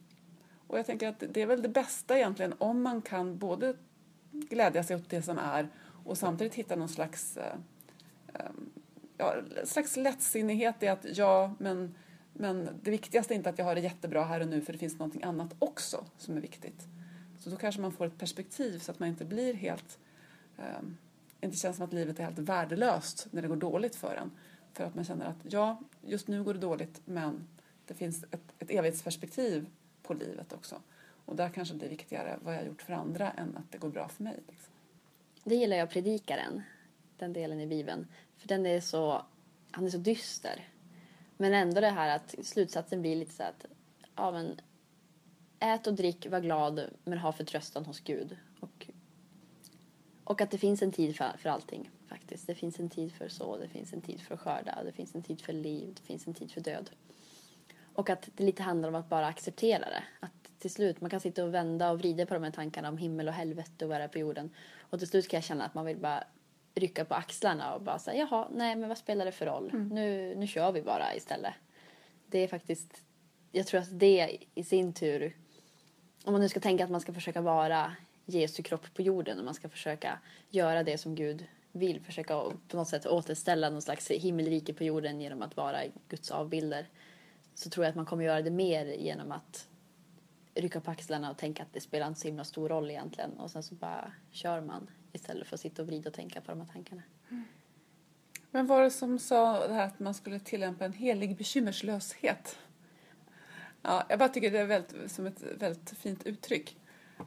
och 0.68 0.80
jag 0.80 0.86
tänker 0.86 1.08
att 1.08 1.24
det 1.30 1.42
är 1.42 1.46
väl 1.46 1.62
det 1.62 1.70
bästa 1.70 2.18
egentligen 2.18 2.54
om 2.58 2.82
man 2.82 3.02
kan 3.02 3.38
både 3.38 3.76
glädja 4.32 4.84
sig 4.84 4.96
åt 4.96 5.10
det 5.10 5.22
som 5.22 5.38
är 5.38 5.70
och 6.06 6.18
samtidigt 6.18 6.56
hitta 6.56 6.76
någon 6.76 6.90
slags, 6.90 7.38
eh, 7.38 7.56
eh, 8.34 8.52
ja, 9.18 9.36
slags 9.64 9.98
lättsinnighet 9.98 10.84
i 10.84 10.88
att 10.88 11.18
ja, 11.18 11.54
men, 11.60 11.96
men 12.34 12.70
det 12.82 12.92
viktigaste 12.92 13.34
är 13.34 13.36
inte 13.36 13.50
att 13.50 13.58
jag 13.58 13.66
har 13.66 13.76
det 13.76 13.82
jättebra 13.82 14.24
här 14.24 14.40
och 14.40 14.48
nu 14.48 14.62
för 14.62 14.74
det 14.74 14.80
finns 14.80 15.00
någonting 15.00 15.24
annat 15.24 15.56
också 15.60 16.06
som 16.18 16.38
är 16.38 16.42
viktigt. 16.42 16.88
Så 17.40 17.50
då 17.50 17.56
kanske 17.56 17.82
man 17.82 17.92
får 17.92 18.06
ett 18.06 18.18
perspektiv 18.18 18.80
så 18.80 18.92
att 18.92 19.00
man 19.00 19.10
inte 19.10 19.26
blir 19.26 19.54
helt 19.54 20.00
eh, 20.58 20.64
inte 21.42 21.58
känns 21.58 21.76
som 21.78 21.86
att 21.86 21.94
livet 21.94 22.20
är 22.20 22.24
helt 22.24 22.40
värdelöst 22.40 23.28
när 23.32 23.42
det 23.42 23.48
går 23.48 23.56
dåligt 23.56 23.96
för 23.96 24.16
en. 24.16 24.32
För 24.74 24.84
att 24.84 24.96
man 24.96 25.04
känner 25.04 25.26
att 25.26 25.54
ja, 25.54 25.82
just 26.06 26.28
nu 26.28 26.44
går 26.44 26.54
det 26.54 26.60
dåligt 26.60 27.02
men 27.06 27.48
det 27.86 27.94
finns 27.94 28.24
ett, 28.24 28.54
ett 28.60 28.70
evighetsperspektiv 28.70 29.66
på 30.08 30.13
livet 30.13 30.54
också. 30.54 30.82
Och 31.26 31.36
där 31.36 31.50
kanske 31.50 31.74
det 31.74 31.86
är 31.86 31.89
viktigare 31.89 32.39
vad 32.41 32.54
jag 32.54 32.60
har 32.60 32.65
gjort 32.65 32.82
för 32.82 32.93
andra 32.93 33.32
än 33.32 33.58
att 33.58 33.72
det 33.72 33.78
går 33.78 33.89
bra 33.89 34.08
för 34.08 34.24
mig. 34.24 34.39
Liksom. 34.48 34.74
Det 35.43 35.56
gillar 35.56 35.78
jag 35.78 35.89
predikaren, 35.89 36.62
den 37.17 37.34
delen 37.34 37.60
i 37.60 37.67
Bibeln. 37.67 38.08
För 38.38 38.48
den 38.48 38.65
är 38.65 38.82
så, 38.82 39.26
han 39.72 39.86
är 39.86 39.89
så 39.89 39.98
dyster. 39.98 40.67
Men 41.38 41.54
ändå 41.54 41.82
det 41.82 41.89
här 41.89 42.15
att 42.15 42.36
slutsatsen 42.43 43.02
blir 43.02 43.15
lite 43.15 43.34
så 43.34 43.43
att, 43.43 43.65
ja 44.15 44.32
men 44.32 44.62
ät 45.60 45.88
och 45.88 45.93
drick, 45.93 46.28
var 46.30 46.39
glad 46.39 46.89
men 47.04 47.17
ha 47.17 47.32
förtröstan 47.32 47.86
hos 47.86 48.00
Gud. 48.00 48.38
Och, 48.60 48.88
och 50.24 50.41
att 50.41 50.52
det 50.52 50.58
finns 50.58 50.82
en 50.82 50.91
tid 50.91 51.15
för, 51.17 51.38
för 51.38 51.50
allting 51.50 51.89
faktiskt. 52.08 52.48
Det 52.48 52.56
finns 52.56 52.80
en 52.80 52.89
tid 52.89 53.12
för 53.13 53.30
så, 53.30 53.58
det 53.58 53.67
finns 53.67 53.93
en 53.93 54.02
tid 54.02 54.22
för 54.22 54.34
att 54.34 54.39
skörda, 54.39 54.84
det 54.84 54.91
finns 54.91 55.15
en 55.15 55.24
tid 55.24 55.41
för 55.41 55.54
liv, 55.54 55.93
det 55.96 56.02
finns 56.02 56.28
en 56.28 56.34
tid 56.34 56.52
för 56.52 56.62
död. 56.62 56.89
Och 57.98 58.10
att 58.10 58.30
det 58.36 58.44
lite 58.44 58.64
handlar 58.64 58.90
om 58.90 58.96
att 58.96 59.10
bara 59.10 59.28
acceptera 59.28 59.80
det. 59.80 60.04
Att 60.20 60.60
till 60.60 60.72
slut, 60.72 61.02
man 61.02 61.10
kan 61.10 61.20
sitta 61.20 61.44
och 61.44 61.54
vända 61.54 61.92
och 61.92 62.00
vrida 62.00 62.26
på 62.26 62.34
de 62.34 62.44
här 62.44 62.52
tankarna 62.52 62.90
om 62.90 62.98
himmel 62.98 63.28
och 63.28 63.34
helvete 63.34 63.86
och 63.86 63.90
vad 63.90 64.00
det 64.00 64.04
är 64.04 64.08
på 64.08 64.20
jorden. 64.20 64.50
Och 64.80 65.00
till 65.00 65.08
slut 65.08 65.28
kan 65.28 65.38
jag 65.38 65.44
känna 65.44 65.66
att 65.66 65.74
man 65.74 65.86
vill 65.86 65.98
bara 65.98 66.24
rycka 66.76 67.06
på 67.06 67.14
axlarna 67.14 67.74
och 67.74 67.82
bara 67.82 68.00
säga 68.00 68.28
jaha, 68.32 68.48
nej 68.52 68.76
men 68.76 68.90
vad 68.90 68.98
spelar 68.98 69.26
det 69.26 69.32
för 69.32 69.46
roll? 69.46 69.70
Mm. 69.70 69.88
Nu, 69.88 70.36
nu 70.36 70.48
kör 70.48 70.72
vi 70.72 70.82
bara 70.82 71.16
istället. 71.16 71.54
Det 72.28 72.40
är 72.40 72.48
faktiskt, 72.48 73.02
jag 73.52 73.68
tror 73.68 73.82
att 73.82 74.00
det 74.00 74.38
i 74.56 74.64
sin 74.64 74.94
tur, 74.94 75.36
om 76.24 76.32
man 76.32 76.42
nu 76.42 76.50
ska 76.50 76.60
tänka 76.60 76.84
att 76.84 76.92
man 76.92 77.02
ska 77.02 77.14
försöka 77.14 77.42
vara 77.42 77.96
Jesu 78.26 78.64
kropp 78.64 78.94
på 78.94 79.02
jorden 79.02 79.40
och 79.40 79.46
man 79.46 79.54
ska 79.54 79.70
försöka 79.70 80.20
göra 80.50 80.84
det 80.84 80.98
som 80.98 81.16
Gud 81.16 81.46
vill, 81.72 82.02
försöka 82.02 82.42
på 82.68 82.78
något 82.78 82.88
sätt 82.88 83.06
återställa 83.06 83.70
någon 83.70 83.82
slags 83.82 84.12
himmelrike 84.12 84.74
på 84.74 84.84
jorden 84.84 85.22
genom 85.22 85.42
att 85.42 85.58
vara 85.58 85.80
Guds 86.08 86.32
avbilder 86.32 86.88
så 87.58 87.70
tror 87.70 87.86
jag 87.86 87.89
att 87.89 87.96
man 87.96 88.06
kommer 88.06 88.24
göra 88.24 88.41
det 88.41 88.52
mer 88.52 88.86
genom 88.86 89.32
att 89.32 89.67
rycka 90.56 90.82
på 90.82 90.91
axlarna 90.91 91.32
och 91.32 91.38
tänka 91.38 91.63
att 91.63 91.74
det 91.74 91.82
spelar 91.82 92.08
inte 92.08 92.20
så 92.20 92.28
himla 92.28 92.43
stor 92.43 92.70
roll 92.70 92.89
egentligen 92.91 93.32
och 93.38 93.52
sen 93.52 93.63
så 93.63 93.76
bara 93.76 94.12
kör 94.32 94.62
man 94.62 94.89
istället 95.13 95.48
för 95.48 95.56
att 95.56 95.62
sitta 95.62 95.82
och 95.82 95.88
vrida 95.88 96.10
och 96.10 96.13
tänka 96.13 96.41
på 96.41 96.52
de 96.52 96.62
här 96.62 96.67
tankarna. 96.67 97.02
Mm. 97.30 97.43
Men 98.52 98.67
var 98.67 98.82
det 98.82 98.91
som 98.91 99.20
sa 99.20 99.67
det 99.67 99.74
här 99.74 99.86
att 99.86 100.00
man 100.00 100.13
skulle 100.13 100.39
tillämpa 100.39 100.86
en 100.86 100.93
helig 100.93 101.38
bekymmerslöshet? 101.38 102.60
Ja, 103.82 104.06
jag 104.10 104.20
bara 104.20 104.30
tycker 104.30 104.52
det 104.52 104.60
är 104.60 104.65
väldigt, 104.65 105.12
som 105.12 105.26
ett 105.26 105.43
väldigt 105.58 105.89
fint 105.89 106.26
uttryck. 106.26 106.78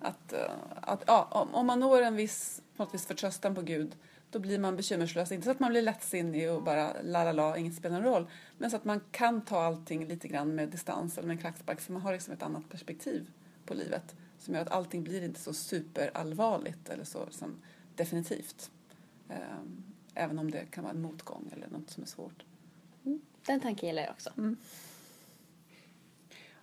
Att, 0.00 0.32
eh, 0.32 0.50
att 0.74 1.04
ja, 1.06 1.28
om, 1.30 1.54
om 1.54 1.66
man 1.66 1.80
når 1.80 2.02
en 2.02 2.16
viss, 2.16 2.62
på 2.76 2.84
något 2.84 2.94
vis 2.94 3.06
förtröstan 3.06 3.54
på 3.54 3.62
Gud 3.62 3.96
då 4.30 4.38
blir 4.38 4.58
man 4.58 4.76
bekymmerslös. 4.76 5.32
Inte 5.32 5.44
så 5.44 5.50
att 5.50 5.60
man 5.60 5.70
blir 5.70 5.82
lättsinnig 5.82 6.52
och 6.52 6.62
bara 6.62 7.02
la 7.02 7.24
la 7.24 7.32
la, 7.32 7.56
inget 7.56 7.74
spelar 7.74 8.00
någon 8.00 8.12
roll. 8.12 8.26
Men 8.58 8.70
så 8.70 8.76
att 8.76 8.84
man 8.84 9.00
kan 9.10 9.40
ta 9.40 9.62
allting 9.62 10.06
lite 10.08 10.28
grann 10.28 10.54
med 10.54 10.68
distans 10.68 11.18
eller 11.18 11.28
med 11.28 11.34
en 11.34 11.40
klackspark 11.40 11.80
för 11.80 11.92
man 11.92 12.02
har 12.02 12.12
liksom 12.12 12.34
ett 12.34 12.42
annat 12.42 12.68
perspektiv 12.68 13.30
på 13.66 13.74
livet 13.74 14.14
som 14.38 14.54
gör 14.54 14.62
att 14.62 14.70
allting 14.70 15.04
blir 15.04 15.24
inte 15.24 15.40
så 15.40 15.52
superallvarligt 15.52 16.88
eller 16.88 17.04
så 17.04 17.26
som 17.30 17.62
definitivt. 17.94 18.70
Ehm, 19.28 19.84
även 20.14 20.38
om 20.38 20.50
det 20.50 20.64
kan 20.70 20.84
vara 20.84 20.94
en 20.94 21.02
motgång 21.02 21.50
eller 21.52 21.68
något 21.68 21.90
som 21.90 22.02
är 22.02 22.06
svårt. 22.06 22.44
Den 23.46 23.60
tanken 23.60 23.88
gillar 23.88 24.02
jag 24.02 24.10
också. 24.10 24.30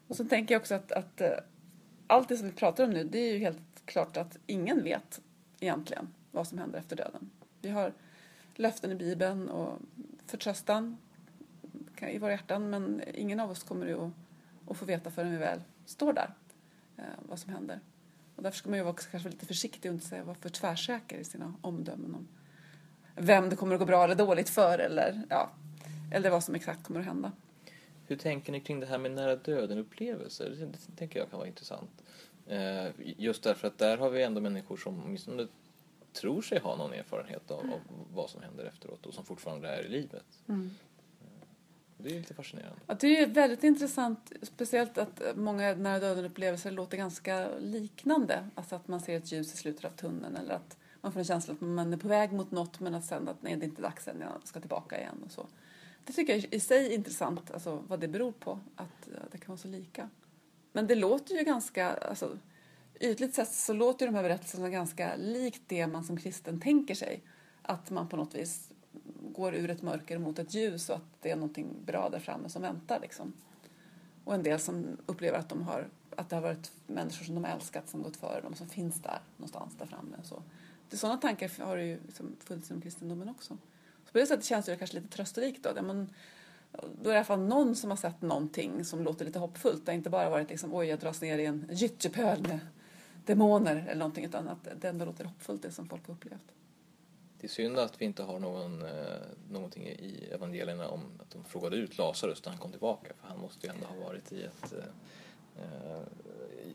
Och 0.08 0.16
så 0.16 0.26
tänker 0.26 0.56
jag 0.56 0.60
också 0.60 0.76
att, 0.76 0.92
att 0.92 1.22
eh, 1.22 1.30
allt 2.08 2.30
det 2.30 2.38
som 2.38 2.48
vi 2.48 2.54
pratar 2.54 2.84
om 2.84 2.90
nu, 2.90 3.04
det 3.04 3.20
är 3.20 3.34
ju 3.34 3.40
helt 3.40 3.86
klart 3.86 4.18
att 4.18 4.38
ingen 4.46 4.84
vet 4.84 5.22
egentligen 5.60 6.14
vad 6.32 6.48
som 6.48 6.58
händer 6.58 6.80
efter 6.80 6.96
döden. 6.96 7.30
Vi 7.62 7.70
har 7.70 7.94
löften 8.56 8.92
i 8.92 8.96
Bibeln 8.96 9.50
och 9.50 9.80
förtröstan 10.26 10.98
i 12.02 12.18
våra 12.18 12.32
hjärtan 12.32 12.70
men 12.70 13.04
ingen 13.14 13.40
av 13.40 13.52
oss 13.52 13.64
kommer 13.64 13.86
ju 13.86 14.06
att, 14.06 14.12
att 14.68 14.78
få 14.78 14.86
veta 14.86 15.12
förrän 15.12 15.32
vi 15.32 15.38
väl 15.38 15.62
står 15.86 16.14
där 16.14 16.34
eh, 16.98 17.04
vad 17.30 17.40
som 17.40 17.54
händer. 17.54 17.80
Och 18.36 18.44
därför 18.44 18.58
ska 18.58 18.70
man 18.70 18.80
ju 18.80 18.86
också 18.86 19.10
kanske 19.12 19.30
vara 19.30 19.34
lite 19.34 19.46
försiktig 19.46 19.92
och 19.92 19.96
inte 19.96 20.08
säga, 20.08 20.24
vara 20.24 20.36
för 20.36 20.50
tvärsäker 20.50 21.18
i 21.18 21.24
sina 21.24 21.54
omdömen 21.62 22.16
om 22.16 22.28
vem 23.16 23.50
det 23.50 23.56
kommer 23.56 23.74
att 23.74 23.80
gå 23.80 23.86
bra 23.86 24.04
eller 24.04 24.16
dåligt 24.16 24.50
för 24.50 24.80
eller, 24.80 25.22
ja, 25.30 25.52
eller 26.12 26.30
vad 26.30 26.44
som 26.44 26.56
exakt 26.56 26.84
kommer 26.84 27.00
att 27.00 27.06
hända. 27.06 27.32
Hur 28.08 28.16
tänker 28.16 28.52
ni 28.52 28.60
kring 28.60 28.80
det 28.80 28.86
här 28.86 28.98
med 28.98 29.12
nära 29.12 29.36
döden-upplevelser? 29.36 30.50
Det, 30.50 30.66
det 30.66 30.98
tänker 30.98 31.20
jag 31.20 31.30
kan 31.30 31.38
vara 31.38 31.48
intressant. 31.48 32.04
Eh, 32.48 32.88
just 32.98 33.44
därför 33.44 33.68
att 33.68 33.78
där 33.78 33.98
har 33.98 34.10
vi 34.10 34.24
ändå 34.24 34.42
människor 34.42 34.78
som 34.78 35.04
åtminstone 35.06 35.48
tror 36.14 36.42
sig 36.42 36.60
ha 36.60 36.76
någon 36.76 36.94
erfarenhet 36.94 37.52
av, 37.52 37.60
av 37.60 37.80
vad 38.14 38.30
som 38.30 38.42
händer 38.42 38.66
efteråt 38.66 39.06
och 39.06 39.14
som 39.14 39.26
fortfarande 39.26 39.70
är 39.70 39.84
i 39.84 39.90
livet. 39.90 40.26
Mm. 40.48 40.72
Det 41.98 42.10
är 42.10 42.20
lite 42.20 42.34
fascinerande. 42.34 42.80
Ja, 42.88 42.96
det 43.00 43.22
är 43.22 43.28
väldigt 43.28 43.64
intressant, 43.64 44.32
speciellt 44.42 44.98
att 44.98 45.22
många 45.36 45.76
nära 45.76 46.00
döden-upplevelser 46.00 46.72
låter 46.72 46.98
ganska 46.98 47.50
liknande. 47.60 48.50
Alltså 48.56 48.76
att 48.76 48.88
man 48.88 49.00
ser 49.00 49.18
ett 49.18 49.32
ljus 49.32 49.54
i 49.54 49.58
slutet 49.58 49.86
av 49.86 49.90
tunneln 49.90 50.36
eller 50.36 50.54
att 50.54 50.78
man 51.02 51.12
får 51.12 51.20
en 51.20 51.26
känsla 51.26 51.54
att 51.54 51.62
man 51.62 51.94
är 51.94 51.98
på 51.98 52.08
väg 52.08 52.32
mot 52.34 52.52
något 52.52 52.80
men 52.80 52.96
att 52.96 53.06
sen 53.06 53.28
att 53.28 53.42
nej, 53.42 53.56
det 53.56 53.66
är 53.66 53.70
inte 53.70 53.82
dags 53.82 54.08
än, 54.08 54.22
jag 54.22 54.48
ska 54.48 54.60
tillbaka 54.60 55.00
igen 55.00 55.24
och 55.26 55.32
så. 55.32 55.48
Det 56.04 56.14
tycker 56.14 56.34
jag 56.34 56.54
i 56.54 56.60
sig 56.60 56.86
är 56.86 56.96
intressant, 56.96 57.52
alltså 57.52 57.84
vad 57.88 58.00
det 58.00 58.08
beror 58.08 58.32
på, 58.32 58.60
att 58.76 59.10
det 59.32 59.38
kan 59.38 59.48
vara 59.48 59.58
så 59.58 59.68
lika. 59.68 60.10
Men 60.72 60.88
det 60.88 60.96
låter 60.96 61.36
ju 61.36 61.44
ganska, 61.44 61.94
alltså 61.94 62.38
ytligt 63.00 63.36
sett 63.36 63.52
så 63.52 63.74
låter 63.74 64.06
ju 64.06 64.12
de 64.12 64.16
här 64.16 64.24
berättelserna 64.24 64.70
ganska 64.70 65.16
likt 65.16 65.62
det 65.68 65.88
man 65.88 66.04
som 66.04 66.18
kristen 66.18 66.62
tänker 66.62 66.96
sig. 66.96 67.22
Att 67.62 67.90
man 67.90 68.08
på 68.08 68.18
något 68.18 68.36
vis 68.36 68.72
går 69.22 69.56
ur 69.56 69.70
ett 69.70 69.82
mörker 69.82 70.18
mot 70.18 70.40
ett 70.40 70.54
ljus 70.54 70.90
och 70.90 70.96
att 70.96 71.22
det 71.22 71.32
är 71.32 71.36
någonting 71.36 71.68
bra 71.86 72.10
där 72.10 72.20
framme 72.20 72.50
som 72.50 72.62
väntar 72.62 73.00
liksom. 73.00 73.34
Och 74.24 74.36
en 74.36 74.44
del 74.44 74.60
som 74.60 74.98
upplever 75.06 75.40
att 75.40 75.50
de 75.50 75.62
har, 75.62 75.88
att 76.16 76.30
det 76.30 76.36
har 76.36 76.44
varit 76.44 76.72
människor 76.88 77.26
som 77.26 77.36
de 77.36 77.44
har 77.44 77.52
älskat 77.52 77.90
som 77.90 78.04
gått 78.04 78.18
före 78.18 78.42
dem 78.42 78.56
som 78.56 78.70
finns 78.70 79.02
där 79.02 79.20
någonstans 79.38 79.76
där 79.78 79.86
framme. 79.86 80.18
Så. 80.24 80.44
Det, 80.90 80.98
sådana 80.98 81.18
tankar 81.18 81.66
har 81.66 81.78
det 81.78 81.86
ju 81.86 82.00
liksom 82.06 82.36
funnits 82.40 82.72
inom 82.72 82.82
kristendomen 82.82 83.30
också. 83.30 83.58
Så 84.06 84.12
på 84.12 84.18
det 84.18 84.26
sättet 84.26 84.46
känns 84.46 84.66
det 84.66 84.76
kanske 84.76 84.96
lite 84.96 85.16
trösterikt 85.16 85.64
då. 85.64 85.82
Men, 85.82 86.10
då 86.72 87.10
är 87.10 87.14
det 87.14 87.14
i 87.14 87.16
alla 87.16 87.26
fall 87.26 87.40
någon 87.40 87.76
som 87.76 87.90
har 87.90 87.98
sett 87.98 88.22
någonting 88.22 88.86
som 88.86 89.04
låter 89.04 89.26
lite 89.26 89.40
hoppfullt. 89.40 89.86
Det 89.86 89.92
har 89.92 89.98
inte 89.98 90.10
bara 90.10 90.30
varit 90.30 90.50
liksom, 90.50 90.74
oj 90.74 90.88
jag 90.88 91.00
dras 91.00 91.22
ner 91.22 91.38
i 91.38 91.46
en 91.46 91.70
gyttjepöl 91.72 92.42
med 92.42 92.60
demoner 93.28 93.76
eller 93.76 94.00
någonting 94.00 94.26
att 94.26 94.82
det 94.82 94.88
ändå 94.88 95.06
låter 95.06 95.26
hoppfullt 95.26 95.62
det 95.62 95.72
som 95.72 95.90
folk 95.90 96.08
har 96.08 96.14
upplevt. 96.14 96.52
Det 97.40 97.48
är 97.48 97.50
synd 97.50 97.80
att 97.80 98.02
vi 98.02 98.06
inte 98.06 98.24
har 98.24 98.40
någon, 98.40 98.82
eh, 98.82 98.90
någonting 99.52 99.84
i 99.84 100.30
evangelierna 100.32 100.88
om 100.88 101.02
att 101.20 101.32
de 101.32 101.44
frågade 101.44 101.76
ut 101.76 101.98
Lazarus 101.98 102.46
när 102.46 102.52
han 102.52 102.62
kom 102.62 102.72
tillbaka 102.72 103.14
för 103.22 103.28
han 103.28 103.40
måste 103.40 103.68
ju 103.68 103.74
ändå 103.74 103.86
ha 103.86 103.96
varit 104.08 104.32
i 104.32 104.44
ett 104.44 104.74
eh, 104.74 105.64
eh 105.64 106.02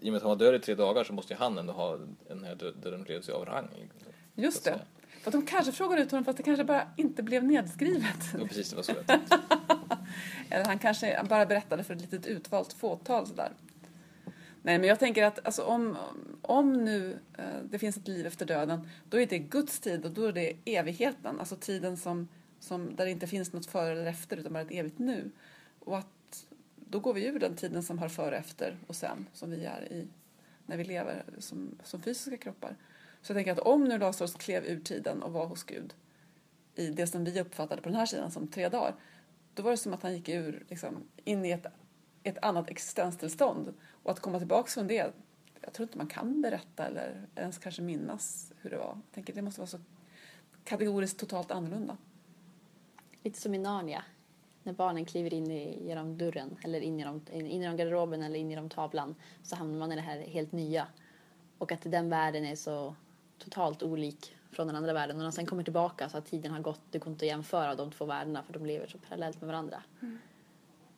i 0.00 0.08
och 0.08 0.12
med 0.12 0.16
att 0.16 0.22
han 0.22 0.28
var 0.28 0.36
död 0.36 0.54
i 0.54 0.58
tre 0.58 0.74
dagar 0.74 1.04
så 1.04 1.12
måste 1.12 1.32
ju 1.32 1.38
han 1.38 1.58
ändå 1.58 1.72
ha 1.72 1.98
den 2.28 2.44
här 2.44 2.54
döden 2.54 3.00
upplevelse 3.00 3.32
av 3.32 3.44
rang. 3.44 3.68
Just 4.34 4.64
det. 4.64 4.80
För 5.22 5.30
att 5.30 5.32
de 5.32 5.46
kanske 5.46 5.72
frågade 5.72 6.02
ut 6.02 6.10
honom 6.10 6.24
fast 6.24 6.36
det 6.36 6.42
kanske 6.42 6.64
bara 6.64 6.88
inte 6.96 7.22
blev 7.22 7.44
nedskrivet. 7.44 8.34
Ja, 8.38 8.46
precis, 8.46 8.70
det 8.70 8.76
var 8.76 8.82
så. 8.82 8.92
Eller 10.50 10.64
han 10.64 10.78
kanske 10.78 11.24
bara 11.28 11.46
berättade 11.46 11.84
för 11.84 11.94
ett 11.94 12.00
litet 12.00 12.26
utvalt 12.26 12.72
fåtal 12.72 13.26
sådär. 13.26 13.52
Nej, 14.62 14.78
men 14.78 14.88
jag 14.88 14.98
tänker 14.98 15.24
att 15.24 15.46
alltså, 15.46 15.62
om, 15.62 15.96
om 16.42 16.84
nu 16.84 17.18
eh, 17.38 17.44
det 17.70 17.78
finns 17.78 17.96
ett 17.96 18.08
liv 18.08 18.26
efter 18.26 18.46
döden, 18.46 18.88
då 19.08 19.20
är 19.20 19.26
det 19.26 19.38
Guds 19.38 19.80
tid 19.80 20.04
och 20.04 20.10
då 20.10 20.24
är 20.24 20.32
det 20.32 20.56
evigheten. 20.64 21.40
Alltså 21.40 21.56
tiden 21.56 21.96
som, 21.96 22.28
som, 22.60 22.96
där 22.96 23.04
det 23.04 23.10
inte 23.10 23.26
finns 23.26 23.52
något 23.52 23.66
före 23.66 23.92
eller 23.92 24.06
efter 24.06 24.36
utan 24.36 24.52
bara 24.52 24.62
ett 24.62 24.70
evigt 24.70 24.98
nu. 24.98 25.30
Och 25.78 25.98
att 25.98 26.46
då 26.76 27.00
går 27.00 27.14
vi 27.14 27.26
ur 27.26 27.38
den 27.38 27.56
tiden 27.56 27.82
som 27.82 27.98
har 27.98 28.08
före, 28.08 28.36
efter 28.36 28.76
och 28.86 28.96
sen, 28.96 29.26
som 29.32 29.50
vi 29.50 29.64
är 29.64 29.92
i 29.92 30.08
när 30.66 30.76
vi 30.76 30.84
lever 30.84 31.24
som, 31.38 31.78
som 31.84 32.02
fysiska 32.02 32.36
kroppar. 32.36 32.76
Så 33.22 33.30
jag 33.30 33.36
tänker 33.36 33.52
att 33.52 33.58
om 33.58 33.84
nu 33.84 33.98
Lazarus 33.98 34.34
klev 34.34 34.64
ur 34.64 34.80
tiden 34.80 35.22
och 35.22 35.32
var 35.32 35.46
hos 35.46 35.64
Gud 35.64 35.94
i 36.74 36.86
det 36.86 37.06
som 37.06 37.24
vi 37.24 37.40
uppfattade 37.40 37.82
på 37.82 37.88
den 37.88 37.98
här 37.98 38.06
sidan 38.06 38.30
som 38.30 38.48
tre 38.48 38.68
dagar, 38.68 38.94
då 39.54 39.62
var 39.62 39.70
det 39.70 39.76
som 39.76 39.94
att 39.94 40.02
han 40.02 40.14
gick 40.14 40.28
ur, 40.28 40.64
liksom, 40.68 41.04
in 41.24 41.44
i 41.44 41.50
ett, 41.50 41.66
ett 42.22 42.38
annat 42.42 42.70
existenstillstånd. 42.70 43.74
Och 44.02 44.10
att 44.10 44.20
komma 44.20 44.38
tillbaka 44.38 44.68
från 44.68 44.86
det, 44.86 45.12
jag 45.60 45.72
tror 45.72 45.86
inte 45.86 45.98
man 45.98 46.06
kan 46.06 46.42
berätta 46.42 46.86
eller 46.86 47.26
ens 47.36 47.58
kanske 47.58 47.82
minnas 47.82 48.52
hur 48.60 48.70
det 48.70 48.78
var. 48.78 48.84
Jag 48.84 49.14
tänker 49.14 49.32
det 49.32 49.42
måste 49.42 49.60
vara 49.60 49.68
så 49.68 49.78
kategoriskt 50.64 51.20
totalt 51.20 51.50
annorlunda. 51.50 51.96
Lite 53.22 53.40
som 53.40 53.54
i 53.54 53.58
Narnia. 53.58 54.04
När 54.62 54.72
barnen 54.72 55.04
kliver 55.04 55.34
in 55.34 55.50
i, 55.50 55.86
genom 55.86 56.18
dörren 56.18 56.56
eller 56.64 56.80
in 56.80 56.98
genom, 56.98 57.20
in 57.32 57.62
genom 57.62 57.76
garderoben 57.76 58.22
eller 58.22 58.38
in 58.38 58.50
genom 58.50 58.68
tavlan 58.68 59.14
så 59.42 59.56
hamnar 59.56 59.78
man 59.78 59.92
i 59.92 59.94
det 59.94 60.00
här 60.00 60.20
helt 60.20 60.52
nya. 60.52 60.86
Och 61.58 61.72
att 61.72 61.82
den 61.82 62.08
världen 62.08 62.44
är 62.44 62.56
så 62.56 62.94
totalt 63.38 63.82
olik 63.82 64.36
från 64.50 64.66
den 64.66 64.76
andra 64.76 64.92
världen. 64.92 65.16
Och 65.16 65.18
när 65.18 65.24
man 65.24 65.32
sen 65.32 65.46
kommer 65.46 65.62
tillbaka 65.64 66.08
så 66.08 66.18
att 66.18 66.26
tiden 66.26 66.52
har 66.52 66.60
gått, 66.60 66.80
det 66.90 66.98
går 66.98 67.12
inte 67.12 67.24
att 67.24 67.28
jämföra 67.28 67.74
de 67.74 67.90
två 67.90 68.04
världarna 68.04 68.42
för 68.42 68.52
de 68.52 68.66
lever 68.66 68.86
så 68.86 68.98
parallellt 68.98 69.40
med 69.40 69.48
varandra. 69.48 69.82
Mm. 70.02 70.18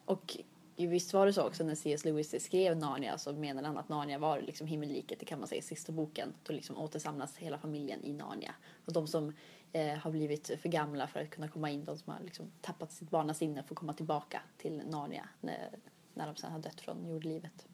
Och 0.04 0.38
visst 0.76 1.12
var 1.12 1.26
det 1.26 1.32
så 1.32 1.46
också 1.46 1.64
när 1.64 1.74
C.S. 1.74 2.04
Lewis 2.04 2.44
skrev 2.44 2.76
Narnia 2.76 3.18
så 3.18 3.32
menade 3.32 3.66
han 3.66 3.78
att 3.78 3.88
Narnia 3.88 4.18
var 4.18 4.40
liksom 4.40 4.66
himmelriket, 4.66 5.20
det 5.20 5.26
kan 5.26 5.38
man 5.38 5.48
säga, 5.48 5.62
sista 5.62 5.92
boken. 5.92 6.34
Då 6.42 6.52
liksom 6.52 6.78
återsamlas 6.78 7.36
hela 7.36 7.58
familjen 7.58 8.04
i 8.04 8.12
Narnia. 8.12 8.54
Och 8.84 8.92
de 8.92 9.06
som 9.06 9.32
eh, 9.72 9.94
har 9.94 10.10
blivit 10.10 10.50
för 10.62 10.68
gamla 10.68 11.06
för 11.06 11.20
att 11.20 11.30
kunna 11.30 11.48
komma 11.48 11.70
in, 11.70 11.84
de 11.84 11.98
som 11.98 12.12
har 12.12 12.20
liksom 12.24 12.50
tappat 12.60 12.92
sitt 12.92 13.10
barnasinne 13.10 13.62
får 13.62 13.74
komma 13.74 13.92
tillbaka 13.92 14.40
till 14.58 14.82
Narnia 14.86 15.28
när, 15.40 15.68
när 16.14 16.26
de 16.26 16.36
sen 16.36 16.52
har 16.52 16.58
dött 16.58 16.80
från 16.80 17.08
jordlivet. 17.08 17.66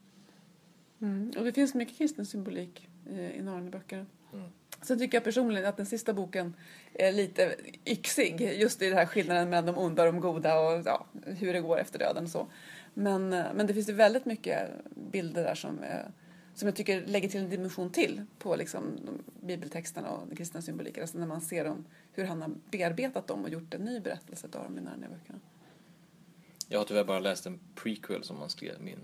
Mm. 1.01 1.31
Och 1.37 1.45
det 1.45 1.53
finns 1.53 1.73
mycket 1.73 1.97
kristen 1.97 2.25
symbolik 2.25 2.89
eh, 3.09 3.37
i 3.37 3.41
Narnia-böckerna. 3.41 4.05
Mm. 4.33 4.49
Sen 4.81 4.99
tycker 4.99 5.17
jag 5.17 5.23
personligen 5.23 5.69
att 5.69 5.77
den 5.77 5.85
sista 5.85 6.13
boken 6.13 6.55
är 6.93 7.11
lite 7.11 7.55
yxig. 7.85 8.41
Just 8.41 8.81
i 8.81 8.89
den 8.89 8.97
här 8.97 9.05
skillnaden 9.05 9.49
mellan 9.49 9.65
de 9.65 9.77
onda 9.77 10.03
och 10.03 10.13
de 10.13 10.21
goda 10.21 10.59
och 10.59 10.81
ja, 10.85 11.05
hur 11.25 11.53
det 11.53 11.61
går 11.61 11.79
efter 11.79 11.99
döden 11.99 12.23
och 12.23 12.29
så. 12.29 12.47
Men, 12.93 13.33
eh, 13.33 13.45
men 13.53 13.67
det 13.67 13.73
finns 13.73 13.89
ju 13.89 13.93
väldigt 13.93 14.25
mycket 14.25 14.69
bilder 15.11 15.43
där 15.43 15.55
som, 15.55 15.79
som 16.53 16.67
jag 16.67 16.75
tycker 16.75 17.05
lägger 17.05 17.29
till 17.29 17.39
en 17.39 17.49
dimension 17.49 17.89
till 17.89 18.25
på 18.39 18.55
liksom 18.55 18.99
bibeltexterna 19.41 20.09
och 20.09 20.27
den 20.27 20.35
kristna 20.35 20.61
symboliken. 20.61 21.03
Alltså 21.03 21.17
när 21.17 21.27
man 21.27 21.41
ser 21.41 21.65
dem, 21.65 21.85
hur 22.13 22.25
han 22.25 22.41
har 22.41 22.51
bearbetat 22.71 23.27
dem 23.27 23.43
och 23.43 23.49
gjort 23.49 23.73
en 23.73 23.81
ny 23.81 23.99
berättelse 23.99 24.47
av 24.53 24.63
dem 24.63 24.77
i 24.77 24.81
Narnia-böckerna. 24.81 25.39
Jag 26.67 26.79
har 26.79 26.85
tyvärr 26.85 27.03
bara 27.03 27.19
läst 27.19 27.45
en 27.45 27.59
prequel 27.75 28.23
som 28.23 28.39
man 28.39 28.49
skrev, 28.49 28.81
min 28.81 28.99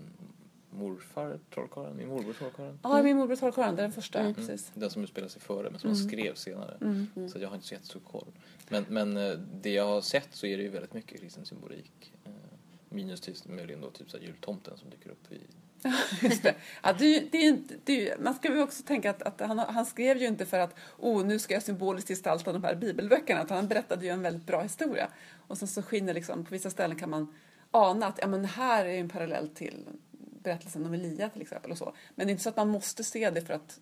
morfar 0.70 1.38
Trollkarlen, 1.54 1.96
min 1.96 2.08
morbror 2.08 2.32
Trollkarlen. 2.32 2.78
Ja, 2.82 3.02
min 3.02 3.16
morbror 3.16 3.36
Trollkarlen, 3.36 3.76
det 3.76 3.82
är 3.82 3.84
den 3.84 3.92
första. 3.92 4.20
Mm. 4.20 4.34
Precis. 4.34 4.70
Den 4.74 4.90
som 4.90 5.02
utspelar 5.02 5.28
sig 5.28 5.42
före 5.42 5.70
men 5.70 5.80
som 5.80 5.90
mm. 5.90 6.00
han 6.00 6.08
skrev 6.08 6.34
senare. 6.34 6.76
Mm. 6.80 7.28
Så 7.28 7.38
jag 7.38 7.48
har 7.48 7.54
inte 7.54 7.66
så 7.66 7.74
jättestor 7.74 8.00
koll. 8.00 8.26
Men, 8.68 8.84
men 8.88 9.16
eh, 9.16 9.32
det 9.62 9.70
jag 9.70 9.86
har 9.86 10.00
sett 10.00 10.28
så 10.30 10.46
är 10.46 10.56
det 10.56 10.62
ju 10.62 10.68
väldigt 10.68 10.94
mycket 10.94 11.20
kristen 11.20 11.46
symbolik. 11.46 12.12
Minus 12.88 13.20
till 13.20 13.34
möjligen 13.44 13.80
då 13.80 13.90
typ 13.90 14.10
så 14.10 14.18
jultomten 14.18 14.76
som 14.76 14.90
dyker 14.90 15.10
upp 15.10 15.32
i 15.32 15.40
Just 16.22 16.42
det. 16.42 16.54
Ja, 16.82 16.92
det, 16.92 17.20
det, 17.20 17.56
det, 17.84 18.20
man 18.20 18.34
ska 18.34 18.52
ju 18.52 18.62
också 18.62 18.82
tänka 18.82 19.10
att, 19.10 19.22
att 19.22 19.40
han, 19.40 19.58
han, 19.58 19.86
skrev 19.86 20.16
ju 20.16 20.26
inte 20.26 20.46
för 20.46 20.58
att 20.58 20.74
oh, 20.98 21.26
nu 21.26 21.38
ska 21.38 21.54
jag 21.54 21.62
symboliskt 21.62 22.08
gestalta 22.08 22.52
de 22.52 22.64
här 22.64 22.74
bibelböckerna, 22.74 23.42
utan 23.42 23.56
han 23.56 23.68
berättade 23.68 24.04
ju 24.04 24.10
en 24.10 24.22
väldigt 24.22 24.46
bra 24.46 24.62
historia. 24.62 25.08
Och 25.48 25.58
sen 25.58 25.68
så 25.68 25.82
skiner 25.82 26.14
liksom, 26.14 26.44
på 26.44 26.50
vissa 26.50 26.70
ställen 26.70 26.98
kan 26.98 27.10
man 27.10 27.34
ana 27.70 28.06
att 28.06 28.18
ja, 28.20 28.26
men 28.26 28.44
här 28.44 28.84
är 28.84 29.00
en 29.00 29.08
parallell 29.08 29.48
till 29.48 29.88
berättelsen 30.42 30.86
om 30.86 30.94
Elia 30.94 31.28
till 31.28 31.42
exempel. 31.42 31.70
Och 31.70 31.78
så. 31.78 31.94
Men 32.14 32.26
det 32.26 32.30
är 32.30 32.32
inte 32.32 32.42
så 32.42 32.48
att 32.48 32.56
man 32.56 32.68
måste 32.68 33.04
se 33.04 33.30
det 33.30 33.40
för 33.40 33.54
att 33.54 33.80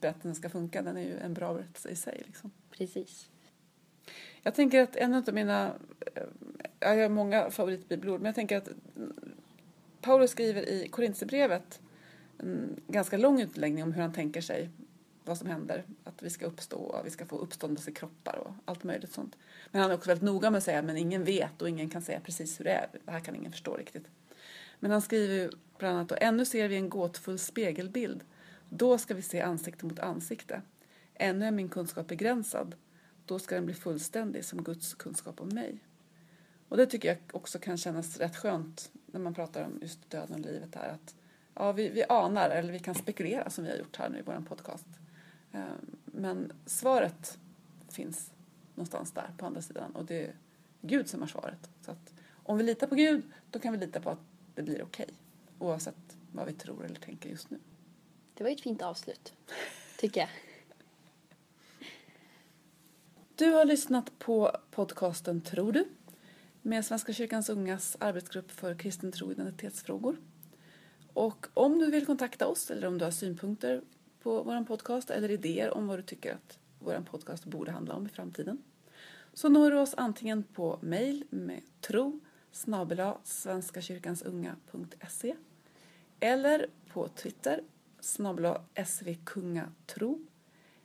berättelsen 0.00 0.34
ska 0.34 0.48
funka. 0.48 0.82
Den 0.82 0.96
är 0.96 1.02
ju 1.02 1.18
en 1.18 1.34
bra 1.34 1.54
berättelse 1.54 1.88
i 1.88 1.96
sig. 1.96 2.22
Liksom. 2.26 2.50
Precis. 2.70 3.28
Jag 4.42 4.54
tänker 4.54 4.82
att 4.82 4.96
en 4.96 5.14
av 5.14 5.34
mina, 5.34 5.74
eh, 6.14 6.22
jag 6.80 7.02
har 7.02 7.08
många 7.08 7.50
favoritbibelord, 7.50 8.20
men 8.20 8.26
jag 8.26 8.34
tänker 8.34 8.56
att 8.56 8.68
Paulus 10.00 10.30
skriver 10.30 10.68
i 10.68 10.88
Korintierbrevet 10.88 11.80
en 12.38 12.80
ganska 12.86 13.16
lång 13.16 13.40
utläggning 13.40 13.84
om 13.84 13.92
hur 13.92 14.02
han 14.02 14.12
tänker 14.12 14.40
sig 14.40 14.70
vad 15.24 15.38
som 15.38 15.48
händer. 15.48 15.84
Att 16.04 16.22
vi 16.22 16.30
ska 16.30 16.46
uppstå 16.46 16.76
och 16.76 17.06
vi 17.06 17.10
ska 17.10 17.26
få 17.26 17.38
uppståndelse 17.38 17.90
i 17.90 17.94
kroppar 17.94 18.36
och 18.36 18.52
allt 18.64 18.84
möjligt 18.84 19.12
sånt. 19.12 19.36
Men 19.70 19.82
han 19.82 19.90
är 19.90 19.94
också 19.94 20.10
väldigt 20.10 20.24
noga 20.24 20.50
med 20.50 20.58
att 20.58 20.64
säga 20.64 20.82
men 20.82 20.96
ingen 20.96 21.24
vet 21.24 21.62
och 21.62 21.68
ingen 21.68 21.90
kan 21.90 22.02
säga 22.02 22.20
precis 22.20 22.60
hur 22.60 22.64
det 22.64 22.70
är. 22.70 22.88
Det 23.04 23.10
här 23.10 23.20
kan 23.20 23.34
ingen 23.34 23.52
förstå 23.52 23.76
riktigt. 23.76 24.04
Men 24.80 24.90
han 24.90 25.02
skriver 25.02 25.34
ju 25.34 25.50
bland 25.78 25.96
annat 25.96 26.12
och 26.12 26.22
ännu 26.22 26.44
ser 26.44 26.68
vi 26.68 26.76
en 26.76 26.88
gåtfull 26.88 27.38
spegelbild. 27.38 28.24
Då 28.68 28.98
ska 28.98 29.14
vi 29.14 29.22
se 29.22 29.40
ansikte 29.40 29.86
mot 29.86 29.98
ansikte. 29.98 30.62
Ännu 31.14 31.46
är 31.46 31.50
min 31.50 31.68
kunskap 31.68 32.06
begränsad. 32.06 32.74
Då 33.28 33.38
ska 33.38 33.54
den 33.54 33.64
bli 33.64 33.74
fullständig 33.74 34.44
som 34.44 34.62
Guds 34.62 34.94
kunskap 34.94 35.40
om 35.40 35.48
mig. 35.48 35.78
Och 36.68 36.76
det 36.76 36.86
tycker 36.86 37.08
jag 37.08 37.18
också 37.32 37.58
kan 37.58 37.76
kännas 37.76 38.16
rätt 38.16 38.36
skönt 38.36 38.90
när 39.06 39.20
man 39.20 39.34
pratar 39.34 39.64
om 39.64 39.78
just 39.82 40.10
döden 40.10 40.34
och 40.34 40.40
livet 40.50 40.74
här. 40.74 40.88
Att, 40.88 41.14
ja, 41.54 41.72
vi, 41.72 41.88
vi 41.88 42.04
anar, 42.08 42.50
eller 42.50 42.72
vi 42.72 42.78
kan 42.78 42.94
spekulera 42.94 43.50
som 43.50 43.64
vi 43.64 43.70
har 43.70 43.76
gjort 43.76 43.96
här 43.96 44.08
nu 44.08 44.18
i 44.18 44.22
vår 44.22 44.44
podcast. 44.48 44.86
Ehm, 45.52 45.96
men 46.04 46.52
svaret 46.66 47.38
finns 47.88 48.30
någonstans 48.74 49.12
där 49.12 49.30
på 49.38 49.46
andra 49.46 49.62
sidan 49.62 49.96
och 49.96 50.04
det 50.04 50.26
är 50.26 50.34
Gud 50.80 51.08
som 51.08 51.20
har 51.20 51.28
svaret. 51.28 51.70
Så 51.82 51.90
att 51.90 52.14
om 52.44 52.58
vi 52.58 52.64
litar 52.64 52.86
på 52.86 52.94
Gud, 52.94 53.22
då 53.50 53.58
kan 53.58 53.72
vi 53.72 53.78
lita 53.78 54.00
på 54.00 54.10
att 54.10 54.20
det 54.54 54.62
blir 54.62 54.82
okej. 54.82 55.04
Okay, 55.04 55.14
oavsett 55.58 56.16
vad 56.32 56.46
vi 56.46 56.52
tror 56.52 56.84
eller 56.84 57.00
tänker 57.00 57.30
just 57.30 57.50
nu. 57.50 57.58
Det 58.34 58.44
var 58.44 58.50
ju 58.50 58.54
ett 58.54 58.62
fint 58.62 58.82
avslut, 58.82 59.32
tycker 59.98 60.20
jag. 60.20 60.47
Du 63.38 63.50
har 63.50 63.64
lyssnat 63.64 64.18
på 64.18 64.56
podcasten 64.70 65.40
Tror 65.40 65.72
du? 65.72 65.84
med 66.62 66.84
Svenska 66.84 67.12
kyrkans 67.12 67.48
ungas 67.48 67.96
arbetsgrupp 68.00 68.50
för 68.50 68.74
kristen 68.74 69.12
tro 69.12 69.26
och 69.26 69.32
identitetsfrågor. 69.32 70.16
Och 71.12 71.46
om 71.54 71.78
du 71.78 71.90
vill 71.90 72.06
kontakta 72.06 72.46
oss 72.46 72.70
eller 72.70 72.86
om 72.86 72.98
du 72.98 73.04
har 73.04 73.12
synpunkter 73.12 73.82
på 74.22 74.42
vår 74.42 74.64
podcast 74.64 75.10
eller 75.10 75.30
idéer 75.30 75.74
om 75.74 75.86
vad 75.86 75.98
du 75.98 76.02
tycker 76.02 76.34
att 76.34 76.58
vår 76.78 77.04
podcast 77.10 77.44
borde 77.44 77.70
handla 77.70 77.94
om 77.94 78.06
i 78.06 78.08
framtiden 78.08 78.62
så 79.32 79.48
når 79.48 79.70
du 79.70 79.78
oss 79.78 79.94
antingen 79.96 80.42
på 80.42 80.78
mejl 80.82 81.24
med 81.30 81.62
tro 81.80 82.20
svenskakyrkansunga.se 83.24 85.36
eller 86.20 86.66
på 86.92 87.08
Twitter 87.08 87.60
svkungatro 88.00 90.26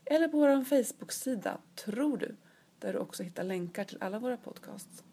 eller 0.06 0.28
på 0.28 0.38
vår 0.38 0.64
Facebook-sida 0.64 1.58
Tror 1.76 2.18
du 2.18 2.36
där 2.84 2.93
du 2.93 2.99
också 2.99 3.23
hittar 3.23 3.43
länkar 3.43 3.84
till 3.84 3.97
alla 4.01 4.19
våra 4.19 4.38
podcasts 4.38 5.03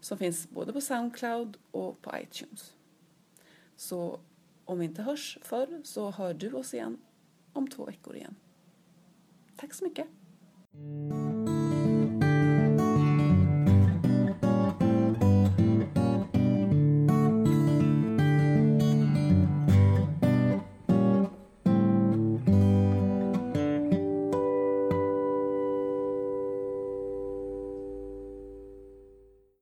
som 0.00 0.18
finns 0.18 0.50
både 0.50 0.72
på 0.72 0.80
Soundcloud 0.80 1.56
och 1.70 2.02
på 2.02 2.12
iTunes. 2.22 2.74
Så 3.76 4.20
om 4.64 4.78
vi 4.78 4.84
inte 4.84 5.02
hörs 5.02 5.38
förr 5.42 5.80
så 5.84 6.10
hör 6.10 6.34
du 6.34 6.52
oss 6.52 6.74
igen 6.74 6.98
om 7.52 7.68
två 7.68 7.84
veckor 7.84 8.16
igen. 8.16 8.34
Tack 9.56 9.74
så 9.74 9.84
mycket! 9.84 10.06